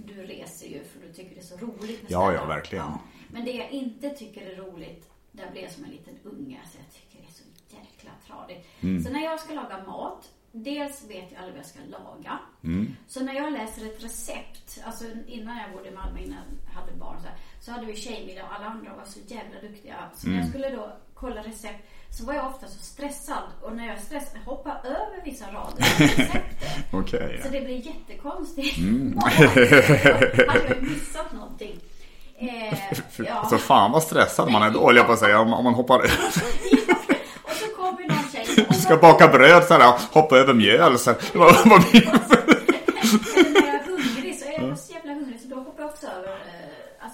Du 0.07 0.13
reser 0.13 0.67
ju 0.67 0.83
för 0.83 1.07
du 1.07 1.13
tycker 1.13 1.35
det 1.35 1.41
är 1.41 1.43
så 1.43 1.57
roligt 1.57 2.03
med 2.03 2.11
Mm. 2.11 2.23
Ja, 2.23 2.33
ja, 2.33 2.45
verkligen. 2.45 2.91
Men 3.31 3.45
det 3.45 3.51
jag 3.51 3.71
inte 3.71 4.09
tycker 4.09 4.41
är 4.51 4.55
roligt, 4.55 5.09
där 5.31 5.51
blir 5.51 5.61
jag 5.61 5.71
som 5.71 5.83
en 5.83 5.91
liten 5.91 6.19
unge. 6.23 6.59
Alltså 6.63 6.77
jag 6.77 6.93
tycker 6.93 7.17
det 7.21 7.27
är 7.27 7.33
så 7.33 7.43
jäkla 7.75 8.11
tradigt. 8.27 8.67
Mm. 8.81 9.03
Så 9.03 9.11
när 9.11 9.23
jag 9.23 9.39
ska 9.39 9.53
laga 9.53 9.83
mat, 9.83 10.29
dels 10.51 11.03
vet 11.09 11.31
jag 11.31 11.39
aldrig 11.39 11.55
vad 11.55 11.59
jag 11.59 11.65
ska 11.65 11.79
laga. 11.79 12.39
Mm. 12.63 12.95
Så 13.07 13.23
när 13.23 13.33
jag 13.33 13.53
läser 13.53 13.85
ett 13.85 14.03
recept, 14.03 14.81
alltså 14.85 15.05
innan 15.27 15.57
jag 15.57 15.71
bodde 15.71 15.89
i 15.89 15.91
Malmö, 15.91 16.19
innan 16.19 16.43
jag 16.65 16.81
hade 16.81 16.91
barn 16.91 17.17
så, 17.21 17.27
här, 17.27 17.37
så 17.59 17.71
hade 17.71 17.85
vi 17.85 17.95
tjejmiddag 17.95 18.43
och 18.43 18.53
alla 18.55 18.65
andra 18.65 18.95
var 18.95 19.05
så 19.05 19.19
jävla 19.27 19.61
duktiga. 19.61 19.95
Så 20.15 20.29
när 20.29 20.37
jag 20.37 20.49
skulle 20.49 20.69
då 20.69 20.93
kolla 21.13 21.41
recept 21.41 21.87
så 22.09 22.25
var 22.25 22.33
jag 22.33 22.47
ofta 22.47 22.67
så 22.67 22.83
stressad. 22.83 23.43
Och 23.61 23.75
när 23.75 23.87
jag 23.87 23.95
är 23.95 24.01
stressad, 24.01 24.39
hoppa 24.45 24.77
över 24.83 25.23
vissa 25.25 25.45
rader 25.45 25.77
receptet. 25.77 26.43
Okej. 26.91 27.41
Så 27.43 27.49
det 27.49 27.61
blir 27.61 27.87
jättekonstigt. 27.87 28.77
Mm. 28.77 29.17
Hade 30.47 30.67
jag 30.67 30.81
missat 30.81 31.33
någonting. 31.33 31.79
Eh, 32.41 32.77
ja. 33.17 33.33
Alltså 33.33 33.57
fan 33.57 33.91
vad 33.91 34.03
stressad 34.03 34.51
man 34.51 34.63
är 34.63 34.71
då, 34.71 34.93
jag 34.95 35.05
på 35.07 35.13
att 35.13 35.19
säga, 35.19 35.39
om, 35.39 35.53
om 35.53 35.63
man 35.63 35.73
hoppar 35.73 35.99
över. 35.99 36.11
Ska 38.81 38.97
baka 38.97 39.27
bröd 39.27 39.63
så 39.63 39.73
här, 39.73 39.99
hoppa 40.11 40.37
över 40.37 40.53
mjöl 40.53 40.99
så 40.99 41.11
här. 41.11 41.19
Vad, 41.33 41.55
vad 41.69 41.81
blir 41.91 42.01
det? 42.01 42.19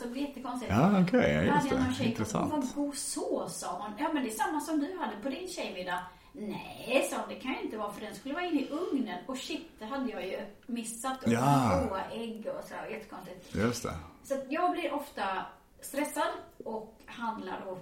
Då 0.07 0.11
blir 0.11 0.21
jättekonstigt. 0.21 0.71
Ja, 0.71 1.01
okej, 1.01 1.33
ja, 1.33 1.41
Då 1.41 1.55
just 1.55 1.69
det. 1.89 1.95
tjej 1.97 2.07
Intressant. 2.07 2.51
Vad 2.53 2.85
god 2.85 2.95
sås 2.95 3.59
sa 3.59 3.67
hon. 3.81 3.91
Ja 3.99 4.09
men 4.13 4.23
det 4.23 4.29
är 4.29 4.33
samma 4.33 4.59
som 4.61 4.79
du 4.79 4.97
hade 4.99 5.15
på 5.23 5.29
din 5.29 5.47
tjejmiddag. 5.47 5.99
Nej, 6.33 7.07
sa 7.11 7.17
hon, 7.17 7.29
det 7.29 7.35
kan 7.35 7.51
ju 7.53 7.61
inte 7.61 7.77
vara 7.77 7.91
för 7.93 8.01
den 8.01 8.15
skulle 8.15 8.33
vara 8.33 8.45
inne 8.45 8.61
i 8.61 8.69
ugnen. 8.69 9.17
Och 9.25 9.37
shit, 9.37 9.67
det 9.79 9.85
hade 9.85 10.11
jag 10.11 10.25
ju 10.27 10.37
missat. 10.65 11.23
Och 11.23 11.31
Ja. 11.31 11.83
råa 11.89 12.01
ägg 12.11 12.47
och 12.59 12.63
så 12.69 12.75
här, 12.75 12.87
jättekonstigt. 12.89 13.55
Just 13.55 13.83
det. 13.83 13.93
Så 14.23 14.33
jag 14.49 14.71
blir 14.71 14.93
ofta 14.93 15.23
stressad 15.81 16.27
och 16.65 16.97
handlar 17.05 17.61
och 17.67 17.79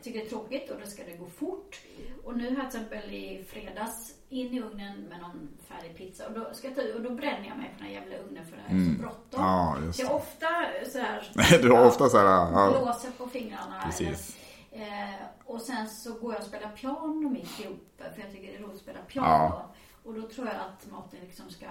jag 0.00 0.04
tycker 0.04 0.20
det 0.20 0.26
är 0.26 0.30
tråkigt 0.30 0.70
och 0.70 0.80
då 0.80 0.86
ska 0.86 1.04
det 1.04 1.16
gå 1.16 1.26
fort. 1.26 1.80
Och 2.24 2.36
nu 2.36 2.56
här 2.56 2.70
till 2.70 2.80
exempel 2.80 3.14
i 3.14 3.44
fredags 3.48 4.14
in 4.28 4.54
i 4.54 4.60
ugnen 4.60 5.00
med 5.00 5.20
någon 5.20 5.48
färdig 5.68 5.96
pizza 5.96 6.26
och 6.26 6.32
då, 6.32 6.48
ska 6.52 6.68
jag 6.68 6.76
ta, 6.76 6.82
och 6.94 7.02
då 7.02 7.10
bränner 7.10 7.48
jag 7.48 7.56
mig 7.56 7.66
på 7.66 7.78
den 7.78 7.86
här 7.86 7.92
jävla 7.92 8.16
ugnen 8.16 8.46
för 8.46 8.56
det 8.56 8.62
är 8.62 8.94
så 8.94 9.02
bråttom. 9.02 9.40
Mm. 9.40 9.52
Ja, 9.52 9.76
just 9.84 9.98
så 9.98 10.04
jag 10.04 10.14
ofta 10.14 10.46
så 10.92 10.98
här, 10.98 11.32
Du 11.62 11.70
har 11.70 11.86
ofta 11.86 12.08
så 12.08 12.18
här, 12.18 12.24
ja, 12.24 12.70
blåser 12.70 13.10
på 13.10 13.26
fingrarna. 13.26 13.82
Precis. 13.84 14.36
Eh, 14.72 15.24
och 15.44 15.60
sen 15.60 15.88
så 15.88 16.12
går 16.12 16.32
jag 16.32 16.40
och 16.40 16.48
spelar 16.48 16.70
piano 16.70 17.28
mitt 17.28 17.60
i 17.60 17.66
uppe 17.66 18.04
för 18.14 18.22
jag 18.22 18.32
tycker 18.32 18.46
det 18.46 18.56
är 18.56 18.62
roligt 18.62 18.74
att 18.74 18.82
spela 18.82 18.98
piano. 18.98 19.28
Ja. 19.28 19.70
Och 20.04 20.14
då 20.14 20.28
tror 20.28 20.46
jag 20.46 20.56
att 20.56 20.90
maten 20.90 21.20
liksom 21.20 21.50
ska 21.50 21.66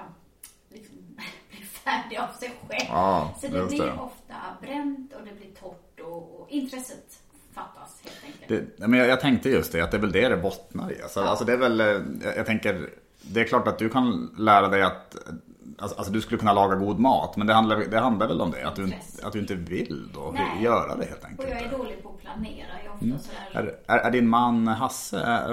liksom 0.69 0.97
bli 1.49 1.59
färdig 1.65 2.17
av 2.17 2.33
sig 2.39 2.49
själv. 2.49 2.87
Ja, 2.89 3.33
så 3.41 3.47
det 3.47 3.67
blir 3.67 3.85
det. 3.85 3.93
ofta 3.93 4.35
bränt 4.61 5.13
och 5.13 5.25
det 5.25 5.33
blir 5.33 5.51
torrt 5.51 5.99
och, 5.99 6.41
och 6.41 6.49
intresset 6.49 7.19
fattas 7.53 8.01
helt 8.03 8.23
enkelt. 8.25 8.77
Det, 8.77 8.87
men 8.87 8.99
jag, 8.99 9.07
jag 9.07 9.19
tänkte 9.19 9.49
just 9.49 9.71
det, 9.71 9.81
att 9.81 9.91
det 9.91 9.97
är 9.97 10.01
väl 10.01 10.11
det 10.11 10.29
det 10.29 10.37
bottnar 10.37 10.91
i. 10.91 11.01
Alltså, 11.01 11.19
Ja. 11.19 11.27
alltså 11.27 11.45
det 11.45 11.53
är 11.53 11.57
väl, 11.57 11.79
eh, 11.81 11.87
jag, 11.87 12.37
jag 12.37 12.45
tänker, 12.45 12.89
det 13.21 13.39
är 13.41 13.43
klart 13.45 13.67
att 13.67 13.77
du 13.79 13.89
kan 13.89 14.35
lära 14.37 14.67
dig 14.67 14.81
att 14.81 15.15
Alltså, 15.81 15.97
alltså 15.97 16.13
du 16.13 16.21
skulle 16.21 16.39
kunna 16.39 16.53
laga 16.53 16.75
god 16.75 16.99
mat, 16.99 17.37
men 17.37 17.47
det 17.47 17.53
handlar, 17.53 17.77
det 17.77 17.99
handlar 17.99 18.27
väl 18.27 18.41
om 18.41 18.51
det? 18.51 18.63
Att 18.67 18.75
du, 18.75 18.93
att 19.23 19.33
du 19.33 19.39
inte 19.39 19.55
vill 19.55 20.09
då 20.13 20.31
Nej. 20.35 20.63
göra 20.63 20.95
det 20.95 21.05
helt 21.05 21.19
Och 21.23 21.29
enkelt. 21.29 21.49
jag 21.49 21.61
är 21.61 21.77
dålig 21.77 22.03
på 22.03 22.09
att 22.09 22.19
planera. 22.19 22.67
Jag 22.85 22.93
är 22.95 23.03
Mm. 23.03 23.19
sådär... 23.19 23.75
Är, 23.87 23.93
är, 23.93 23.97
är 23.99 24.11
din 24.11 24.27
man 24.29 24.67
Hasse, 24.67 25.19
är, 25.19 25.49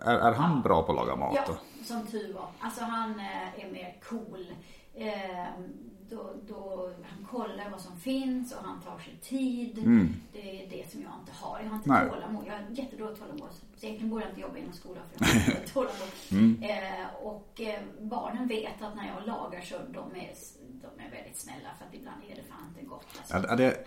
är, 0.00 0.18
är 0.18 0.32
han 0.32 0.62
bra 0.62 0.82
på 0.82 0.92
att 0.92 0.96
laga 0.96 1.16
mat? 1.16 1.32
Ja, 1.36 1.42
då? 1.46 1.84
som 1.84 2.06
tur 2.06 2.32
var. 2.34 2.48
Alltså 2.60 2.84
han 2.84 3.10
eh, 3.20 3.64
är 3.64 3.72
mer 3.72 3.96
cool. 4.08 4.46
Eh, 4.94 5.06
då, 6.16 6.32
då, 6.48 6.90
han 7.04 7.24
kollar 7.30 7.70
vad 7.70 7.80
som 7.80 7.96
finns 7.96 8.52
och 8.54 8.64
han 8.64 8.80
tar 8.80 8.98
sig 8.98 9.16
tid. 9.22 9.74
Det 10.32 10.62
är 10.64 10.70
det 10.70 10.90
som 10.90 11.02
jag 11.02 11.12
inte 11.20 11.32
har. 11.32 11.60
Jag 11.60 11.68
har 11.68 11.76
inte 11.76 11.90
Mm. 11.90 12.02
Nej. 12.02 12.10
tålamod. 12.10 12.44
Jag 12.46 12.52
har 12.52 12.62
jättedåligt 12.70 13.20
tålamod. 13.20 13.48
Så 13.76 13.86
egentligen 13.86 14.10
borde 14.10 14.22
jag 14.24 14.30
inte 14.30 14.40
jobba 14.40 14.56
inom 14.58 14.72
skolan 14.72 15.02
för 15.12 15.24
jag 15.24 15.32
har 15.32 15.50
inte 15.60 15.72
tålamod. 15.72 16.12
Mm. 16.30 16.62
Eh, 16.62 17.06
och 17.22 17.60
eh, 17.60 17.80
barnen 18.00 18.48
vet 18.48 18.82
att 18.82 18.96
när 18.96 19.06
jag 19.08 19.26
lagar 19.26 19.60
så 19.60 19.74
de 19.88 20.20
är 20.20 20.30
de 20.82 21.02
är 21.06 21.10
väldigt 21.10 21.36
snälla 21.36 21.68
för 21.78 21.84
att 21.86 21.94
ibland 21.94 22.16
är 22.30 22.36
det 22.36 22.42
fan 22.42 22.66
inte 22.68 22.84
gott. 22.90 23.06
Alltså. 23.18 23.48
Ja, 23.50 23.56
det, 23.56 23.84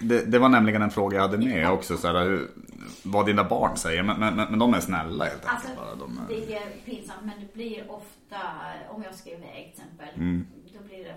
det, 0.00 0.24
det, 0.32 0.38
var 0.38 0.48
nämligen 0.48 0.82
en 0.82 0.90
fråga 0.90 1.16
jag 1.16 1.22
hade 1.22 1.38
med 1.38 1.70
också. 1.70 1.96
Så 1.96 2.06
här, 2.06 2.46
vad 3.02 3.26
dina 3.26 3.44
barn 3.44 3.76
säger. 3.76 4.02
Men, 4.02 4.20
men, 4.20 4.34
men 4.36 4.58
de 4.58 4.74
är 4.74 4.80
snälla 4.80 5.24
helt 5.24 5.44
enkelt. 5.46 5.52
Alltså, 5.54 5.68
bara. 5.76 5.94
De 5.94 6.18
är... 6.18 6.28
Det 6.28 6.54
är 6.56 6.70
pinsamt 6.84 7.18
men 7.22 7.40
det 7.40 7.52
blir 7.54 7.90
ofta, 7.90 8.36
om 8.88 9.02
jag 9.02 9.14
ska 9.14 9.30
iväg 9.30 9.72
till 9.74 9.82
exempel, 9.84 10.08
Mm. 10.14 10.46
då 10.78 10.84
blir 10.84 11.04
det 11.04 11.14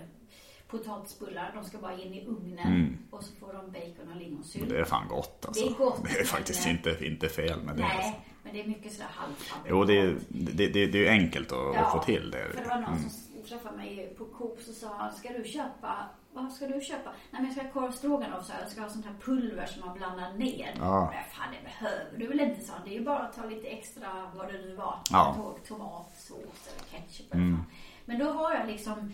potatisbullar. 0.78 1.52
De 1.54 1.64
ska 1.64 1.78
bara 1.78 1.92
in 1.94 2.14
i 2.14 2.24
ugnen 2.26 2.66
Mm. 2.66 2.98
och 3.10 3.24
så 3.24 3.32
får 3.40 3.52
de 3.52 3.70
bacon 3.72 4.10
och 4.10 4.16
lingonsylt. 4.16 4.68
Det 4.68 4.78
är 4.80 4.84
fan 4.84 5.08
gott 5.08 5.44
alltså. 5.46 5.64
Det 5.64 5.70
är 5.70 5.74
gott, 5.74 6.02
Det 6.04 6.20
är 6.20 6.24
faktiskt 6.24 6.66
men- 6.66 6.76
inte, 6.76 7.06
inte 7.06 7.28
fel 7.28 7.62
med 7.62 7.76
det. 7.76 7.84
Alltså. 7.84 7.98
Nej, 8.08 8.20
men 8.42 8.52
det 8.54 8.60
är 8.62 8.66
mycket 8.66 8.92
sådär 8.92 9.08
halvfabrikat. 9.10 9.66
Jo, 9.70 9.84
det 9.84 9.98
är, 9.98 10.16
det, 10.28 10.66
det, 10.68 10.86
det 10.86 11.06
är 11.06 11.10
enkelt 11.10 11.52
att, 11.52 11.76
att 11.76 11.92
få 11.92 11.98
till 11.98 12.30
det. 12.30 12.44
För 12.52 12.62
det 12.62 12.68
var 12.68 12.80
någon 12.80 12.84
Mm. 12.96 13.10
som 13.10 13.42
träffade 13.48 13.76
mig 13.76 14.14
på 14.18 14.24
Coop 14.24 14.58
så 14.60 14.72
sa 14.72 15.10
ska 15.18 15.28
du 15.28 15.44
köpa, 15.44 15.96
vad 16.32 16.52
ska 16.52 16.66
du 16.66 16.80
köpa? 16.80 17.10
Nej 17.30 17.42
men 17.42 17.44
jag 17.44 17.52
ska 17.52 17.62
ha 17.62 17.70
korv 17.70 17.92
stroganoff, 17.92 18.46
så 18.46 18.52
här, 18.52 18.60
jag 18.60 18.70
ska 18.70 18.80
ha 18.80 18.88
sånt 18.88 19.06
här 19.06 19.14
pulver 19.24 19.66
som 19.66 19.80
man 19.86 19.96
blandar 19.98 20.32
ner. 20.32 20.74
Ja. 20.78 21.00
Men 21.14 21.24
fan 21.32 21.48
det 21.52 21.64
behöver 21.68 22.18
du 22.18 22.26
väl 22.26 22.40
inte, 22.40 22.72
han. 22.72 22.80
Det 22.84 22.90
är 22.94 22.98
ju 22.98 23.04
bara 23.04 23.18
att 23.18 23.36
ta 23.36 23.44
lite 23.44 23.66
extra, 23.68 24.08
vad 24.34 24.46
det 24.52 24.58
nu 24.58 24.74
var, 24.74 24.98
Ja. 25.10 25.36
Ihåg, 25.38 25.58
tomatsås 25.68 26.68
eller 26.68 27.00
ketchup 27.00 27.32
eller 27.34 27.42
mm. 27.42 27.62
Men 28.04 28.18
då 28.18 28.24
har 28.30 28.54
jag 28.54 28.66
liksom 28.66 29.12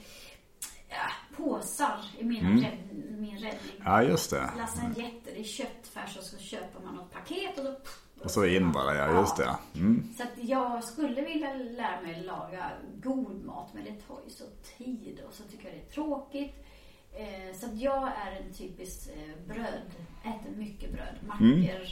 ja, 0.88 1.36
påsar 1.36 2.00
i 2.18 2.24
mina 2.24 2.50
rädd, 2.50 2.78
min 3.18 3.38
räddning. 3.38 3.76
Mm. 3.76 3.82
Ja, 3.84 4.02
just 4.02 4.30
det. 4.30 4.50
Lasagnetter, 4.56 5.32
det 5.34 5.40
är 5.40 5.44
köttfärs 5.44 6.16
och 6.16 6.24
så 6.24 6.38
köper 6.38 6.80
man 6.84 6.94
något 6.94 7.12
paket 7.12 7.58
och 7.58 7.64
då 7.64 7.76
Och 8.24 8.30
så 8.30 8.46
in 8.46 8.72
bara, 8.72 8.94
ja 8.94 9.20
just 9.20 9.36
det. 9.36 9.56
Mm. 9.74 10.14
så 10.16 10.22
att 10.22 10.48
jag 10.48 10.84
skulle 10.84 11.22
vilja 11.22 11.54
lära 11.54 12.00
mig 12.00 12.22
laga 12.22 12.72
god 13.02 13.44
mat 13.44 13.74
men 13.74 13.84
det 13.84 13.94
tar 14.08 14.20
ju 14.24 14.30
så 14.30 14.44
tid 14.78 15.20
och 15.28 15.34
så 15.34 15.42
tycker 15.42 15.64
jag 15.64 15.74
det 15.74 15.80
är 15.80 15.94
tråkigt. 15.94 16.64
Eh, 17.12 17.56
så 17.56 17.66
att 17.66 17.76
jag 17.76 18.08
är 18.08 18.40
en 18.42 18.52
typisk 18.52 19.08
eh, 19.08 19.46
bröd, 19.54 19.90
äter 20.24 20.56
mycket 20.56 20.92
bröd, 20.92 21.16
mackor 21.26 21.86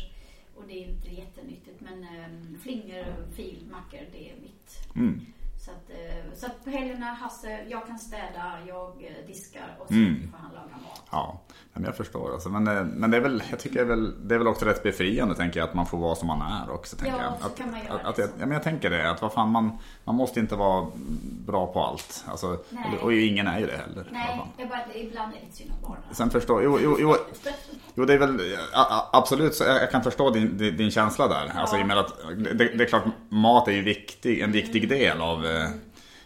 och 0.57 0.65
det 0.69 0.85
är 0.85 0.89
inte 0.89 1.09
jättenyttigt 1.09 1.81
men 1.81 2.03
eh, 2.03 2.61
flingor, 2.63 3.33
fil, 3.37 3.69
mackor 3.71 4.01
det 4.13 4.31
är 4.31 4.37
mitt. 4.41 4.97
Mm. 4.97 5.27
Så 5.67 5.73
att, 5.73 5.91
eh, 5.91 6.35
så 6.35 6.47
att 6.47 6.65
på 6.65 6.71
helgerna, 6.71 7.07
Hasse, 7.07 7.59
jag 7.69 7.87
kan 7.87 7.99
städa, 7.99 8.53
jag 8.67 8.89
eh, 8.89 9.27
diskar 9.27 9.77
och 9.79 9.87
så 9.89 9.95
Mm. 9.95 10.31
får 10.33 10.39
han 10.39 10.51
laga 10.55 10.77
mat. 10.83 11.03
Ja, 11.11 11.41
men 11.73 11.85
jag 11.85 11.97
förstår 11.97 12.33
alltså. 12.33 12.49
Men, 12.49 12.77
eh, 12.77 12.85
men 12.85 13.11
det 13.11 13.17
är 13.17 13.21
väl, 13.21 13.43
jag 13.51 13.59
tycker 13.59 13.75
det 13.77 13.81
är 13.81 13.97
väl, 13.97 14.29
det 14.29 14.35
är 14.35 14.39
väl 14.39 14.47
också 14.49 14.65
rätt 14.65 14.83
befriande 14.83 15.35
tänker 15.35 15.61
jag 15.61 15.69
att 15.69 15.75
man 15.75 15.87
får 15.87 15.99
vara 15.99 16.15
som 16.15 16.29
man 16.29 16.43
är 16.53 16.71
också. 16.71 16.97
Tänker 16.97 17.17
Ja, 17.19 17.23
jag. 17.25 17.41
så 17.41 17.47
Att, 17.47 17.57
kan 17.59 17.71
man 17.71 17.81
göra 17.85 17.95
att, 17.95 18.05
att 18.07 18.17
det. 18.17 18.23
jag, 18.23 18.31
ja, 18.31 18.47
men 18.47 18.51
jag 18.51 18.63
tänker 18.63 18.91
det, 18.91 19.11
att 19.11 19.23
vad 19.23 19.33
fan 19.33 19.49
man, 19.51 19.79
man 20.05 20.15
måste 20.15 20.41
inte 20.41 20.57
vara 20.57 20.87
bra 21.47 21.67
på 21.73 21.85
allt. 21.85 22.25
Alltså, 22.29 22.59
Nej. 22.71 22.99
och 23.03 23.13
ingen 23.13 23.47
är 23.47 23.59
ju 23.61 23.67
det 23.67 23.77
heller. 23.77 24.09
Nej, 24.13 24.41
jag 24.57 24.69
bara, 24.69 24.95
ibland 24.95 25.33
är 25.35 25.39
det 25.51 25.53
synd 25.57 25.71
om 25.71 25.83
barnen. 25.83 26.03
Sen 26.15 26.31
förstår, 26.31 26.63
jo, 26.63 26.79
jo, 26.83 26.97
jo, 27.01 27.17
jo 27.95 28.05
det 28.05 28.15
är 28.15 28.19
väl 28.19 28.57
absolut, 29.13 29.55
så 29.55 29.65
jag 29.65 29.91
kan 29.91 30.03
förstå 30.03 30.31
din, 30.31 30.59
din, 30.59 30.77
din 30.77 30.91
känsla 30.91 31.29
där. 31.29 31.53
Alltså 31.55 31.79
i 31.79 31.83
och 31.83 31.87
med 31.87 31.99
att 31.99 32.13
det, 32.37 32.55
det 32.55 32.85
är 32.85 32.89
klart, 32.89 33.05
mat 33.29 33.69
är 33.69 33.73
ju 33.73 33.83
viktig, 33.83 34.41
en 34.41 34.53
viktig 34.53 34.89
del 34.89 35.21
av, 35.21 35.47
eh, 35.63 35.71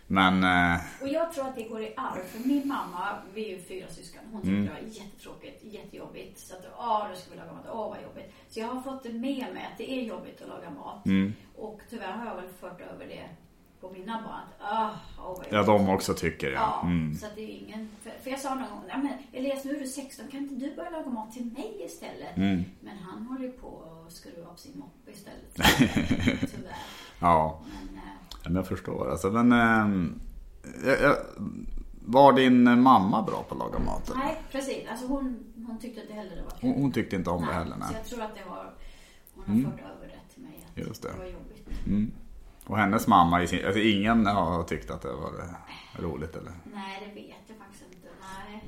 men 0.06 0.44
eh, 0.44 0.80
Och 1.02 1.08
jag 1.08 1.32
tror 1.32 1.48
att 1.48 1.56
det 1.56 1.62
går 1.62 1.82
i 1.82 1.94
arv. 1.96 2.22
För 2.26 2.48
min 2.48 2.68
mamma, 2.68 3.08
vi 3.34 3.44
är 3.52 3.56
ju 3.56 3.62
fyra 3.62 3.88
syskon, 3.88 4.20
hon 4.32 4.40
tyckte 4.40 4.50
Mm. 4.56 4.64
det 4.66 4.72
var 4.72 4.88
jättetråkigt, 4.88 5.64
jättejobbigt. 5.64 6.38
Så 6.40 6.54
att, 6.56 6.66
åh, 6.78 7.06
då 7.10 7.16
ska 7.16 7.30
vi 7.30 7.36
laga 7.36 7.52
mat, 7.52 7.66
åh 7.72 7.88
vad 7.88 8.02
jobbigt. 8.02 8.32
Så 8.48 8.60
jag 8.60 8.66
har 8.66 8.82
fått 8.82 9.02
det 9.02 9.12
med 9.12 9.46
mig 9.54 9.68
att 9.72 9.78
det 9.78 9.90
är 9.92 10.02
jobbigt 10.02 10.42
att 10.42 10.48
laga 10.48 10.70
mat. 10.70 11.06
Mm. 11.06 11.32
Och 11.56 11.80
tyvärr 11.90 12.12
har 12.12 12.26
jag 12.26 12.34
väl 12.36 12.48
fört 12.60 12.80
över 12.80 13.06
det 13.06 13.28
på 13.80 13.90
mina 13.90 14.22
barn. 14.22 14.68
Att, 14.68 14.78
ah, 14.78 14.90
åh 15.18 15.24
vad 15.38 15.46
ja 15.50 15.56
jobbigt. 15.58 15.66
de 15.86 15.88
också 15.94 16.14
tycker. 16.14 16.50
Ja, 16.50 16.80
Mm. 16.84 17.14
så 17.14 17.26
att 17.26 17.34
det 17.34 17.42
är 17.42 17.58
ingen... 17.58 17.88
För, 18.02 18.10
för 18.22 18.30
jag 18.30 18.40
sa 18.40 18.54
någon 18.54 18.70
gång, 18.70 18.84
ja 18.88 18.96
men 18.98 19.12
Elias 19.32 19.64
nu 19.64 19.76
är 19.76 19.80
du 19.80 19.86
16, 19.86 20.28
kan 20.28 20.40
inte 20.40 20.54
du 20.54 20.74
börja 20.76 20.90
laga 20.90 21.10
mat 21.10 21.32
till 21.32 21.44
mig 21.44 21.82
istället? 21.84 22.36
Mm. 22.36 22.64
Men 22.80 22.98
han 22.98 23.22
håller 23.26 23.44
ju 23.44 23.52
på 23.52 23.82
att 24.06 24.12
skruva 24.12 24.50
upp 24.50 24.58
sin 24.58 24.78
moppe 24.78 25.10
istället. 25.10 25.54
Tyvärr. 26.50 26.76
Ja. 27.20 27.60
Men, 27.66 27.96
eh, 27.98 28.04
Ja, 28.04 28.19
men 28.44 28.54
jag 28.54 28.66
förstår. 28.66 29.10
Alltså, 29.10 29.30
men, 29.30 29.50
jag, 30.84 31.16
var 32.04 32.32
din 32.32 32.80
mamma 32.80 33.22
bra 33.22 33.44
på 33.48 33.54
att 33.54 33.58
laga 33.58 33.78
mat? 33.78 34.10
eller? 34.10 34.18
nej, 34.18 34.42
precis. 34.50 34.88
Alltså 34.90 35.06
hon, 35.06 35.44
hon 35.66 35.78
tyckte 35.78 36.00
inte 36.00 36.12
heller 36.12 36.36
det 36.36 36.42
var 36.42 36.50
kul. 36.50 36.58
Hon, 36.60 36.82
hon 36.82 36.92
tyckte 36.92 37.16
inte 37.16 37.30
om 37.30 37.40
det 37.40 37.46
Nej, 37.46 37.54
heller. 37.54 37.72
Så 37.72 37.78
Nej. 37.78 37.88
jag 37.94 38.04
tror 38.04 38.22
att 38.22 38.34
det 38.34 38.50
har, 38.50 38.74
hon 39.34 39.64
har 39.64 39.70
fört 39.70 39.80
över 39.80 40.06
det 40.06 40.34
till 40.34 40.42
mig. 40.42 40.66
Att 40.70 40.86
Just 40.86 41.02
det. 41.02 41.12
var 41.18 41.24
jobbigt. 41.24 41.68
Mm. 41.86 42.10
Och 42.66 42.78
hennes 42.78 43.06
mamma, 43.06 43.42
i 43.42 43.46
sin, 43.46 43.64
alltså, 43.64 43.80
ingen 43.80 44.26
har 44.26 44.62
tyckt 44.62 44.90
att 44.90 45.02
det 45.02 45.12
var 45.12 45.32
eh, 45.38 46.02
roligt 46.02 46.36
eller? 46.36 46.52
Nej, 46.74 47.02
det 47.08 47.20
vet 47.20 47.44
jag 47.46 47.56
faktiskt 47.56 47.84
inte. 47.92 48.08
Nej. 48.20 48.64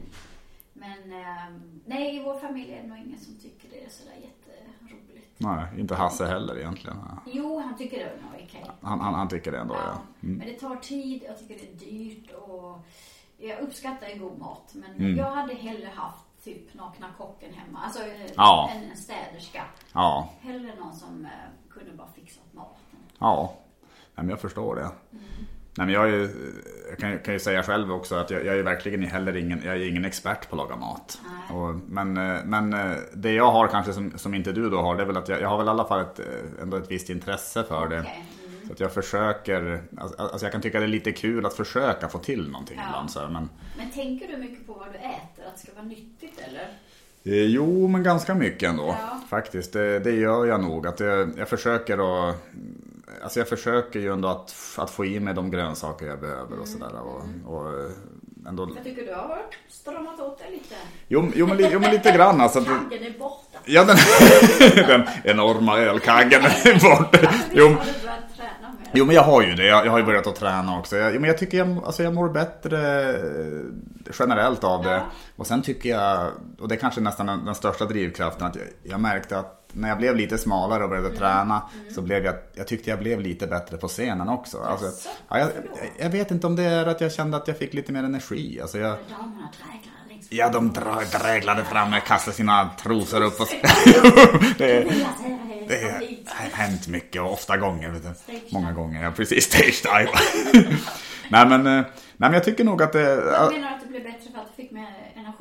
Men 0.72 1.12
ehm, 1.12 1.80
nej, 1.86 2.16
i 2.16 2.22
vår 2.24 2.38
familj 2.38 2.72
är 2.72 2.82
det 2.82 2.88
nog 2.88 2.98
ingen 2.98 3.20
som 3.20 3.34
tycker 3.34 3.68
det 3.70 3.84
är 3.84 3.88
sådär 3.88 4.16
jätteroligt. 4.22 5.11
Nej, 5.42 5.66
inte 5.78 5.94
Hasse 5.94 6.26
heller 6.26 6.58
egentligen. 6.58 6.96
Jo, 7.26 7.60
han 7.60 7.76
tycker 7.76 7.96
det 7.98 8.04
är 8.04 8.16
okej. 8.44 8.64
Han, 8.82 9.00
han, 9.00 9.14
han 9.14 9.28
tycker 9.28 9.52
det 9.52 9.58
ändå, 9.58 9.74
ja. 9.74 9.80
Ja, 9.86 9.98
Mm. 10.22 10.36
Men 10.38 10.46
det 10.46 10.54
tar 10.60 10.76
tid, 10.76 11.22
jag 11.26 11.38
tycker 11.38 11.54
det 11.54 11.72
är 11.72 11.90
dyrt 11.90 12.30
och 12.30 12.78
jag 13.38 13.60
uppskattar 13.60 14.06
en 14.06 14.18
god 14.18 14.38
mat. 14.38 14.72
Men 14.74 14.90
Mm. 14.96 15.16
jag 15.16 15.30
hade 15.30 15.54
hellre 15.54 15.88
haft 15.94 16.44
typ 16.44 16.74
nakna 16.74 17.06
kocken 17.18 17.54
hemma. 17.54 17.78
Alltså 17.84 18.02
eh, 18.02 18.30
Ja. 18.36 18.70
en, 18.74 18.90
en 18.90 18.96
städerska. 18.96 19.64
Ja, 19.92 20.28
Hellre 20.40 20.74
någon 20.78 20.92
som 20.94 21.24
eh, 21.24 21.30
kunde 21.70 21.92
bara 21.92 22.08
fixat 22.14 22.44
maten. 22.52 22.98
ja. 23.18 23.52
Nej, 24.14 24.24
men 24.24 24.28
jag 24.28 24.40
förstår 24.40 24.76
det. 24.76 24.90
Nej, 25.76 25.86
men 25.86 25.94
jag, 25.94 26.08
ju- 26.08 26.28
jag 26.88 26.98
kan, 26.98 27.18
kan 27.18 27.34
ju 27.34 27.40
säga 27.40 27.62
själv 27.62 27.92
också 27.92 28.14
att 28.14 28.30
jag, 28.30 28.44
jag 28.46 28.58
är 28.58 28.62
verkligen 28.62 29.02
heller 29.02 29.36
ingen, 29.36 29.62
jag 29.64 29.76
är 29.76 29.88
ingen 29.88 30.04
expert 30.04 30.50
på 30.50 30.56
att 30.56 30.68
laga 30.68 30.76
mat. 30.76 31.18
Och, 31.50 31.74
men, 31.88 32.16
eh, 32.16 32.40
men 32.44 32.72
eh, 32.72 32.96
det 33.14 33.32
jag 33.32 33.50
har 33.52 33.68
kanske 33.68 33.92
som, 33.92 34.12
som 34.18 34.34
inte 34.34 34.52
du 34.52 34.70
då 34.70 34.80
har, 34.80 34.96
det 34.96 35.02
är 35.02 35.06
väl 35.06 35.16
att 35.16 35.28
jag, 35.28 35.40
jag 35.40 35.48
har 35.48 35.58
väl 35.58 35.66
i 35.66 35.70
alla 35.70 35.84
fall 35.84 36.00
ett, 36.00 36.18
eh, 36.18 36.62
ändå 36.62 36.76
ett 36.76 36.90
visst 36.90 37.10
intresse 37.10 37.64
för 37.64 37.88
det. 37.88 38.00
Okej, 38.00 38.24
mm. 38.54 38.66
Så 38.66 38.72
att 38.72 38.80
jag 38.80 38.92
försöker, 38.92 39.82
alltså 39.98 40.22
alltså 40.22 40.46
jag 40.46 40.52
kan 40.52 40.60
tycka 40.60 40.78
det 40.78 40.84
är 40.86 40.88
lite 40.88 41.12
kul 41.12 41.46
att 41.46 41.54
försöka 41.54 42.08
få 42.08 42.18
till 42.18 42.50
någonting 42.50 42.76
Ja. 42.76 42.84
ibland. 42.88 43.10
Så 43.10 43.20
här, 43.20 43.28
men, 43.28 43.48
Men 43.78 43.90
tänker 43.90 44.28
du 44.28 44.36
mycket 44.36 44.66
på 44.66 44.72
vad 44.72 44.88
du 44.92 44.98
äter? 44.98 45.46
Att 45.46 45.54
det 45.54 45.60
ska 45.60 45.72
vara 45.76 45.84
nyttigt 45.86 46.40
eller? 46.48 46.68
Jo, 47.46 47.88
men 47.88 48.02
ganska 48.02 48.34
mycket 48.34 48.68
ändå. 48.70 48.86
Ja. 49.00 49.20
Faktiskt, 49.30 49.72
det, 49.72 49.98
det 49.98 50.10
gör 50.12 50.46
jag 50.46 50.60
nog. 50.60 50.86
Att 50.86 51.00
jag, 51.00 51.30
jag 51.38 51.48
försöker 51.48 52.28
att... 52.28 52.36
Alltså 53.22 53.38
jag 53.38 53.48
försöker 53.48 54.00
ju 54.00 54.12
ändå 54.12 54.28
att, 54.28 54.54
att 54.78 54.90
få 54.90 55.04
i 55.04 55.20
mig 55.20 55.34
de 55.34 55.50
grönsaker 55.50 56.06
jag 56.06 56.20
behöver 56.20 56.58
och 56.60 56.68
sådär. 56.68 56.90
Och, 57.00 57.22
och 57.54 57.68
eh, 57.80 57.90
ändå... 58.48 58.68
Jag 58.76 58.84
tycker 58.84 59.06
du 59.06 59.14
har 59.14 59.42
stramat 59.68 60.20
åt 60.20 60.38
dig 60.38 60.50
lite. 60.50 60.74
Jo, 61.08 61.30
jo, 61.34 61.46
men, 61.46 61.56
li- 61.56 61.68
jo 61.72 61.80
men 61.80 61.90
lite 61.90 62.10
grann 62.12 62.40
alltså. 62.40 62.60
Kaggen 62.64 63.04
är 63.14 63.18
borta. 63.18 63.58
Ja, 63.64 63.84
den, 63.84 63.96
den 64.86 65.02
enorma 65.24 65.78
ölkaggen 65.78 66.42
är 66.44 66.80
borta. 66.98 67.32
Jo, 67.52 67.76
Jo 68.94 69.04
men 69.04 69.14
jag 69.14 69.22
har 69.22 69.42
ju 69.42 69.54
det, 69.54 69.66
jag, 69.66 69.86
jag 69.86 69.90
har 69.90 69.98
ju 69.98 70.04
börjat 70.04 70.26
att 70.26 70.36
träna 70.36 70.78
också. 70.78 70.96
Jag, 70.96 71.12
men 71.14 71.24
jag 71.24 71.38
tycker 71.38 71.58
jag, 71.58 71.84
alltså 71.84 72.02
jag 72.02 72.14
mår 72.14 72.28
bättre 72.28 73.10
eh, 73.10 74.12
generellt 74.18 74.64
av 74.64 74.82
det. 74.82 74.90
Ja. 74.90 75.02
Och 75.36 75.46
sen 75.46 75.62
tycker 75.62 75.88
jag, 75.88 76.30
och 76.60 76.68
det 76.68 76.74
är 76.74 76.78
kanske 76.78 77.00
nästan 77.00 77.26
den, 77.26 77.44
den 77.44 77.54
största 77.54 77.84
drivkraften, 77.84 78.46
att 78.46 78.56
jag, 78.56 78.64
jag 78.82 79.00
märkte 79.00 79.38
att 79.38 79.61
när 79.72 79.88
jag 79.88 79.98
blev 79.98 80.16
lite 80.16 80.38
smalare 80.38 80.82
och 80.82 80.88
började 80.88 81.08
Mm. 81.08 81.18
träna 81.18 81.62
så 81.94 82.02
blev 82.02 82.24
jag, 82.24 82.34
jag 82.54 82.66
tyckte 82.66 82.90
jag 82.90 82.98
blev 82.98 83.20
lite 83.20 83.46
bättre 83.46 83.76
på 83.76 83.88
scenen 83.88 84.28
också. 84.28 84.58
Alltså, 84.58 84.86
ja, 85.28 85.38
jag, 85.38 85.48
jag 85.98 86.10
vet 86.10 86.30
inte 86.30 86.46
om 86.46 86.56
det 86.56 86.62
är 86.64 86.86
att 86.86 87.00
jag 87.00 87.12
kände 87.12 87.36
att 87.36 87.48
jag 87.48 87.58
fick 87.58 87.74
lite 87.74 87.92
mer 87.92 88.04
energi. 88.04 88.60
Alltså 88.60 88.78
jag, 88.78 88.96
ja, 90.30 90.48
de 90.48 90.72
dräglade 91.20 91.64
fram 91.64 91.92
och 91.94 92.02
kastade 92.06 92.36
sina 92.36 92.70
trosor 92.82 93.22
upp. 93.22 93.40
Och, 93.40 93.48
det, 94.58 94.76
är- 94.76 94.84
det 95.68 96.24
har 96.26 96.50
hänt 96.52 96.88
mycket 96.88 97.22
och 97.22 97.32
ofta 97.32 97.56
gånger. 97.56 98.00
Många 98.52 98.72
gånger, 98.72 99.04
ja 99.04 99.10
precis. 99.16 99.44
Stage 99.44 99.82
dive. 99.82 100.10
nej, 101.30 101.46
men, 101.48 101.66
eh, 101.66 101.72
nej 101.82 101.84
men 102.16 102.32
jag 102.32 102.44
tycker 102.44 102.64
nog 102.64 102.82
att 102.82 102.92
det... 102.92 103.00
Jag 103.00 103.52
menar 103.52 103.72
att 103.74 103.82
det 103.82 103.88
blev 103.88 104.02
bättre 104.02 104.30
för 104.32 104.38
att 104.40 104.46
du 104.56 104.62
fick 104.62 104.70
mer 104.70 104.86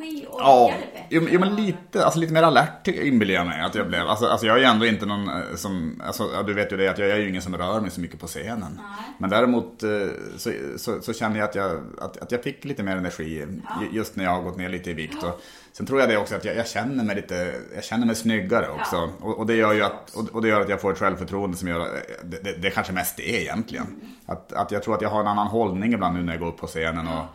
energi 0.02 0.26
och 0.30 0.40
Ja, 0.42 0.74
bättre? 0.80 1.06
jo, 1.10 1.28
jo, 1.32 1.40
men 1.40 1.56
lite, 1.56 2.06
alltså 2.06 2.20
lite 2.20 2.34
mer 2.34 2.44
alert 2.44 2.88
inbillar 2.88 3.34
jag 3.34 3.48
mig 3.48 3.62
att 3.62 3.76
jag 3.76 3.88
blev. 3.88 4.08
Alltså, 4.08 4.26
alltså 4.26 4.46
jag 4.48 4.56
är 4.56 4.60
ju 4.60 4.66
ändå 4.66 4.86
inte 4.86 5.06
någon 5.06 5.30
eh, 5.30 5.56
som, 5.56 6.02
alltså, 6.06 6.30
ja, 6.34 6.44
du 6.44 6.54
vet 6.54 6.72
ju 6.72 6.78
det 6.78 6.88
att 6.88 6.98
jag 6.98 7.10
är 7.10 7.18
ju 7.18 7.30
ingen 7.30 7.42
som 7.42 7.58
rör 7.58 7.82
mig 7.82 7.92
så 7.92 8.02
mycket 8.02 8.20
på 8.20 8.28
scenen. 8.28 8.60
Nej. 8.78 9.16
Men 9.18 9.30
däremot 9.30 9.84
eh, 9.84 9.90
så, 10.38 10.52
så, 10.78 11.02
så 11.02 11.14
känner 11.14 11.40
jag 11.40 11.50
att 11.50 11.56
jag, 11.56 11.72
att, 12.02 12.18
att 12.18 12.32
jag 12.32 12.44
fick 12.44 12.66
lite 12.66 12.84
mer 12.84 12.98
energi 12.98 13.24
ju- 13.24 13.62
just 13.92 14.16
när 14.16 14.24
jag 14.24 14.32
har 14.32 14.42
gått 14.42 14.58
ner 14.58 14.70
lite 14.70 14.90
i 14.90 14.94
vikt. 14.94 15.24
Och, 15.24 15.42
sen 15.74 15.86
tror 15.86 16.00
jag 16.00 16.10
det 16.10 16.18
också 16.18 16.36
att 16.36 16.46
jag, 16.46 16.56
jag 16.56 16.68
känner 16.68 17.04
mig 17.04 17.16
lite, 17.16 17.56
jag 17.76 17.84
känner 17.84 18.06
mig 18.06 18.16
snyggare 18.16 18.70
också. 18.70 18.96
Ja. 18.96 19.10
Och, 19.22 19.40
och, 19.40 19.46
det 19.46 19.56
gör 19.56 19.74
ju 19.74 19.82
att, 19.84 20.16
och, 20.34 20.42
det 20.42 20.48
gör 20.48 20.62
att 20.62 20.70
jag 20.70 20.82
får 20.82 20.92
ett 20.92 21.00
självförtroende 21.00 21.58
som 21.58 21.68
gör, 21.68 21.88
det, 22.24 22.44
det, 22.44 22.54
det 22.62 22.68
är 22.68 22.72
kanske 22.72 22.94
mest 22.94 23.18
det 23.18 23.42
egentligen. 23.42 23.86
Mm. 23.86 24.00
Att, 24.26 24.54
att 24.54 24.72
jag 24.72 24.84
tror 24.84 24.96
att 24.96 25.02
jag 25.02 25.10
har 25.10 25.20
en 25.22 25.28
annan 25.28 25.48
hållning 25.48 25.94
ibland 25.94 26.16
nu 26.18 26.24
när 26.24 26.34
jag 26.34 26.40
går 26.40 26.48
upp 26.48 26.58
på 26.58 26.68
scenen 26.68 27.08
och, 27.08 27.26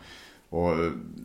och 0.49 0.69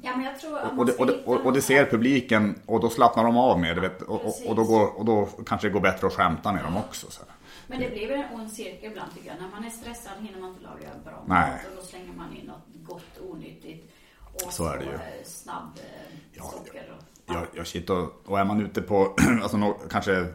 Ja, 0.03 0.17
men 0.17 0.25
jag 0.25 0.41
tror 0.41 0.79
och 0.79 0.87
det, 0.87 0.93
och, 0.93 1.07
det, 1.07 1.13
och, 1.25 1.47
och 1.47 1.53
det 1.53 1.63
ser 1.63 1.87
publiken 1.87 2.59
och 2.67 2.81
då 2.81 2.91
slappnar 2.91 3.25
de 3.25 3.37
av 3.37 3.61
mer. 3.61 3.75
Du 3.75 3.81
vet, 3.81 4.03
och, 4.03 4.25
och, 4.49 4.57
då 4.57 4.65
går, 4.65 4.99
och 4.99 5.05
då 5.05 5.29
kanske 5.47 5.69
det 5.69 5.73
går 5.73 5.81
bättre 5.81 6.07
att 6.07 6.13
skämta 6.13 6.53
med 6.53 6.65
dem 6.65 6.77
också. 6.77 7.11
Så. 7.11 7.23
Men 7.67 7.81
det 7.81 7.91
blir 7.91 8.09
väl 8.09 8.21
en 8.21 8.35
ond 8.41 8.53
cirkel 8.53 8.91
ibland 8.91 9.15
tycker 9.15 9.29
jag. 9.29 9.37
När 9.41 9.49
man 9.51 9.65
är 9.65 9.71
stressad 9.71 10.13
hinner 10.21 10.41
man 10.41 10.49
inte 10.51 10.63
laga 10.63 10.89
bra 11.05 11.25
Nej. 11.27 11.51
mat 11.51 11.61
och 11.71 11.77
då 11.77 11.83
slänger 11.83 12.13
man 12.13 12.37
in 12.37 12.47
något 12.47 12.67
gott 12.89 13.31
onyttigt. 13.31 13.93
Och 14.47 14.53
Så 14.53 14.67
är 14.69 14.79
det 14.79 14.85
ju. 14.85 14.91
eh, 14.93 14.99
snabb 15.25 15.71
eh, 15.77 16.17
Ja, 16.33 16.43
socker. 16.43 16.93
Och, 16.99 17.05
Ja, 17.27 17.43
ja 17.55 17.65
shit, 17.65 17.91
och, 17.91 18.23
och 18.27 18.39
är 18.41 18.45
man 18.45 18.61
ute 18.61 18.83
på, 18.83 19.15
alltså 19.43 19.75
kanske 19.91 20.27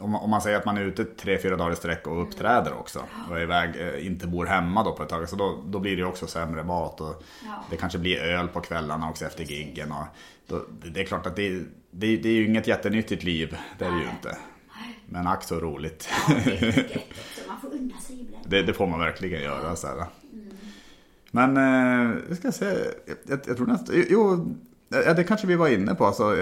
om, 0.00 0.30
man- 0.30 0.40
säger 0.42 0.56
att 0.58 0.64
man 0.64 0.76
är 0.76 0.82
ute 0.82 1.04
tre, 1.04 1.38
fyra 1.38 1.56
dagar 1.56 1.72
i 1.72 1.76
sträck 1.76 2.06
och 2.06 2.22
uppträder 2.22 2.72
också 2.78 3.02
och 3.30 3.36
är 3.38 3.42
iväg, 3.42 3.70
eh, 3.80 4.06
inte 4.06 4.26
bor 4.26 4.46
hemma 4.46 4.84
då 4.84 4.92
på 4.92 5.02
ett 5.02 5.08
tag, 5.08 5.28
så 5.28 5.36
då, 5.36 5.62
då 5.66 5.78
blir 5.78 5.96
det 5.96 6.04
också 6.04 6.26
sämre 6.26 6.64
mat 6.64 7.00
och 7.00 7.22
Ja. 7.44 7.64
det 7.70 7.76
kanske 7.76 7.98
blir 7.98 8.18
öl 8.18 8.48
på 8.48 8.60
kvällarna 8.60 9.10
också 9.10 9.24
efter 9.24 9.44
giggen 9.44 9.92
och 9.92 10.04
då, 10.46 10.64
det 10.92 11.00
är 11.00 11.04
klart 11.04 11.26
att 11.26 11.36
det, 11.36 11.50
det, 11.90 12.16
det 12.16 12.28
är 12.28 12.32
ju 12.32 12.46
inget 12.46 12.66
jättenyttigt 12.66 13.24
liv, 13.24 13.56
det 13.78 13.84
är 13.84 13.90
det 13.90 13.96
ju 13.98 14.10
inte. 14.10 14.36
Men 15.06 15.26
ack 15.26 15.42
så 15.44 15.60
roligt. 15.60 16.08
ja, 16.28 16.34
det. 16.44 16.86
Man 17.48 17.60
får 17.60 17.68
unna 17.74 17.98
sig 18.00 18.20
ibland. 18.20 18.44
Det, 18.48 18.62
det 18.62 18.72
får 18.72 18.86
man 18.86 19.00
verkligen 19.00 19.42
göra. 19.42 19.76
Så 19.76 19.86
här. 19.86 20.04
Men, 21.30 21.56
eh, 21.56 22.16
jag 22.28 22.36
ska 22.38 22.52
säga, 22.52 22.78
jag, 23.06 23.16
jag, 23.26 23.40
jag 23.46 23.56
tror 23.56 23.66
nästan, 23.66 24.04
jo, 24.08 24.54
det 24.88 25.24
kanske 25.28 25.46
vi 25.46 25.54
var 25.56 25.68
inne 25.68 25.94
på. 25.94 26.06
Alltså, 26.06 26.36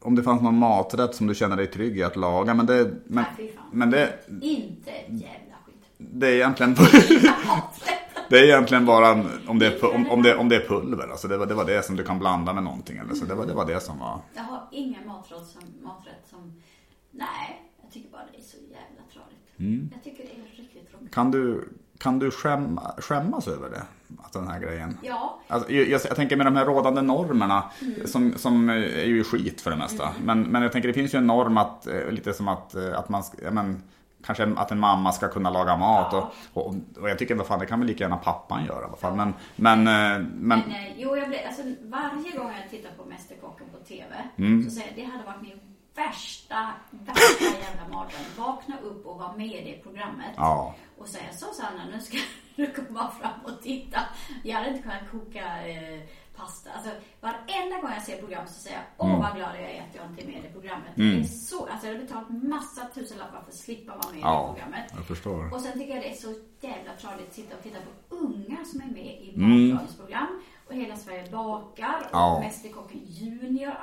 om 0.00 0.14
det 0.14 0.22
fanns 0.22 0.42
någon 0.42 0.58
maträtt 0.58 1.14
som 1.14 1.26
du 1.26 1.34
känner 1.34 1.56
dig 1.56 1.66
trygg 1.66 1.98
i 1.98 2.02
att 2.02 2.16
laga. 2.16 2.54
Men 2.54 2.66
det, 2.66 2.90
men, 3.04 3.24
Nej, 3.38 3.56
men 3.72 3.90
det, 3.90 4.18
Inte 4.40 4.90
ett 4.90 5.08
jävla 5.08 5.54
skit. 5.66 5.84
det 5.98 6.26
är 6.26 6.32
egentligen, 6.34 6.74
det 8.28 8.38
är 8.38 8.44
egentligen 8.44 8.86
bara 8.86 9.12
om 9.46 9.58
det 9.58 9.66
är, 9.66 9.94
om, 9.94 10.10
om 10.10 10.22
det, 10.22 10.36
om 10.36 10.48
det 10.48 10.56
är 10.56 10.68
pulver. 10.68 11.08
Alltså 11.08 11.28
det, 11.28 11.36
var, 11.36 11.46
det 11.46 11.54
var 11.54 11.64
det 11.64 11.84
som 11.84 11.96
du 11.96 12.04
kan 12.04 12.18
blanda 12.18 12.52
med 12.52 12.62
någonting. 12.62 12.96
Eller 12.98 13.14
så. 13.14 13.24
Det, 13.24 13.34
var, 13.34 13.46
det 13.46 13.54
var 13.54 13.66
det 13.66 13.80
som 13.80 13.98
var. 13.98 14.20
Jag 14.34 14.42
har 14.42 14.68
ingen 14.72 15.06
maträtt 15.06 15.46
som, 15.46 15.62
maträtt 15.82 16.26
som... 16.30 16.62
Nej, 17.10 17.62
jag 17.82 17.92
tycker 17.92 18.10
bara 18.10 18.22
det 18.32 18.38
är 18.38 18.42
så 18.42 18.56
jävla 18.56 19.02
tradigt. 19.12 19.58
Mm. 19.58 19.90
Jag 19.94 20.04
tycker 20.04 20.22
det 20.22 20.30
är 20.30 20.62
riktigt 20.62 20.90
tråkigt. 20.90 21.14
Kan 21.14 21.30
du, 21.30 21.68
kan 21.98 22.18
du 22.18 22.30
skämma, 22.30 22.94
skämmas 22.98 23.48
över 23.48 23.70
det? 23.70 23.82
Alltså 24.22 24.38
den 24.38 24.48
här 24.48 24.60
grejen. 24.60 24.98
Ja, 25.02 25.38
Alltså, 25.48 25.72
jag, 25.72 25.88
jag, 25.88 26.00
jag 26.08 26.16
tänker 26.16 26.36
med 26.36 26.46
de 26.46 26.56
här 26.56 26.64
rådande 26.64 27.02
normerna 27.02 27.64
som, 28.04 28.32
som 28.38 28.68
är 28.68 29.04
ju 29.04 29.24
skit 29.24 29.60
för 29.60 29.70
det 29.70 29.76
mesta. 29.76 30.08
Men, 30.24 30.42
men 30.42 30.62
jag 30.62 30.72
tänker 30.72 30.88
det 30.88 30.94
finns 30.94 31.14
ju 31.14 31.18
en 31.18 31.26
norm 31.26 31.58
att, 31.58 31.86
eh, 31.86 32.10
lite 32.10 32.32
som 32.32 32.48
att, 32.48 32.74
eh, 32.74 32.98
att 32.98 33.08
man, 33.08 33.22
ja, 33.44 33.50
men, 33.50 33.82
kanske 34.24 34.52
att 34.56 34.70
en 34.70 34.78
mamma 34.80 35.12
ska 35.12 35.28
kunna 35.28 35.50
laga 35.50 35.76
mat. 35.76 36.08
Ja. 36.12 36.32
Och, 36.52 36.66
och, 36.66 36.74
och 37.00 37.10
jag 37.10 37.18
tycker 37.18 37.34
vad 37.34 37.46
fan, 37.46 37.58
det 37.58 37.66
kan 37.66 37.78
väl 37.80 37.88
lika 37.88 38.04
gärna 38.04 38.16
pappan 38.16 38.64
göra 38.64 38.86
alla 38.86 38.96
fall. 38.96 39.16
Men, 39.16 39.34
men, 39.56 39.78
eh, 39.78 39.92
men, 39.92 40.28
men 40.40 40.58
eh, 40.60 40.92
jo, 40.96 41.16
jag 41.16 41.28
blir, 41.28 41.46
alltså, 41.46 41.62
varje 41.82 42.38
gång 42.38 42.52
jag 42.62 42.70
tittar 42.70 42.90
på 42.96 43.04
Mästerkocken 43.08 43.66
på 43.72 43.84
TV 43.88 44.04
Mm. 44.36 44.64
så 44.64 44.70
säger 44.70 44.88
jag 44.88 44.96
det 44.96 45.12
hade 45.12 45.24
varit 45.24 45.42
min 45.42 45.60
värsta, 45.96 46.72
värsta 46.90 47.44
jävla 47.44 47.88
mardröm. 47.96 48.20
Vakna 48.38 48.80
upp 48.80 49.06
och 49.06 49.18
vara 49.18 49.32
med 49.36 49.46
i 49.46 49.72
det 49.72 49.82
programmet. 49.82 50.34
Ja. 50.36 50.74
Och 50.98 51.08
säga 51.08 51.32
så 51.32 51.46
Sanna, 51.54 51.84
nu 51.92 52.00
ska 52.00 52.18
du 52.56 52.66
komma 52.72 53.10
fram 53.10 53.40
och 53.44 53.62
titta. 53.62 54.00
Jag 54.44 54.56
hade 54.56 54.68
inte 54.70 54.82
kunnat 54.82 55.10
koka 55.10 55.68
eh, 55.68 56.00
pasta. 56.36 56.70
Alltså 56.72 56.90
varenda 57.20 57.80
gång 57.80 57.90
jag 57.92 58.02
ser 58.02 58.18
program 58.18 58.46
så 58.46 58.52
säger 58.52 58.76
jag, 58.76 59.06
Mm. 59.06 59.16
åh 59.18 59.22
vad 59.28 59.36
glad 59.36 59.56
jag 59.56 59.70
är 59.70 59.80
att 59.82 59.94
jag 59.94 60.04
inte 60.06 60.22
är 60.22 60.26
med 60.26 60.36
i 60.38 60.42
det 60.42 60.52
programmet. 60.52 60.88
Det 60.94 61.02
är 61.20 61.24
så, 61.24 61.66
alltså 61.66 61.86
jag 61.86 61.94
hade 61.94 62.04
betalat 62.06 62.30
massa 62.30 62.84
tusenlappar 62.94 63.40
för 63.42 63.48
att 63.48 63.54
slippa 63.54 63.96
vara 63.96 64.08
med 64.08 64.18
i 64.18 64.22
det 64.22 64.28
ja, 64.28 64.52
programmet. 64.54 64.92
jag 64.96 65.06
förstår. 65.06 65.54
Och 65.54 65.60
sen 65.60 65.72
tycker 65.72 65.94
jag 65.94 66.02
det 66.02 66.10
är 66.10 66.14
så 66.14 66.34
jävla 66.60 66.92
tradigt 67.00 67.28
att 67.28 67.34
sitta 67.34 67.56
och 67.56 67.62
titta 67.62 67.78
på 67.80 68.14
unga 68.16 68.64
som 68.64 68.80
är 68.80 68.86
med 68.86 69.20
i 69.22 69.32
Mm. 69.36 69.68
matlagningsprogram. 69.68 70.42
Och 70.66 70.74
Hela 70.74 70.96
Sverige 70.96 71.30
bakar 71.30 71.98
och 72.00 72.08
Ja. 72.12 72.40
Mästerkocken 72.40 73.00
Junior. 73.06 73.74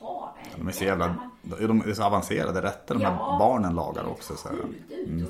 Fan, 0.00 0.28
De 0.56 0.68
är 0.68 0.72
så 0.72 0.84
jävla, 0.84 1.30
de 1.42 1.80
är 1.80 1.92
så 1.94 2.02
avancerade 2.04 2.62
rätter 2.62 2.94
de 2.94 3.04
här 3.04 3.16
barnen 3.38 3.74
lagar 3.74 4.04
också. 4.04 4.36
Så 4.36 4.48
här. 4.48 4.56
Mm. 4.56 5.26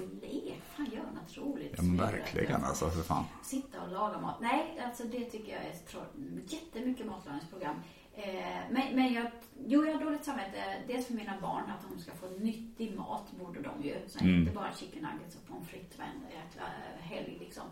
Ja 1.79 1.83
verkligen 1.83 2.65
alltså, 2.65 2.91
för 2.91 3.03
fan. 3.03 3.25
Sitta 3.43 3.83
och 3.83 3.93
laga 3.93 4.19
mat. 4.21 4.37
Nej, 4.41 4.81
alltså 4.87 5.05
det 5.05 5.25
tycker 5.25 5.53
jag 5.53 5.63
är 5.63 5.73
tråkigt. 5.91 6.53
Jättemycket 6.53 7.07
matlagningsprogram. 7.07 7.77
Eh, 8.15 8.25
men, 8.71 8.83
men 8.97 9.13
jag, 9.13 9.27
jo, 9.67 9.85
jag 9.87 9.95
har 9.95 10.05
dåligt 10.05 10.25
samvete. 10.25 10.63
Dels 10.89 11.07
för 11.07 11.15
mina 11.15 11.33
barn, 11.43 11.63
att 11.71 11.91
de 11.91 11.99
ska 12.03 12.13
få 12.13 12.27
nyttig 12.39 12.97
mat, 12.97 13.23
borde 13.39 13.61
de 13.63 13.89
ju. 13.89 13.95
Så 14.07 14.19
Mm. 14.25 14.41
inte 14.41 14.53
bara 14.53 14.73
chicken 14.77 15.07
nuggets 15.13 15.37
och 15.37 15.49
pommes 15.49 15.69
frites 15.69 15.99
varenda 15.99 16.27
jäkla 16.27 16.63
helg 17.01 17.37
liksom. 17.41 17.63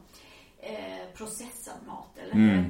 Eh, 0.59 1.15
processad 1.15 1.87
mat 1.87 2.19
eller 2.23 2.33
Mm. 2.33 2.65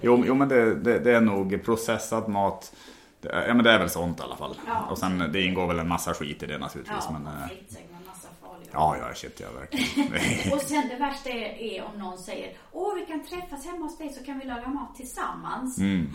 Jo, 0.00 0.24
jo 0.26 0.34
men 0.34 0.48
det, 0.48 0.74
det, 0.74 0.98
det 0.98 1.12
är 1.14 1.20
nog 1.20 1.64
processad 1.64 2.28
mat. 2.28 2.76
Det 3.20 3.28
är, 3.28 3.48
ja 3.48 3.54
men 3.54 3.64
det 3.64 3.70
är 3.70 3.78
väl 3.78 3.90
sånt 3.90 4.20
i 4.20 4.22
alla 4.22 4.36
fall. 4.36 4.54
Ja. 4.66 4.86
Och 4.90 4.98
sen 4.98 5.32
det 5.32 5.42
ingår 5.42 5.66
väl 5.66 5.78
en 5.78 5.88
massa 5.88 6.14
skit 6.14 6.42
i 6.42 6.46
det 6.46 6.58
naturligtvis. 6.58 7.04
Ja, 7.08 7.12
men, 7.12 7.26
eh, 7.26 7.32
med 7.32 8.06
massa 8.06 8.28
farliga 8.40 8.70
ja, 8.72 8.96
ja, 8.96 9.14
shit, 9.14 9.40
ja 9.40 9.46
verkligen. 9.60 10.52
Och 10.52 10.60
sen 10.60 10.88
det 10.88 10.96
värsta 10.96 11.30
är, 11.30 11.62
är 11.62 11.84
om 11.84 11.98
någon 11.98 12.18
säger 12.18 12.56
Åh, 12.72 12.94
vi 12.94 13.06
kan 13.06 13.24
träffas 13.24 13.66
hemma 13.66 13.84
hos 13.84 13.98
dig 13.98 14.12
så 14.12 14.24
kan 14.24 14.38
vi 14.38 14.44
laga 14.44 14.68
mat 14.68 14.96
tillsammans. 14.96 15.78
Mm. 15.78 16.12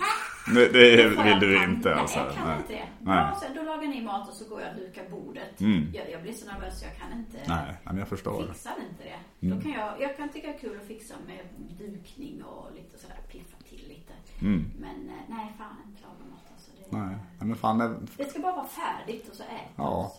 det, 0.56 0.68
det 0.68 1.08
vill 1.24 1.39
du 1.39 1.64
inte 1.64 1.89
nej, 1.89 1.99
alltså. 1.99 2.20
jag 2.20 2.34
kan 2.36 2.47
Nej. 2.47 2.58
inte 2.58 2.74
det. 2.74 2.88
Nej. 2.99 3.16
Bra, 3.16 3.39
så 3.41 3.45
då 3.56 3.64
lagar 3.64 3.88
ni 3.88 4.01
mat 4.01 4.30
och 4.30 4.36
så 4.36 4.49
går 4.49 4.62
jag 4.62 4.70
och 4.70 4.78
dukar 4.80 5.10
bordet. 5.10 5.62
Mm. 5.62 5.91
Jag, 5.93 6.12
jag 6.12 6.22
blir 6.22 6.34
så 6.34 6.45
nervös 6.45 6.80
så 6.80 6.86
jag 6.86 6.97
kan 6.97 7.20
inte 7.20 7.38
Nej, 7.47 7.66
nej, 7.66 7.76
men 7.84 7.97
jag 7.97 8.08
förstår. 8.08 8.47
fixar 8.47 8.76
inte 8.91 9.03
det. 9.03 9.45
Mm. 9.45 9.58
Då 9.58 9.64
kan 9.64 9.72
jag, 9.72 10.01
jag 10.01 10.18
kan 10.18 10.30
tycka 10.30 10.47
det 10.47 10.53
är 10.53 10.60
kul 10.60 10.80
att 10.82 10.88
fixa 10.88 11.14
med 11.28 11.39
dukning 11.78 12.43
och 12.43 12.72
lite 12.76 12.97
sådär, 12.97 13.20
piffa 13.32 13.58
till 13.70 13.86
lite. 13.88 14.14
Mm. 14.41 14.72
Men 14.80 15.10
eh, 15.10 15.24
nej, 15.28 15.53
fan 15.58 15.76
inte 15.88 16.01
laga 16.01 16.26
mat 16.32 16.45
Nej, 16.90 17.16
men 17.40 17.56
fan, 17.56 17.78
det, 17.78 17.96
det 18.18 18.30
ska 18.30 18.40
bara 18.40 18.56
vara 18.56 18.68
färdigt 18.68 19.30
och 19.30 19.36
så 19.36 19.44
äta. 19.44 19.54
Ja. 19.76 20.14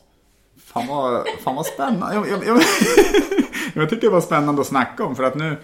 Fan 0.59 0.87
vad, 0.87 1.27
fan 1.45 1.57
vad 1.57 1.67
spännande. 1.67 2.15
Jag, 2.15 2.29
jag, 2.29 2.45
jag, 2.47 2.63
jag 3.75 3.91
tycker 3.91 4.07
det 4.07 4.13
var 4.13 4.21
spännande 4.21 4.61
att 4.61 4.67
snacka 4.67 5.05
om 5.05 5.17
för 5.17 5.23
att 5.25 5.35
nu 5.35 5.57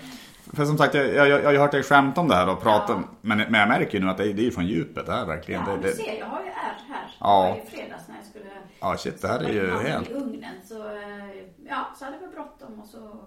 för 0.52 0.64
som 0.64 0.78
sagt, 0.78 0.94
jag, 0.94 1.06
jag, 1.06 1.28
jag 1.28 1.44
har 1.44 1.54
hört 1.54 1.70
dig 1.70 1.82
skämta 1.82 2.20
om 2.20 2.28
det 2.28 2.34
här 2.34 2.48
och 2.48 2.60
prata, 2.62 2.92
Ja. 2.92 3.02
men, 3.20 3.38
men 3.38 3.54
jag 3.54 3.68
märker 3.68 3.98
ju 3.98 4.04
nu 4.04 4.10
att 4.10 4.16
det, 4.16 4.32
det 4.32 4.46
är 4.46 4.50
från 4.50 4.66
djupet 4.66 5.06
det 5.06 5.12
här 5.12 5.26
verkligen. 5.26 5.62
Ja, 5.66 5.72
det, 5.72 5.76
du 5.76 5.82
det, 5.82 5.94
ser, 5.94 6.18
jag 6.18 6.26
har 6.26 6.40
ju 6.40 6.48
ärr 6.48 6.84
här. 6.88 7.16
Ja. 7.20 7.42
Det 7.42 7.48
var 7.50 7.56
ju 7.56 7.64
fredags 7.64 8.08
när 8.08 8.16
jag 8.16 8.24
skulle 8.26 8.50
ja 8.80 8.96
shit, 8.96 9.22
det 9.22 9.28
här 9.28 9.40
är 9.40 9.52
ju 9.52 9.78
helt... 9.78 10.10
i 10.10 10.12
ugnen 10.12 10.54
så, 10.64 10.86
eh, 10.86 11.36
ja, 11.68 11.86
så 11.98 12.04
hade 12.04 12.18
vi 12.18 12.26
bråttom 12.26 12.80
och 12.80 12.86
så 12.86 13.24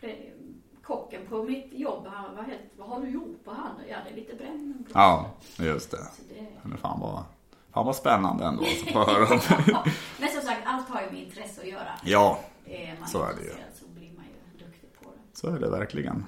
blev 0.00 0.10
kocken 0.88 1.20
på 1.28 1.42
mitt 1.42 1.68
jobb, 1.72 2.06
han 2.12 2.36
var 2.36 2.42
helt, 2.42 2.60
vad 2.78 2.88
har 2.88 3.00
du 3.00 3.08
gjort 3.10 3.44
på 3.44 3.50
han? 3.50 3.70
Ja, 3.90 3.96
det 4.06 4.12
är 4.12 4.16
lite 4.16 4.34
brännblad. 4.36 4.90
Ja, 4.94 5.30
just 5.58 5.90
det. 5.90 5.96
Så 5.96 6.22
det, 6.28 6.46
Men 6.68 6.78
fan 6.78 7.00
vad, 7.00 7.22
fan 7.74 7.86
vad 7.86 7.96
spännande 7.96 8.44
ändå 8.44 8.62
att 8.62 8.92
få 8.92 8.98
höra 9.10 9.22
om. 9.34 9.40
Men 10.20 10.28
som 10.28 10.42
sagt, 10.42 10.60
allt 10.64 10.88
har 10.88 11.00
ju 11.02 11.10
med 11.10 11.22
intresse 11.22 11.60
att 11.60 11.68
göra. 11.68 11.88
Ja, 12.04 12.40
Är 12.66 12.96
man 13.00 13.08
så 13.08 13.22
är 13.22 13.34
det 13.34 13.42
ju. 13.42 13.50
så 13.80 13.84
blir 13.94 14.10
man 14.16 14.24
ju 14.24 14.64
duktig 14.64 14.88
på 15.02 15.10
det. 15.10 15.38
så 15.38 15.46
är 15.48 15.58
det 15.58 15.70
verkligen. 15.70 16.24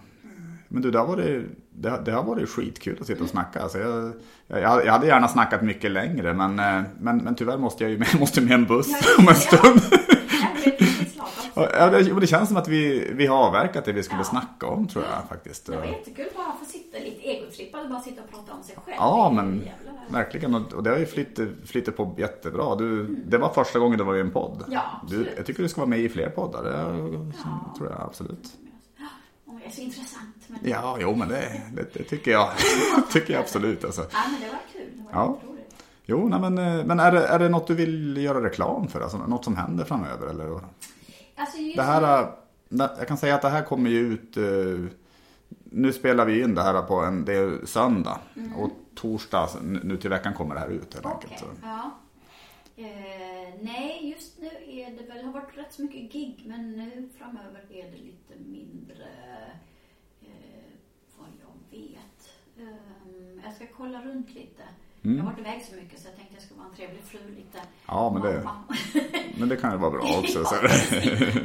Men 0.73 0.83
du, 0.83 0.91
det 0.91 0.99
har 0.99 1.07
varit, 1.07 1.47
det, 1.71 2.03
det 2.05 2.13
har 2.13 2.23
varit 2.23 2.49
skitkul 2.49 2.97
att 3.01 3.07
sitta 3.07 3.25
och 3.25 3.31
snacka. 3.31 3.63
Alltså 3.63 3.79
jag, 3.79 4.13
jag, 4.47 4.87
jag 4.87 4.93
hade 4.93 5.07
gärna 5.07 5.29
snackat 5.29 5.63
mycket 5.63 5.91
längre, 5.91 6.35
men, 6.35 6.59
eh, 6.59 6.83
men, 7.01 7.19
men 7.19 7.35
tyvärr 7.35 7.59
måste 7.59 7.85
jag 7.85 7.91
ju 7.91 7.99
med, 7.99 8.09
måste 8.21 8.41
med 8.41 8.53
en 8.53 8.65
buss 8.67 9.17
om 9.19 9.29
en 9.29 9.35
stund. 9.35 9.81
Ja, 9.91 10.49
det 10.65 10.71
är 10.71 10.73
ett 10.75 10.81
litet 10.81 11.13
slag 11.13 11.27
också. 11.27 11.40
Ja, 11.55 11.91
det, 11.91 12.21
det 12.21 12.27
känns 12.27 12.49
som 12.49 12.57
att 12.57 12.69
vi, 12.69 13.11
vi 13.15 13.27
har 13.27 13.37
avverkat 13.37 13.85
det 13.85 13.93
vi 13.93 14.03
skulle 14.03 14.21
Ja. 14.21 14.25
snacka 14.25 14.67
om, 14.67 14.89
tror 14.89 15.05
jag 15.05 15.29
faktiskt. 15.29 15.67
Det 15.67 15.77
var 15.77 15.85
jättekul 15.85 16.27
bara 16.37 16.47
att 16.47 16.59
få 16.59 16.65
sitta 16.65 16.99
lite 16.99 17.21
egotrippad 17.29 17.83
och 17.85 17.91
bara 17.91 18.01
sitta 18.01 18.23
och 18.23 18.31
prata 18.31 18.53
om 18.53 18.63
sig 18.63 18.77
själv. 18.85 18.97
Ja, 18.99 19.29
Det 19.31 19.37
men 19.37 19.63
verkligen. 20.09 20.55
Och 20.55 20.83
det 20.83 20.91
har 20.91 20.99
ju 20.99 21.07
flyttat, 21.07 21.49
flyttat 21.67 21.97
på 21.97 22.15
jättebra. 22.19 22.77
Du, 22.77 23.07
Det 23.07 23.39
var 23.39 23.53
första 23.53 23.79
gången 23.79 23.99
du 23.99 24.05
var 24.05 24.17
i 24.17 24.21
en 24.21 24.31
podd. 24.31 24.65
Ja, 24.69 24.83
du, 25.09 25.29
jag 25.37 25.47
tycker 25.47 25.63
du 25.63 25.69
ska 25.69 25.81
vara 25.81 25.89
med 25.91 25.99
i 26.01 26.09
fler 26.09 26.31
poddar. 26.31 26.65
Det 26.65 26.71
Ja. 27.45 27.75
tror 27.79 27.91
jag 27.91 28.01
absolut. 28.01 28.53
Jag 29.47 29.67
är 29.67 29.71
så 29.71 29.81
intressant. 29.81 30.37
Men... 30.47 30.59
Ja, 30.71 30.97
jo, 31.01 31.15
men 31.15 31.29
det, 31.29 31.63
det, 31.75 31.95
det 31.95 32.03
tycker 32.05 32.31
jag. 32.31 32.49
tycker 33.13 33.33
jag 33.33 33.41
absolut. 33.41 33.85
Alltså. 33.85 34.01
Ja, 34.13 34.19
men 34.33 34.41
det 34.41 34.47
var 34.47 34.59
kul. 34.73 34.91
Det 34.97 35.03
var 35.17 35.23
Ja. 35.25 35.35
jätteroligt. 35.41 35.75
Jo, 36.05 36.29
nej, 36.29 36.41
men, 36.51 36.59
eh, 36.79 36.85
men 36.85 37.01
är, 37.01 37.13
det, 37.13 37.27
är 37.27 37.39
det 37.39 37.49
något 37.49 37.67
du 37.67 37.75
vill 37.75 38.17
göra 38.17 38.45
reklam 38.45 38.89
för? 38.89 39.01
Alltså, 39.01 39.19
något 39.19 39.45
som 39.45 39.57
händer 39.57 39.85
framöver? 39.85 40.27
Eller? 40.27 40.61
Alltså 41.41 41.59
Det 41.77 41.83
här, 41.83 42.33
jag 42.69 43.09
kan 43.09 43.17
säga 43.19 43.35
att 43.35 43.43
det 43.43 43.49
här 43.49 43.63
kommer 43.65 43.91
ju 43.91 43.99
ut 43.99 44.37
eh, 44.37 44.93
Nu 45.65 45.93
spelar 45.93 46.25
vi 46.27 46.43
in 46.43 46.55
det 46.55 46.63
här 46.63 46.83
på 46.83 46.95
en, 46.97 47.25
det 47.25 47.33
är 47.35 47.67
söndag 47.67 48.21
och 48.57 48.71
torsdag 48.95 49.49
nu 49.63 49.97
till 49.97 50.11
veckan 50.11 50.35
kommer 50.35 50.55
det 50.55 50.61
här 50.61 50.69
ut 50.69 50.95
helt 50.95 51.05
Mm. 51.07 51.17
Okej, 51.17 51.31
enkelt. 51.33 51.59
Ja. 51.63 51.91
Eh, 52.77 53.55
nej, 53.61 54.15
just 54.17 54.39
nu 54.39 54.47
är 54.67 54.91
det 54.91 55.07
väl, 55.09 55.17
det 55.19 55.23
har 55.25 55.33
varit 55.33 55.57
rätt 55.59 55.73
så 55.73 55.83
mycket 55.83 56.13
gig, 56.13 56.43
men 56.47 56.73
nu 56.73 57.09
framöver 57.19 57.65
är 57.71 57.91
det 57.91 57.97
lite 57.97 58.35
mindre 58.47 59.09
eh, 60.23 60.71
vad 61.19 61.29
jag 61.41 61.79
vet. 61.81 62.31
Eh, 62.59 63.45
jag 63.45 63.55
ska 63.55 63.67
kolla 63.77 64.03
runt 64.03 64.35
lite. 64.35 64.63
Jag 65.03 65.11
har 65.11 65.31
varit 65.31 65.39
iväg 65.39 65.63
så 65.71 65.77
mycket 65.77 66.01
så 66.01 66.09
jag 66.09 66.17
tänkte 66.17 66.35
jag 66.35 66.43
skulle 66.43 66.59
vara 66.59 66.69
en 66.71 66.75
trevlig 66.77 67.03
fru 67.05 67.19
lite. 67.37 67.59
Mm. 67.59 67.71
Ja, 67.87 68.11
men 68.13 68.23
det-. 68.23 68.49
Men 69.39 69.49
det 69.49 69.57
kan 69.57 69.73
ju 69.73 69.79
vara 69.79 69.91
bra 69.91 70.01
också. 70.19 70.39
Ja, 70.45 70.45
Så. 70.45 70.55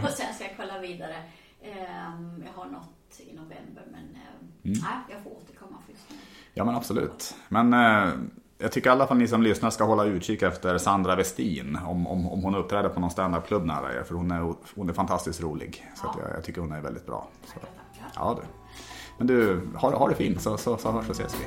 och 0.06 0.10
sen 0.10 0.34
ska 0.34 0.43
jag 0.43 0.53
kolla 0.58 0.80
vidare. 0.80 1.16
Ehm, 1.64 2.43
jag 2.45 2.62
har 2.62 2.66
något 2.72 3.20
i 3.20 3.34
november, 3.36 3.84
men 3.91 4.01
ehm, 4.01 4.51
Mm. 4.66 4.78
nej, 4.82 4.97
jag 5.10 5.24
får 5.24 5.30
återkomma 5.32 5.78
först 5.88 6.03
nu. 6.10 6.16
Ja 6.53 6.66
men 6.66 6.76
absolut. 6.76 7.36
Men 7.49 7.74
eh, 7.74 8.14
jag 8.58 8.72
tycker 8.72 8.89
i 8.89 8.91
alla 8.91 9.08
fall 9.08 9.18
ni 9.18 9.28
som 9.28 9.43
lyssnar 9.43 9.70
ska 9.70 9.84
hålla 9.84 10.03
utkik 10.06 10.41
efter 10.41 10.78
Sandra 10.78 11.16
Westin. 11.16 11.80
Om, 11.86 12.08
om, 12.08 12.28
om 12.28 12.43
hon 12.43 12.56
uppträder 12.56 12.89
på 12.89 12.99
någon 12.99 13.12
standupklubb 13.12 13.66
nära 13.66 13.93
er. 13.93 14.03
För 14.03 14.16
hon 14.16 14.32
är, 14.32 14.53
hon 14.76 14.89
är 14.89 14.93
fantastiskt 14.93 15.41
rolig. 15.41 15.88
Så 15.95 16.08
att 16.08 16.18
jag, 16.22 16.32
jag 16.38 16.43
tycker 16.43 16.62
hon 16.62 16.72
är 16.72 16.82
väldigt 16.82 17.06
bra. 17.06 17.28
Så, 17.45 17.60
ja 18.16 18.38
du. 18.41 18.47
Men 19.18 19.28
du, 19.28 19.62
ha, 19.76 19.97
ha 19.97 20.08
det 20.10 20.16
fint 20.16 20.41
så, 20.41 20.58
så, 20.58 20.78
så 20.78 20.91
hörs 20.91 21.10
och 21.10 21.16
ses 21.16 21.36
vi. 21.41 21.45